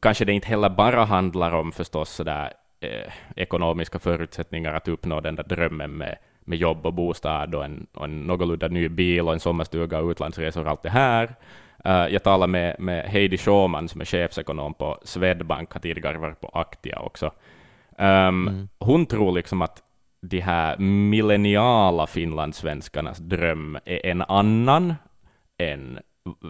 kanske 0.00 0.24
det 0.24 0.32
inte 0.32 0.48
heller 0.48 0.68
bara 0.68 1.04
handlar 1.04 1.52
om 1.52 1.72
förstås 1.72 2.10
sådär, 2.10 2.52
eh, 2.80 3.12
ekonomiska 3.36 3.98
förutsättningar 3.98 4.74
att 4.74 4.88
uppnå 4.88 5.20
den 5.20 5.34
där 5.34 5.44
drömmen 5.44 5.90
med, 5.90 6.18
med 6.48 6.58
jobb 6.58 6.86
och 6.86 6.94
bostad 6.94 7.54
och 7.54 7.64
en, 7.64 7.86
och 7.94 8.04
en 8.04 8.20
någorlunda 8.20 8.68
ny 8.68 8.88
bil 8.88 9.26
och 9.26 9.32
en 9.32 9.40
sommarstuga 9.40 9.98
och 9.98 10.10
utlandsresor 10.10 10.64
och 10.64 10.70
allt 10.70 10.82
det 10.82 10.90
här. 10.90 11.34
Uh, 11.86 12.12
jag 12.12 12.22
talade 12.22 12.50
med, 12.50 12.76
med 12.78 13.04
Heidi 13.04 13.38
Schauman 13.38 13.88
som 13.88 14.00
är 14.00 14.04
chefsekonom 14.04 14.74
på 14.74 14.98
Swedbank, 15.02 15.72
har 15.72 15.80
tidigare 15.80 16.18
varit 16.18 16.40
på 16.40 16.48
Aktia 16.48 16.98
också. 16.98 17.26
Um, 17.98 18.04
mm. 18.48 18.68
Hon 18.78 19.06
tror 19.06 19.32
liksom 19.32 19.62
att 19.62 19.82
de 20.20 20.40
här 20.40 20.78
millenniala 20.78 22.06
finlandssvenskarnas 22.06 23.18
dröm 23.18 23.78
är 23.84 24.06
en 24.06 24.22
annan 24.22 24.94
än 25.58 25.98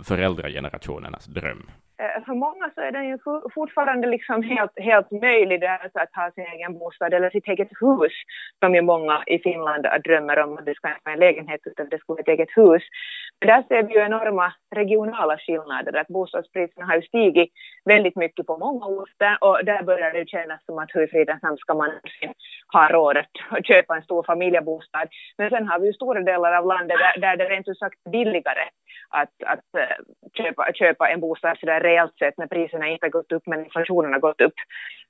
föräldragenerationernas 0.04 1.26
dröm. 1.26 1.70
Eh, 2.02 2.24
för 2.24 2.34
många 2.34 2.70
så 2.74 2.80
är 2.80 2.92
den 2.92 3.08
ju 3.08 3.18
fortfarande 3.54 4.06
liksom 4.06 4.42
helt, 4.42 4.72
helt 4.76 5.10
möjlig 5.10 5.64
alltså 5.64 5.98
att 5.98 6.14
ha 6.14 6.30
sin 6.30 6.46
egen 6.46 6.78
bostad 6.78 7.14
eller 7.14 7.30
sitt 7.30 7.48
eget 7.48 7.68
hus, 7.80 8.12
som 8.60 8.74
ju 8.74 8.82
många 8.82 9.22
i 9.26 9.38
Finland 9.38 9.86
drömmer 10.04 10.38
om 10.38 10.58
att 10.58 10.66
det 10.66 10.74
ska 10.74 10.88
vara 10.88 11.14
en 11.14 11.20
lägenhet 11.20 11.60
utan 11.64 11.88
det 11.88 11.98
ska 11.98 12.12
vara 12.12 12.20
ett 12.20 12.28
eget 12.28 12.56
hus. 12.56 12.82
Men 13.40 13.48
där 13.48 13.62
ser 13.68 13.82
vi 13.82 13.94
ju 13.94 14.00
enorma 14.00 14.52
regionala 14.74 15.38
skillnader, 15.38 15.96
att 15.96 16.08
bostadspriserna 16.08 16.86
har 16.86 16.96
ju 16.96 17.02
stigit 17.02 17.50
väldigt 17.84 18.16
mycket 18.16 18.46
på 18.46 18.56
många 18.58 18.86
orter 18.86 19.38
och 19.40 19.64
där 19.64 19.82
börjar 19.82 20.12
det 20.12 20.18
ju 20.18 20.26
kännas 20.26 20.64
som 20.64 20.78
att 20.78 20.90
hur 20.94 21.02
i 21.02 21.08
fridens 21.08 21.42
namn 21.42 21.56
ska 21.58 21.74
man 21.74 21.90
ha 22.72 22.88
råd 22.88 23.16
att 23.50 23.66
köpa 23.66 23.96
en 23.96 24.02
stor 24.02 24.22
familjebostad. 24.22 25.08
Men 25.38 25.50
sen 25.50 25.68
har 25.68 25.78
vi 25.78 25.86
ju 25.86 25.92
stora 25.92 26.20
delar 26.20 26.52
av 26.52 26.66
landet 26.66 26.98
där, 26.98 27.20
där 27.20 27.36
det 27.36 27.44
rent 27.44 27.68
ut 27.68 27.78
sagt 27.78 28.06
är 28.06 28.10
billigare 28.10 28.68
att, 29.10 29.42
att 29.46 29.74
eh, 29.78 29.96
köpa, 30.36 30.72
köpa 30.74 31.08
en 31.08 31.20
bostad 31.20 31.58
sådär 31.58 31.80
reellt 31.88 32.18
sett 32.18 32.38
när 32.38 32.46
priserna 32.46 32.88
inte 32.88 33.06
har 33.06 33.10
gått 33.18 33.32
upp 33.32 33.46
men 33.46 33.64
inflationen 33.64 34.12
har 34.12 34.20
gått 34.20 34.40
upp. 34.40 34.58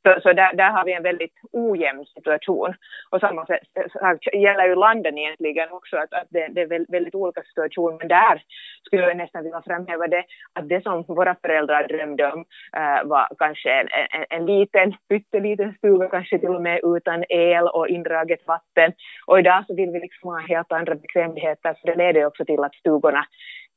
Så, 0.02 0.20
så 0.20 0.32
där, 0.32 0.52
där 0.54 0.70
har 0.70 0.84
vi 0.84 0.92
en 0.92 1.02
väldigt 1.02 1.36
ojämn 1.52 2.04
situation. 2.04 2.74
Och 3.10 3.20
samma 3.20 3.46
sak 3.46 3.58
alltså, 4.00 4.30
gäller 4.30 4.66
ju 4.68 4.74
landen 4.74 5.18
egentligen 5.18 5.68
också, 5.72 5.96
att, 5.96 6.12
att 6.12 6.26
det, 6.30 6.48
det, 6.48 6.60
är 6.60 6.66
väldigt, 6.66 7.14
olika 7.14 7.42
situationer. 7.42 7.98
Men 7.98 8.08
där 8.08 8.42
skulle 8.86 9.02
jag 9.02 9.16
nästan 9.16 9.44
vilja 9.44 9.62
framhäva 9.66 10.06
det, 10.06 10.24
att 10.52 10.68
det 10.68 10.82
som 10.82 11.02
våra 11.02 11.34
föräldrar 11.34 11.88
drömde 11.88 12.32
om 12.32 12.44
äh, 12.76 13.04
var 13.04 13.28
kanske 13.38 13.70
en, 13.70 13.88
en, 14.10 14.24
en 14.30 14.46
liten, 14.46 14.94
pytteliten 15.08 15.74
stuga, 15.78 16.08
kanske 16.08 16.38
till 16.38 16.54
och 16.54 16.62
med 16.62 16.80
utan 16.82 17.24
el 17.28 17.66
och 17.68 17.88
indraget 17.88 18.46
vatten. 18.46 18.92
Och 19.26 19.38
idag 19.38 19.64
så 19.66 19.74
vill 19.74 19.90
vi 19.90 20.00
liksom 20.00 20.30
ha 20.30 20.38
helt 20.38 20.72
andra 20.72 20.94
bekvämligheter, 20.94 21.74
för 21.74 21.86
det 21.86 21.94
leder 21.94 22.20
ju 22.20 22.26
också 22.26 22.44
till 22.44 22.64
att 22.64 22.74
stugorna 22.74 23.24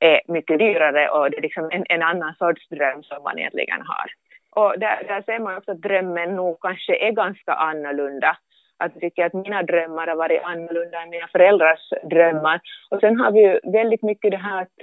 är 0.02 0.22
mycket 0.28 0.60
dyrare 0.60 1.10
och 1.10 1.32
det 1.32 1.38
är 1.38 1.41
liksom 1.41 1.70
en, 1.72 1.86
en 1.89 2.02
annan 2.02 2.36
sorts 2.36 2.70
dröm 2.70 3.04
som 3.04 3.24
man 3.24 3.39
egentligen 3.39 3.82
har. 3.82 4.08
Och 4.56 4.80
där, 4.80 5.04
där 5.08 5.22
ser 5.22 5.39
man 5.39 5.58
också 5.58 5.72
att 5.72 5.82
drömmen 5.82 6.36
nog 6.36 6.58
kanske 6.62 6.95
är 7.08 7.12
ganska 7.12 7.54
annorlunda. 7.54 8.38
Att 8.78 8.91
jag 8.93 9.02
tycker 9.02 9.26
att 9.26 9.34
mina 9.34 9.64
drömmar 9.64 10.08
har 10.08 10.16
varit 10.16 10.43
annorlunda 10.43 11.02
än 11.02 11.10
mina 11.10 11.28
föräldrars 11.28 11.93
drömmar. 12.04 12.60
Och 12.91 12.99
sen 12.99 13.20
har 13.20 13.32
vi 13.32 13.39
ju 13.39 13.60
väldigt 13.64 14.04
mycket 14.04 14.32
det 14.32 14.38
här 14.38 14.62
att 14.62 14.78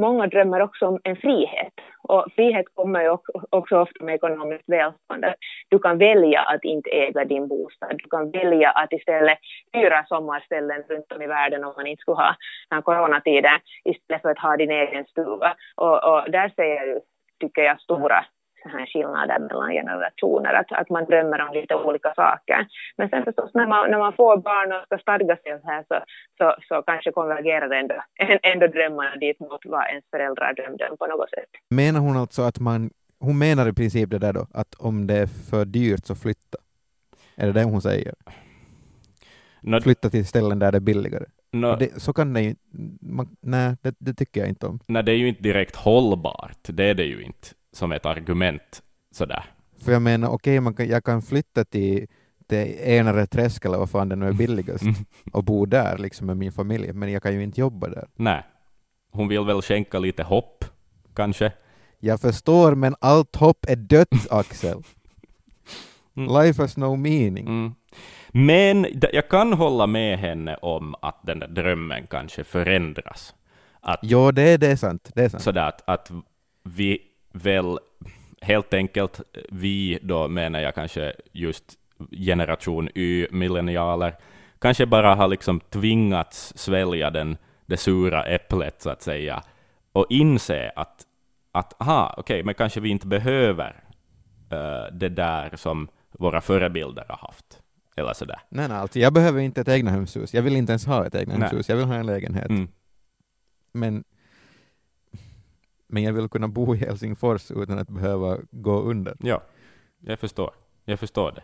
många 0.00 0.26
drömmer 0.26 0.60
också 0.62 0.86
om 0.86 1.00
en 1.04 1.16
frihet. 1.16 1.72
Och 2.02 2.26
frihet 2.36 2.66
kommer 2.74 3.02
ju 3.02 3.16
också 3.50 3.78
ofta 3.78 4.04
med 4.04 4.14
ekonomiskt 4.14 4.68
välstånd. 4.68 5.24
Du 5.68 5.78
kan 5.78 5.98
välja 5.98 6.40
att 6.40 6.64
inte 6.64 6.90
äga 6.90 7.24
din 7.24 7.48
bostad. 7.48 7.98
Du 7.98 8.08
kan 8.08 8.30
välja 8.30 8.70
att 8.70 8.92
istället 8.92 9.38
hyra 9.72 10.04
sommarställen 10.08 10.82
runt 10.88 11.12
om 11.12 11.22
i 11.22 11.26
världen 11.26 11.64
om 11.64 11.72
man 11.76 11.86
inte 11.86 12.00
skulle 12.00 12.16
ha 12.16 12.34
den 12.68 12.76
här 12.76 12.82
coronatiden 12.82 13.60
istället 13.84 14.22
för 14.22 14.30
att 14.30 14.38
ha 14.38 14.56
din 14.56 14.70
egen 14.70 15.04
stuga. 15.04 15.54
Och, 15.76 16.04
och 16.04 16.30
där 16.30 16.48
ser 16.56 16.74
jag 16.76 16.86
ju, 16.86 17.00
tycker 17.40 17.62
jag, 17.62 17.80
stora 17.80 18.24
så 18.62 18.68
här 18.68 18.86
skillnader 18.86 19.38
mellan 19.38 19.72
generationer, 19.72 20.54
att, 20.54 20.72
att 20.72 20.90
man 20.90 21.04
drömmer 21.04 21.38
om 21.46 21.52
lite 21.54 21.74
olika 21.74 22.12
saker. 22.14 22.66
Men 22.96 23.08
sen 23.08 23.24
förstås 23.24 23.50
när 23.54 23.66
man, 23.66 23.90
när 23.90 23.98
man 23.98 24.12
får 24.12 24.36
barn 24.36 24.72
och 24.72 24.82
ska 24.86 24.98
stadga 24.98 25.36
sig 25.36 25.60
här 25.64 25.84
så, 25.88 25.96
så, 26.38 26.54
så 26.68 26.82
kanske 26.82 27.12
konvergerar 27.12 27.70
ändå, 27.70 27.94
ändå 28.42 28.66
drömmarna 28.66 29.16
dit 29.16 29.40
mot 29.40 29.60
vad 29.64 29.86
ens 29.88 30.04
föräldrar 30.10 30.52
drömde 30.52 30.88
om 30.88 30.96
på 30.96 31.06
något 31.06 31.30
sätt. 31.30 31.50
Menar 31.70 32.00
hon 32.00 32.16
alltså 32.16 32.42
att 32.42 32.60
man, 32.60 32.90
hon 33.20 33.38
menar 33.38 33.68
i 33.68 33.72
princip 33.72 34.10
det 34.10 34.18
där 34.18 34.32
då, 34.32 34.46
att 34.54 34.74
om 34.78 35.06
det 35.06 35.14
är 35.14 35.26
för 35.50 35.64
dyrt 35.64 36.04
så 36.04 36.14
flytta? 36.14 36.58
Är 37.36 37.46
det 37.46 37.52
det 37.52 37.64
hon 37.64 37.82
säger? 37.82 38.14
Nå, 39.62 39.80
Flytta 39.80 40.10
till 40.10 40.26
ställen 40.26 40.58
där 40.58 40.72
det 40.72 40.78
är 40.78 40.80
billigare? 40.80 41.24
Och 41.52 41.78
det, 41.78 42.02
så 42.02 42.12
kan 42.12 42.32
det 42.32 42.40
ju, 42.40 42.54
man, 43.00 43.36
nej, 43.40 43.76
det, 43.82 43.94
det 43.98 44.14
tycker 44.14 44.40
jag 44.40 44.48
inte 44.48 44.66
om. 44.66 44.80
nej, 44.86 45.02
det 45.02 45.12
är 45.12 45.16
ju 45.16 45.28
inte 45.28 45.42
direkt 45.42 45.76
hållbart, 45.76 46.58
det 46.62 46.84
är 46.84 46.94
det 46.94 47.04
ju 47.04 47.22
inte 47.22 47.48
som 47.72 47.92
ett 47.92 48.06
argument 48.06 48.82
sådär. 49.10 49.44
För 49.84 49.92
jag 49.92 50.02
menar, 50.02 50.28
okej, 50.28 50.60
man 50.60 50.74
kan, 50.74 50.88
jag 50.88 51.04
kan 51.04 51.22
flytta 51.22 51.64
till, 51.64 52.06
till 52.48 52.76
Enare 52.80 53.26
träsk 53.26 53.64
eller 53.64 53.78
vad 53.78 53.90
fan 53.90 54.08
det 54.08 54.16
nu 54.16 54.28
är 54.28 54.32
billigast 54.32 54.82
Mm. 54.82 54.94
och 55.32 55.44
bo 55.44 55.66
där 55.66 55.98
liksom 55.98 56.26
med 56.26 56.36
min 56.36 56.52
familj, 56.52 56.92
men 56.92 57.12
jag 57.12 57.22
kan 57.22 57.34
ju 57.34 57.42
inte 57.42 57.60
jobba 57.60 57.88
där. 57.88 58.08
Nej. 58.16 58.42
Hon 59.12 59.28
vill 59.28 59.44
väl 59.44 59.62
skänka 59.62 59.98
lite 59.98 60.22
hopp, 60.22 60.64
kanske. 61.14 61.52
Jag 61.98 62.20
förstår, 62.20 62.74
men 62.74 62.94
allt 63.00 63.36
hopp 63.36 63.64
är 63.68 63.76
dött, 63.76 64.26
Axel. 64.30 64.82
Mm. 66.16 66.42
Life 66.42 66.62
has 66.62 66.76
no 66.76 66.96
meaning. 66.96 67.46
Mm. 67.46 67.74
Men 68.32 68.86
jag 69.12 69.28
kan 69.28 69.52
hålla 69.52 69.86
med 69.86 70.18
henne 70.18 70.56
om 70.56 70.94
att 71.02 71.20
den 71.26 71.38
där 71.38 71.48
drömmen 71.48 72.06
kanske 72.06 72.44
förändras. 72.44 73.34
Att, 73.80 74.00
Jo, 74.02 74.30
det, 74.30 74.56
det 74.56 74.66
är 74.66 74.76
sant. 74.76 75.10
Det 75.14 75.24
är 75.24 75.28
sant. 75.28 75.42
sådär 75.42 75.68
att, 75.68 75.82
att 75.88 76.10
vi 76.62 76.98
väl 77.32 77.78
helt 78.40 78.74
enkelt, 78.74 79.20
vi 79.48 79.98
då 80.02 80.28
menar 80.28 80.60
jag 80.60 80.74
kanske 80.74 81.12
just 81.32 81.64
generation 82.10 82.88
Y, 82.94 83.26
millennialer, 83.30 84.16
kanske 84.58 84.86
bara 84.86 85.14
har 85.14 85.28
liksom 85.28 85.60
tvingats 85.60 86.52
svälja 86.56 87.10
den, 87.10 87.36
det 87.66 87.76
sura 87.76 88.24
äpplet 88.24 88.82
så 88.82 88.90
att 88.90 89.02
säga, 89.02 89.42
och 89.92 90.06
inse 90.08 90.72
att, 90.76 91.06
att 91.52 91.80
aha, 91.80 92.14
okej, 92.16 92.42
men 92.42 92.54
kanske 92.54 92.80
vi 92.80 92.88
inte 92.88 93.06
behöver 93.06 93.84
eh, 94.50 94.92
det 94.92 95.08
där 95.08 95.56
som 95.56 95.88
våra 96.10 96.40
förebilder 96.40 97.04
har 97.08 97.16
haft. 97.16 97.60
Eller 97.96 98.12
sådär. 98.12 98.40
Nej, 98.48 98.68
nej, 98.68 98.76
alltså, 98.78 98.98
jag 98.98 99.12
behöver 99.12 99.40
inte 99.40 99.60
ett 99.60 99.68
egnahemshus. 99.68 100.34
Jag 100.34 100.42
vill 100.42 100.56
inte 100.56 100.72
ens 100.72 100.86
ha 100.86 101.06
ett 101.06 101.14
egnahemshus. 101.14 101.68
Jag 101.68 101.76
vill 101.76 101.86
ha 101.86 101.94
en 101.94 102.06
lägenhet. 102.06 102.48
Mm. 102.48 102.68
Men, 103.72 104.04
men 105.90 106.02
jag 106.02 106.12
vill 106.12 106.28
kunna 106.28 106.48
bo 106.48 106.74
i 106.74 106.78
Helsingfors 106.78 107.50
utan 107.50 107.78
att 107.78 107.88
behöva 107.88 108.38
gå 108.50 108.80
under. 108.80 109.16
Ja, 109.18 109.42
jag 110.00 110.18
förstår. 110.18 110.50
Jag 110.84 110.98
förstår 111.00 111.32
det. 111.32 111.42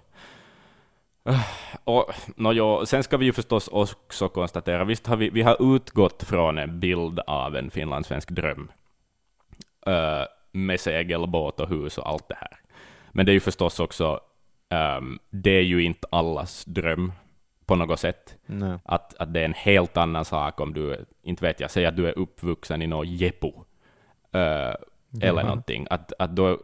Ah, 1.31 1.45
Och, 1.85 2.13
nå, 2.37 2.53
jo, 2.53 2.87
sen 2.87 3.03
ska 3.03 3.17
vi 3.17 3.25
ju 3.25 3.33
förstås 3.33 3.69
också 3.69 4.29
konstatera, 4.29 4.85
visst 4.85 5.07
har 5.07 5.17
vi, 5.17 5.31
vi 5.31 5.43
har 5.43 5.77
utgått 5.77 6.23
från 6.23 6.59
en 6.59 6.81
bild 6.81 7.21
av 7.27 7.57
en 7.57 7.71
finlandssvensk 7.71 8.31
dröm, 8.31 8.71
eh, 9.87 10.23
med 10.53 10.81
segelbåt 10.81 11.61
och 11.61 11.69
hus 11.69 11.99
och 11.99 12.09
allt 12.09 12.29
det 12.29 12.37
här. 12.41 12.59
Men 13.13 13.27
det 13.27 13.33
är 13.33 13.35
ju 13.35 13.41
förstås 13.41 13.81
också, 13.81 14.21
ehm, 14.69 15.19
det 15.31 15.51
är 15.51 15.63
ju 15.63 15.83
inte 15.83 16.09
allas 16.11 16.65
dröm 16.65 17.13
på 17.67 17.77
något 17.77 18.01
sätt. 18.01 18.37
Nej. 18.47 18.79
Att, 18.85 19.15
att 19.15 19.33
det 19.35 19.41
är 19.41 19.45
en 19.45 19.55
helt 19.55 19.97
annan 19.97 20.25
sak 20.25 20.61
om 20.61 20.75
du, 20.75 21.05
inte 21.23 21.45
vet 21.45 21.61
jag, 21.61 21.71
säger 21.71 21.89
att 21.89 21.97
du 21.97 22.09
är 22.09 22.19
uppvuxen 22.19 22.83
i 22.83 22.87
något 22.87 23.09
Jeppo, 23.09 23.65
eller 24.37 24.79
Jaha. 25.27 25.43
någonting. 25.43 25.87
Att, 25.91 26.13
att 26.19 26.37
då 26.37 26.59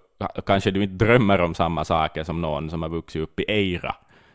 kanske 0.46 0.70
du 0.70 0.82
inte 0.82 1.04
drömmer 1.04 1.40
om 1.40 1.54
samma 1.54 1.84
saker 1.84 2.24
som 2.24 2.40
någon 2.40 2.70
som 2.70 2.82
har 2.82 2.88
vuxit 2.88 3.22
upp 3.22 3.40
i 3.40 3.44
Eira 3.48 3.94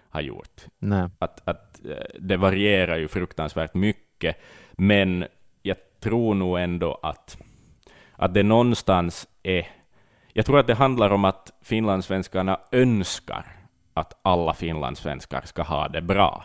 har 0.09 0.21
gjort. 0.21 0.61
Nej. 0.79 1.09
Att, 1.19 1.47
att 1.47 1.85
eh, 1.85 2.19
det 2.19 2.37
varierar 2.37 2.97
ju 2.97 3.07
fruktansvärt 3.07 3.73
mycket, 3.73 4.37
men 4.71 5.25
jag 5.61 5.77
tror 5.99 6.35
nog 6.35 6.59
ändå 6.59 6.99
att, 7.03 7.37
att 8.11 8.33
det 8.33 8.43
någonstans 8.43 9.27
är... 9.43 9.67
Jag 10.33 10.45
tror 10.45 10.59
att 10.59 10.67
det 10.67 10.73
handlar 10.75 11.09
om 11.09 11.25
att 11.25 11.51
finlandssvenskarna 11.61 12.59
önskar 12.71 13.45
att 13.93 14.19
alla 14.21 14.53
finlandssvenskar 14.53 15.41
ska 15.45 15.61
ha 15.63 15.87
det 15.87 16.01
bra. 16.01 16.43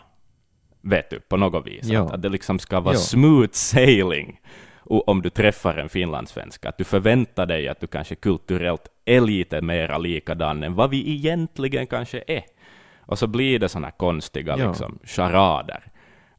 Vet 0.81 1.11
du, 1.11 1.21
på 1.21 1.37
något 1.37 1.67
vis. 1.67 1.91
Att, 1.91 2.13
att 2.13 2.23
det 2.23 2.29
liksom 2.29 2.59
ska 2.59 2.81
vara 2.81 2.95
Ja. 2.95 3.01
smooth 3.01 3.53
sailing 3.53 4.41
o- 4.85 5.05
om 5.07 5.23
du 5.23 5.31
träffar 5.31 5.75
en 5.77 5.89
finlandssvenska. 5.89 6.69
Att 6.69 6.79
du 6.79 6.85
förväntar 6.85 7.47
dig 7.47 7.69
att 7.69 7.81
du 7.81 7.87
kanske 7.87 8.15
kulturellt 8.15 8.89
är 9.05 9.21
lite 9.21 9.61
mera 9.63 9.99
likadan 9.99 10.63
än 10.63 10.75
vad 10.75 10.91
vi 10.91 11.11
egentligen 11.13 11.87
kanske 11.87 12.25
är. 12.27 12.43
Och 13.01 13.19
så 13.19 13.27
blir 13.27 13.59
det 13.59 13.69
såna 13.69 13.91
konstiga 13.91 14.57
Ja. 14.59 14.69
liksom, 14.69 14.99
charader. 15.05 15.85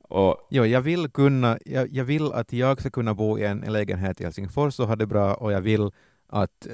Och, 0.10 0.48
Jo, 0.50 0.66
jag 0.66 0.82
vill 0.82 1.10
kunna, 1.10 1.58
jag, 1.66 1.88
jag 1.92 2.04
vill 2.04 2.32
att 2.34 2.54
jag 2.54 2.80
ska 2.80 2.90
kunna 2.90 3.14
bo 3.14 3.38
i 3.40 3.46
en 3.46 3.60
lägenhet 3.60 4.22
i 4.22 4.24
Helsingfors 4.24 4.80
och 4.80 4.88
ha 4.88 4.96
det 4.96 5.06
bra 5.08 5.34
och 5.34 5.52
jag 5.52 5.62
vill 5.62 5.92
att, 6.30 6.68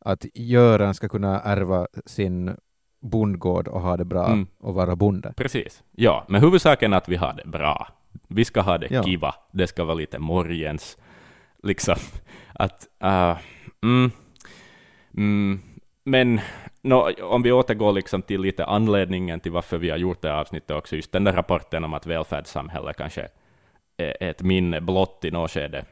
att 0.00 0.24
Göran 0.34 0.94
ska 0.94 1.08
kunna 1.08 1.40
ärva 1.40 1.86
sin 2.06 2.56
bondgård 3.02 3.68
och 3.68 3.80
ha 3.80 3.96
det 3.96 4.04
bra 4.04 4.26
Mm. 4.26 4.46
och 4.60 4.74
vara 4.74 4.96
bonde. 4.96 5.32
precis. 5.36 5.82
Ja, 5.92 6.24
men 6.28 6.40
huvudsaken 6.40 6.92
är 6.92 6.96
att 6.96 7.08
vi 7.08 7.16
har 7.16 7.32
det 7.44 7.48
bra. 7.50 7.88
Vi 8.28 8.44
ska 8.44 8.60
ha 8.60 8.78
det 8.78 8.86
Ja. 8.90 9.02
kiva. 9.02 9.34
Det 9.52 9.66
ska 9.66 9.84
vara 9.84 9.94
lite 9.94 10.18
morgens. 10.18 10.96
Liksom. 11.62 11.96
Att, 12.54 12.86
uh, 13.04 13.38
mm, 13.82 14.10
mm, 15.16 15.60
men 16.04 16.40
no, 16.82 17.22
om 17.22 17.42
vi 17.42 17.52
återgår 17.52 17.92
liksom 17.92 18.22
till 18.22 18.40
lite 18.40 18.64
anledningen 18.64 19.40
till 19.40 19.52
varför 19.52 19.78
vi 19.78 19.90
har 19.90 19.96
gjort 19.96 20.22
det 20.22 20.28
här 20.28 20.36
avsnittet 20.36 20.70
också, 20.70 20.96
just 20.96 21.12
den 21.12 21.24
där 21.24 21.32
rapporten 21.32 21.84
om 21.84 21.94
att 21.94 22.06
välfärdssamhället 22.06 22.96
kanske 22.96 23.28
är 23.96 24.30
ett 24.30 24.42
minne 24.42 24.80
blott 24.80 25.24
i 25.24 25.30
något 25.30 25.50
skede. 25.50 25.84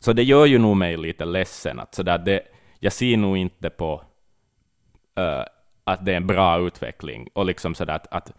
Så 0.00 0.12
det 0.12 0.22
gör 0.22 0.46
ju 0.46 0.58
nog 0.58 0.76
mig 0.76 0.96
lite 0.96 1.24
ledsen 1.24 1.80
att 1.80 1.94
sådär 1.94 2.18
det, 2.18 2.42
jag 2.78 2.92
ser 2.92 3.16
nog 3.16 3.36
inte 3.36 3.70
på 3.70 3.94
uh, 5.20 5.44
att 5.84 6.04
det 6.04 6.12
är 6.12 6.16
en 6.16 6.26
bra 6.26 6.58
utveckling 6.60 7.28
och 7.32 7.46
liksom 7.46 7.74
sådär 7.74 7.94
att, 7.94 8.06
att, 8.10 8.32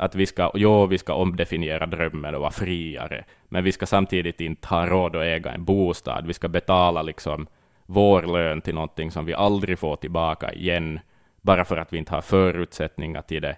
att 0.00 0.14
vi 0.14 0.26
ska, 0.26 0.50
jo, 0.54 0.86
vi 0.86 0.98
ska 0.98 1.14
omdefiniera 1.14 1.86
drömmen 1.86 2.34
och 2.34 2.40
vara 2.40 2.50
friare, 2.50 3.24
men 3.48 3.64
vi 3.64 3.72
ska 3.72 3.86
samtidigt 3.86 4.40
inte 4.40 4.68
ha 4.68 4.86
råd 4.86 5.16
att 5.16 5.22
äga 5.22 5.52
en 5.52 5.64
bostad. 5.64 6.26
Vi 6.26 6.32
ska 6.32 6.48
betala 6.48 7.02
liksom 7.02 7.46
vår 7.86 8.22
lön 8.22 8.60
till 8.60 8.74
någonting 8.74 9.10
som 9.10 9.24
vi 9.24 9.34
aldrig 9.34 9.78
får 9.78 9.96
tillbaka 9.96 10.52
igen, 10.52 11.00
bara 11.40 11.64
för 11.64 11.76
att 11.76 11.92
vi 11.92 11.98
inte 11.98 12.14
har 12.14 12.22
förutsättningar 12.22 13.22
till 13.22 13.42
det. 13.42 13.56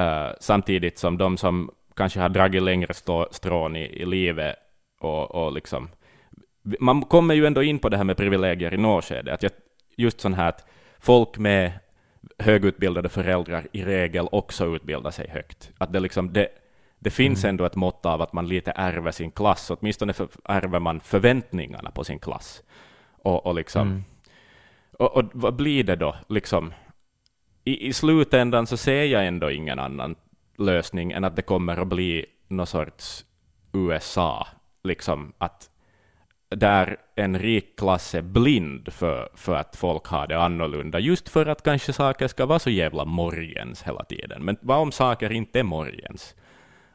Uh, 0.00 0.32
samtidigt 0.40 0.98
som 0.98 1.18
de 1.18 1.36
som 1.36 1.70
kanske 1.96 2.20
har 2.20 2.28
dragit 2.28 2.62
längre 2.62 2.94
stå, 2.94 3.28
strån 3.30 3.76
i, 3.76 3.84
i 3.84 4.04
livet 4.04 4.56
och, 5.00 5.34
och 5.34 5.52
liksom 5.52 5.88
man 6.80 7.02
kommer 7.02 7.34
ju 7.34 7.46
ändå 7.46 7.62
in 7.62 7.78
på 7.78 7.88
det 7.88 7.96
här 7.96 8.04
med 8.04 8.16
privilegier 8.16 8.74
i 8.74 8.76
något 8.76 9.04
skede, 9.04 9.34
att 9.34 9.42
jag, 9.42 9.52
just 9.96 10.20
sån 10.20 10.34
här 10.34 10.48
att 10.48 10.66
folk 10.98 11.38
med 11.38 11.72
högutbildade 12.38 13.08
föräldrar 13.08 13.66
i 13.72 13.84
regel 13.84 14.28
också 14.32 14.76
utbildar 14.76 15.10
sig 15.10 15.28
högt. 15.28 15.72
Att 15.78 15.92
det, 15.92 16.00
liksom, 16.00 16.32
det, 16.32 16.48
det 16.98 17.10
finns 17.10 17.44
ändå 17.44 17.64
ett 17.64 17.76
mått 17.76 18.06
av 18.06 18.22
att 18.22 18.32
man 18.32 18.48
lite 18.48 18.70
ärver 18.70 19.10
sin 19.10 19.30
klass, 19.30 19.70
åtminstone 19.70 20.12
för, 20.12 20.28
ärver 20.44 20.78
man 20.78 21.00
förväntningarna 21.00 21.90
på 21.90 22.04
sin 22.04 22.18
klass. 22.18 22.62
Och, 23.22 23.46
och, 23.46 23.54
liksom, 23.54 23.88
Mm. 23.88 24.04
och, 24.98 25.16
och 25.16 25.24
vad 25.32 25.54
blir 25.56 25.84
det 25.84 25.96
då? 25.96 26.16
Liksom, 26.28 26.72
i, 27.64 27.86
I 27.86 27.92
slutändan 27.92 28.66
så 28.66 28.76
ser 28.76 29.04
jag 29.04 29.26
ändå 29.26 29.50
ingen 29.50 29.78
annan 29.78 30.14
lösning 30.58 31.12
än 31.12 31.24
att 31.24 31.36
det 31.36 31.42
kommer 31.42 31.76
att 31.76 31.88
bli 31.88 32.26
någon 32.48 32.66
sorts 32.66 33.24
USA, 33.72 34.46
liksom 34.82 35.32
att 35.38 35.70
där 36.56 36.96
en 37.14 37.38
rik 37.38 37.78
klass 37.78 38.14
är 38.14 38.22
blind 38.22 38.92
för, 38.92 39.28
för 39.34 39.54
att 39.54 39.76
folk 39.76 40.06
har 40.06 40.26
det 40.26 40.38
annorlunda, 40.38 40.98
just 40.98 41.28
för 41.28 41.46
att 41.46 41.62
kanske 41.62 41.92
saker 41.92 42.28
ska 42.28 42.46
vara 42.46 42.58
så 42.58 42.70
jävla 42.70 43.04
morgens 43.04 43.82
hela 43.82 44.04
tiden. 44.04 44.44
Men 44.44 44.56
vad 44.60 44.78
om 44.78 44.92
saker 44.92 45.32
inte 45.32 45.58
är 45.58 45.62
morgens? 45.62 46.34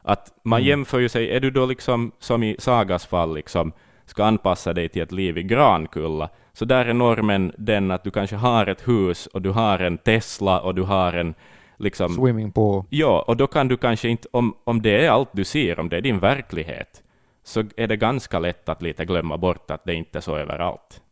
Att 0.02 0.32
man 0.42 0.62
jämför 0.62 0.98
ju 0.98 1.08
sig, 1.08 1.30
är 1.30 1.40
du 1.40 1.50
då 1.50 1.66
liksom, 1.66 2.12
som 2.18 2.42
i 2.42 2.56
Sagas 2.58 3.06
fall, 3.06 3.34
liksom, 3.34 3.72
ska 4.06 4.24
anpassa 4.24 4.72
dig 4.72 4.88
till 4.88 5.02
ett 5.02 5.12
liv 5.12 5.38
i 5.38 5.42
Grankulla, 5.42 6.28
Så 6.52 6.64
där 6.64 6.84
är 6.86 6.94
normen 6.94 7.52
den 7.58 7.90
att 7.90 8.04
du 8.04 8.10
kanske 8.10 8.36
har 8.36 8.66
ett 8.66 8.88
hus 8.88 9.26
och 9.26 9.42
du 9.42 9.50
har 9.50 9.78
en 9.78 9.98
Tesla 9.98 10.60
och 10.60 10.74
du 10.74 10.82
har 10.82 11.12
en 11.12 11.34
liksom... 11.76 12.14
Swimming 12.14 12.52
pool. 12.52 12.84
Ja, 12.90 13.24
och 13.26 13.36
då 13.36 13.46
kan 13.46 13.68
du 13.68 13.76
kanske 13.76 14.08
inte, 14.08 14.28
om, 14.32 14.54
om 14.64 14.82
det 14.82 15.06
är 15.06 15.10
allt 15.10 15.28
du 15.32 15.44
ser, 15.44 15.80
om 15.80 15.88
det 15.88 15.96
är 15.96 16.00
din 16.00 16.18
verklighet, 16.18 17.02
så 17.50 17.64
är 17.76 17.86
det 17.86 17.96
ganska 17.96 18.38
lätt 18.38 18.68
att 18.68 18.82
lite 18.82 19.04
glömma 19.04 19.38
bort 19.38 19.70
att 19.70 19.84
det 19.84 19.94
inte 19.94 20.18
är 20.18 20.22
så 20.22 20.36
överallt. 20.36 21.02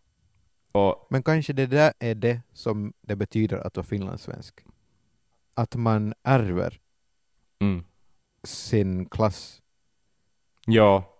Och 0.72 1.06
Men 1.10 1.22
kanske 1.22 1.52
det 1.52 1.66
där 1.66 1.92
är 1.98 2.14
det 2.14 2.40
som 2.52 2.92
det 3.00 3.16
betyder 3.16 3.66
att 3.66 3.76
vara 3.76 3.86
finlandssvensk. 3.86 4.64
Att 5.54 5.76
man 5.76 6.14
ärver 6.22 6.80
mm, 7.60 7.84
sin 8.42 9.06
klass. 9.06 9.62
ja, 10.66 11.14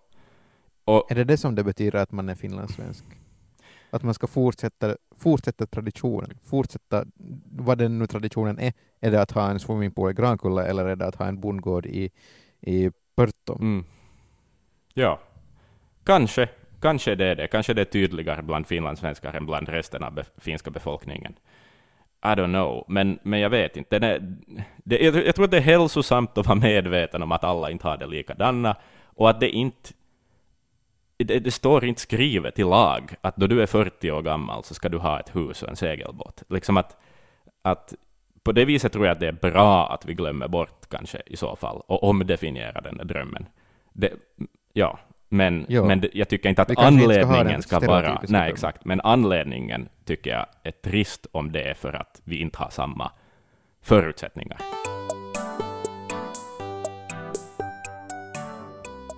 och 0.85 1.11
Är 1.11 1.15
det 1.15 1.23
det 1.23 1.37
som 1.37 1.55
det 1.55 1.63
betyder 1.63 1.99
att 1.99 2.11
man 2.11 2.29
är 2.29 2.35
finlandssvensk? 2.35 3.05
Att 3.89 4.03
man 4.03 4.13
ska 4.13 4.27
fortsätta, 4.27 4.97
fortsätta 5.17 5.65
traditionen, 5.65 6.37
fortsätta 6.43 7.05
vad 7.51 7.77
den 7.77 7.99
nu 7.99 8.07
traditionen 8.07 8.59
är. 8.59 8.73
Är 8.99 9.11
det 9.11 9.21
att 9.21 9.31
ha 9.31 9.49
en 9.49 9.59
swimmingpool 9.59 10.11
i 10.11 10.13
Grankulla 10.13 10.65
eller 10.65 10.85
är 10.85 10.95
det 10.95 11.07
att 11.07 11.15
ha 11.15 11.27
en 11.27 11.39
bondgård 11.39 11.85
i, 11.85 12.11
i 12.61 12.91
Pörtom? 13.15 13.61
Mm. 13.61 13.85
Ja, 14.99 15.19
kanske. 16.05 16.49
Kanske 16.81 17.15
det 17.15 17.25
är 17.25 17.35
det. 17.35 17.47
Kanske 17.47 17.73
det 17.73 17.81
är 17.81 17.85
tydligare 17.85 18.41
bland 18.41 18.67
finlandssvenskar 18.67 19.33
än 19.33 19.45
bland 19.45 19.69
resten 19.69 20.03
av 20.03 20.13
be 20.13 20.23
finska 20.37 20.71
befolkningen. 20.71 21.33
I 22.23 22.27
don't 22.27 22.45
know, 22.45 22.85
men, 22.87 23.19
men 23.23 23.39
jag 23.39 23.49
vet 23.49 23.77
inte. 23.77 23.95
Är, 23.95 24.35
det, 24.83 24.99
jag, 24.99 25.15
jag 25.15 25.35
tror 25.35 25.45
att 25.45 25.51
det 25.51 25.57
är 25.57 25.61
hälsosamt 25.61 26.37
att 26.37 26.45
vara 26.45 26.59
medveten 26.59 27.23
om 27.23 27.31
att 27.31 27.43
alla 27.43 27.71
inte 27.71 27.87
har 27.87 27.97
det 27.97 28.07
likadana 28.07 28.75
och 29.03 29.29
att 29.29 29.39
det 29.39 29.49
inte 29.49 29.89
det, 31.17 31.39
det 31.39 31.51
står 31.51 31.85
inte 31.85 32.01
skrivet 32.01 32.59
i 32.59 32.63
lag 32.63 33.15
att 33.21 33.35
då 33.35 33.47
du 33.47 33.61
är 33.61 33.65
40 33.65 34.11
år 34.11 34.21
gammal 34.21 34.63
så 34.63 34.73
ska 34.73 34.89
du 34.89 34.97
ha 34.97 35.19
ett 35.19 35.35
hus 35.35 35.63
och 35.63 35.69
en 35.69 35.75
segelbåt. 35.75 36.43
Liksom 36.49 36.77
att, 36.77 36.97
att 37.61 37.93
på 38.43 38.51
det 38.51 38.65
viset 38.65 38.93
tror 38.93 39.05
jag 39.05 39.13
att 39.13 39.19
det 39.19 39.27
är 39.27 39.51
bra 39.51 39.93
att 39.93 40.05
vi 40.05 40.13
glömmer 40.13 40.47
bort 40.47 40.89
kanske 40.89 41.21
i 41.25 41.37
så 41.37 41.55
fall 41.55 41.81
och 41.87 42.03
omdefinierar 42.03 42.81
den 42.81 42.97
där 42.97 43.05
drömmen. 43.05 43.45
Det, 43.93 44.13
ja, 44.73 44.99
men, 45.29 45.65
Ja. 45.69 45.83
men 45.83 46.03
jag 46.13 46.29
tycker 46.29 46.49
inte 46.49 46.61
att 46.61 46.69
inte 46.69 46.81
ska 46.81 46.87
anledningen 46.87 47.47
den 47.47 47.61
ska, 47.61 47.79
vara... 47.79 48.21
Nej, 48.27 48.49
exakt. 48.49 48.85
Men 48.85 49.01
anledningen 49.01 49.89
tycker 50.05 50.29
jag 50.29 50.45
är 50.63 50.71
trist 50.71 51.27
om 51.31 51.51
det 51.51 51.69
är 51.69 51.73
för 51.73 51.93
att 51.93 52.21
vi 52.23 52.41
inte 52.41 52.57
har 52.57 52.69
samma 52.69 53.11
förutsättningar. 53.81 54.57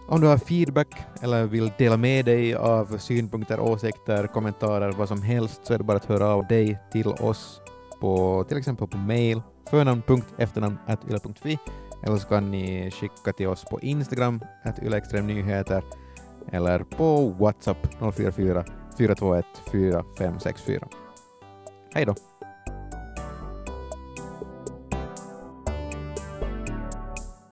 Om 0.10 0.22
du 0.22 0.28
har 0.28 0.38
feedback 0.38 0.88
eller 1.22 1.46
vill 1.46 1.72
dela 1.78 1.98
med 1.98 2.26
dig 2.26 2.56
av 2.56 2.98
synpunkter, 2.98 3.60
åsikter, 3.60 4.28
kommentarer, 4.28 4.92
vad 4.92 5.08
som 5.08 5.22
helst 5.22 5.66
så 5.66 5.74
är 5.74 5.78
det 5.78 5.84
bara 5.84 5.98
att 5.98 6.06
höra 6.06 6.28
av 6.28 6.48
dig 6.48 6.80
till 6.92 7.08
oss 7.08 7.62
på 8.02 8.44
till 8.48 8.58
exempel 8.58 8.88
på 8.88 8.98
mail 8.98 9.42
förnamn.efternamn.yle.fi 9.70 11.58
eller 12.04 12.18
så 12.18 12.28
kan 12.28 12.52
ni 12.52 12.92
skicka 12.92 13.34
till 13.34 13.48
oss 13.48 13.66
på 13.66 13.80
Instagram 13.82 14.42
att 14.64 14.84
ylextremnyheter 14.84 15.84
eller 16.52 16.80
på 16.84 17.30
WhatsApp 17.30 17.88
044 18.00 18.66
421 18.98 19.46
4564. 19.72 20.88
Hej 21.94 22.06
då! 22.06 22.16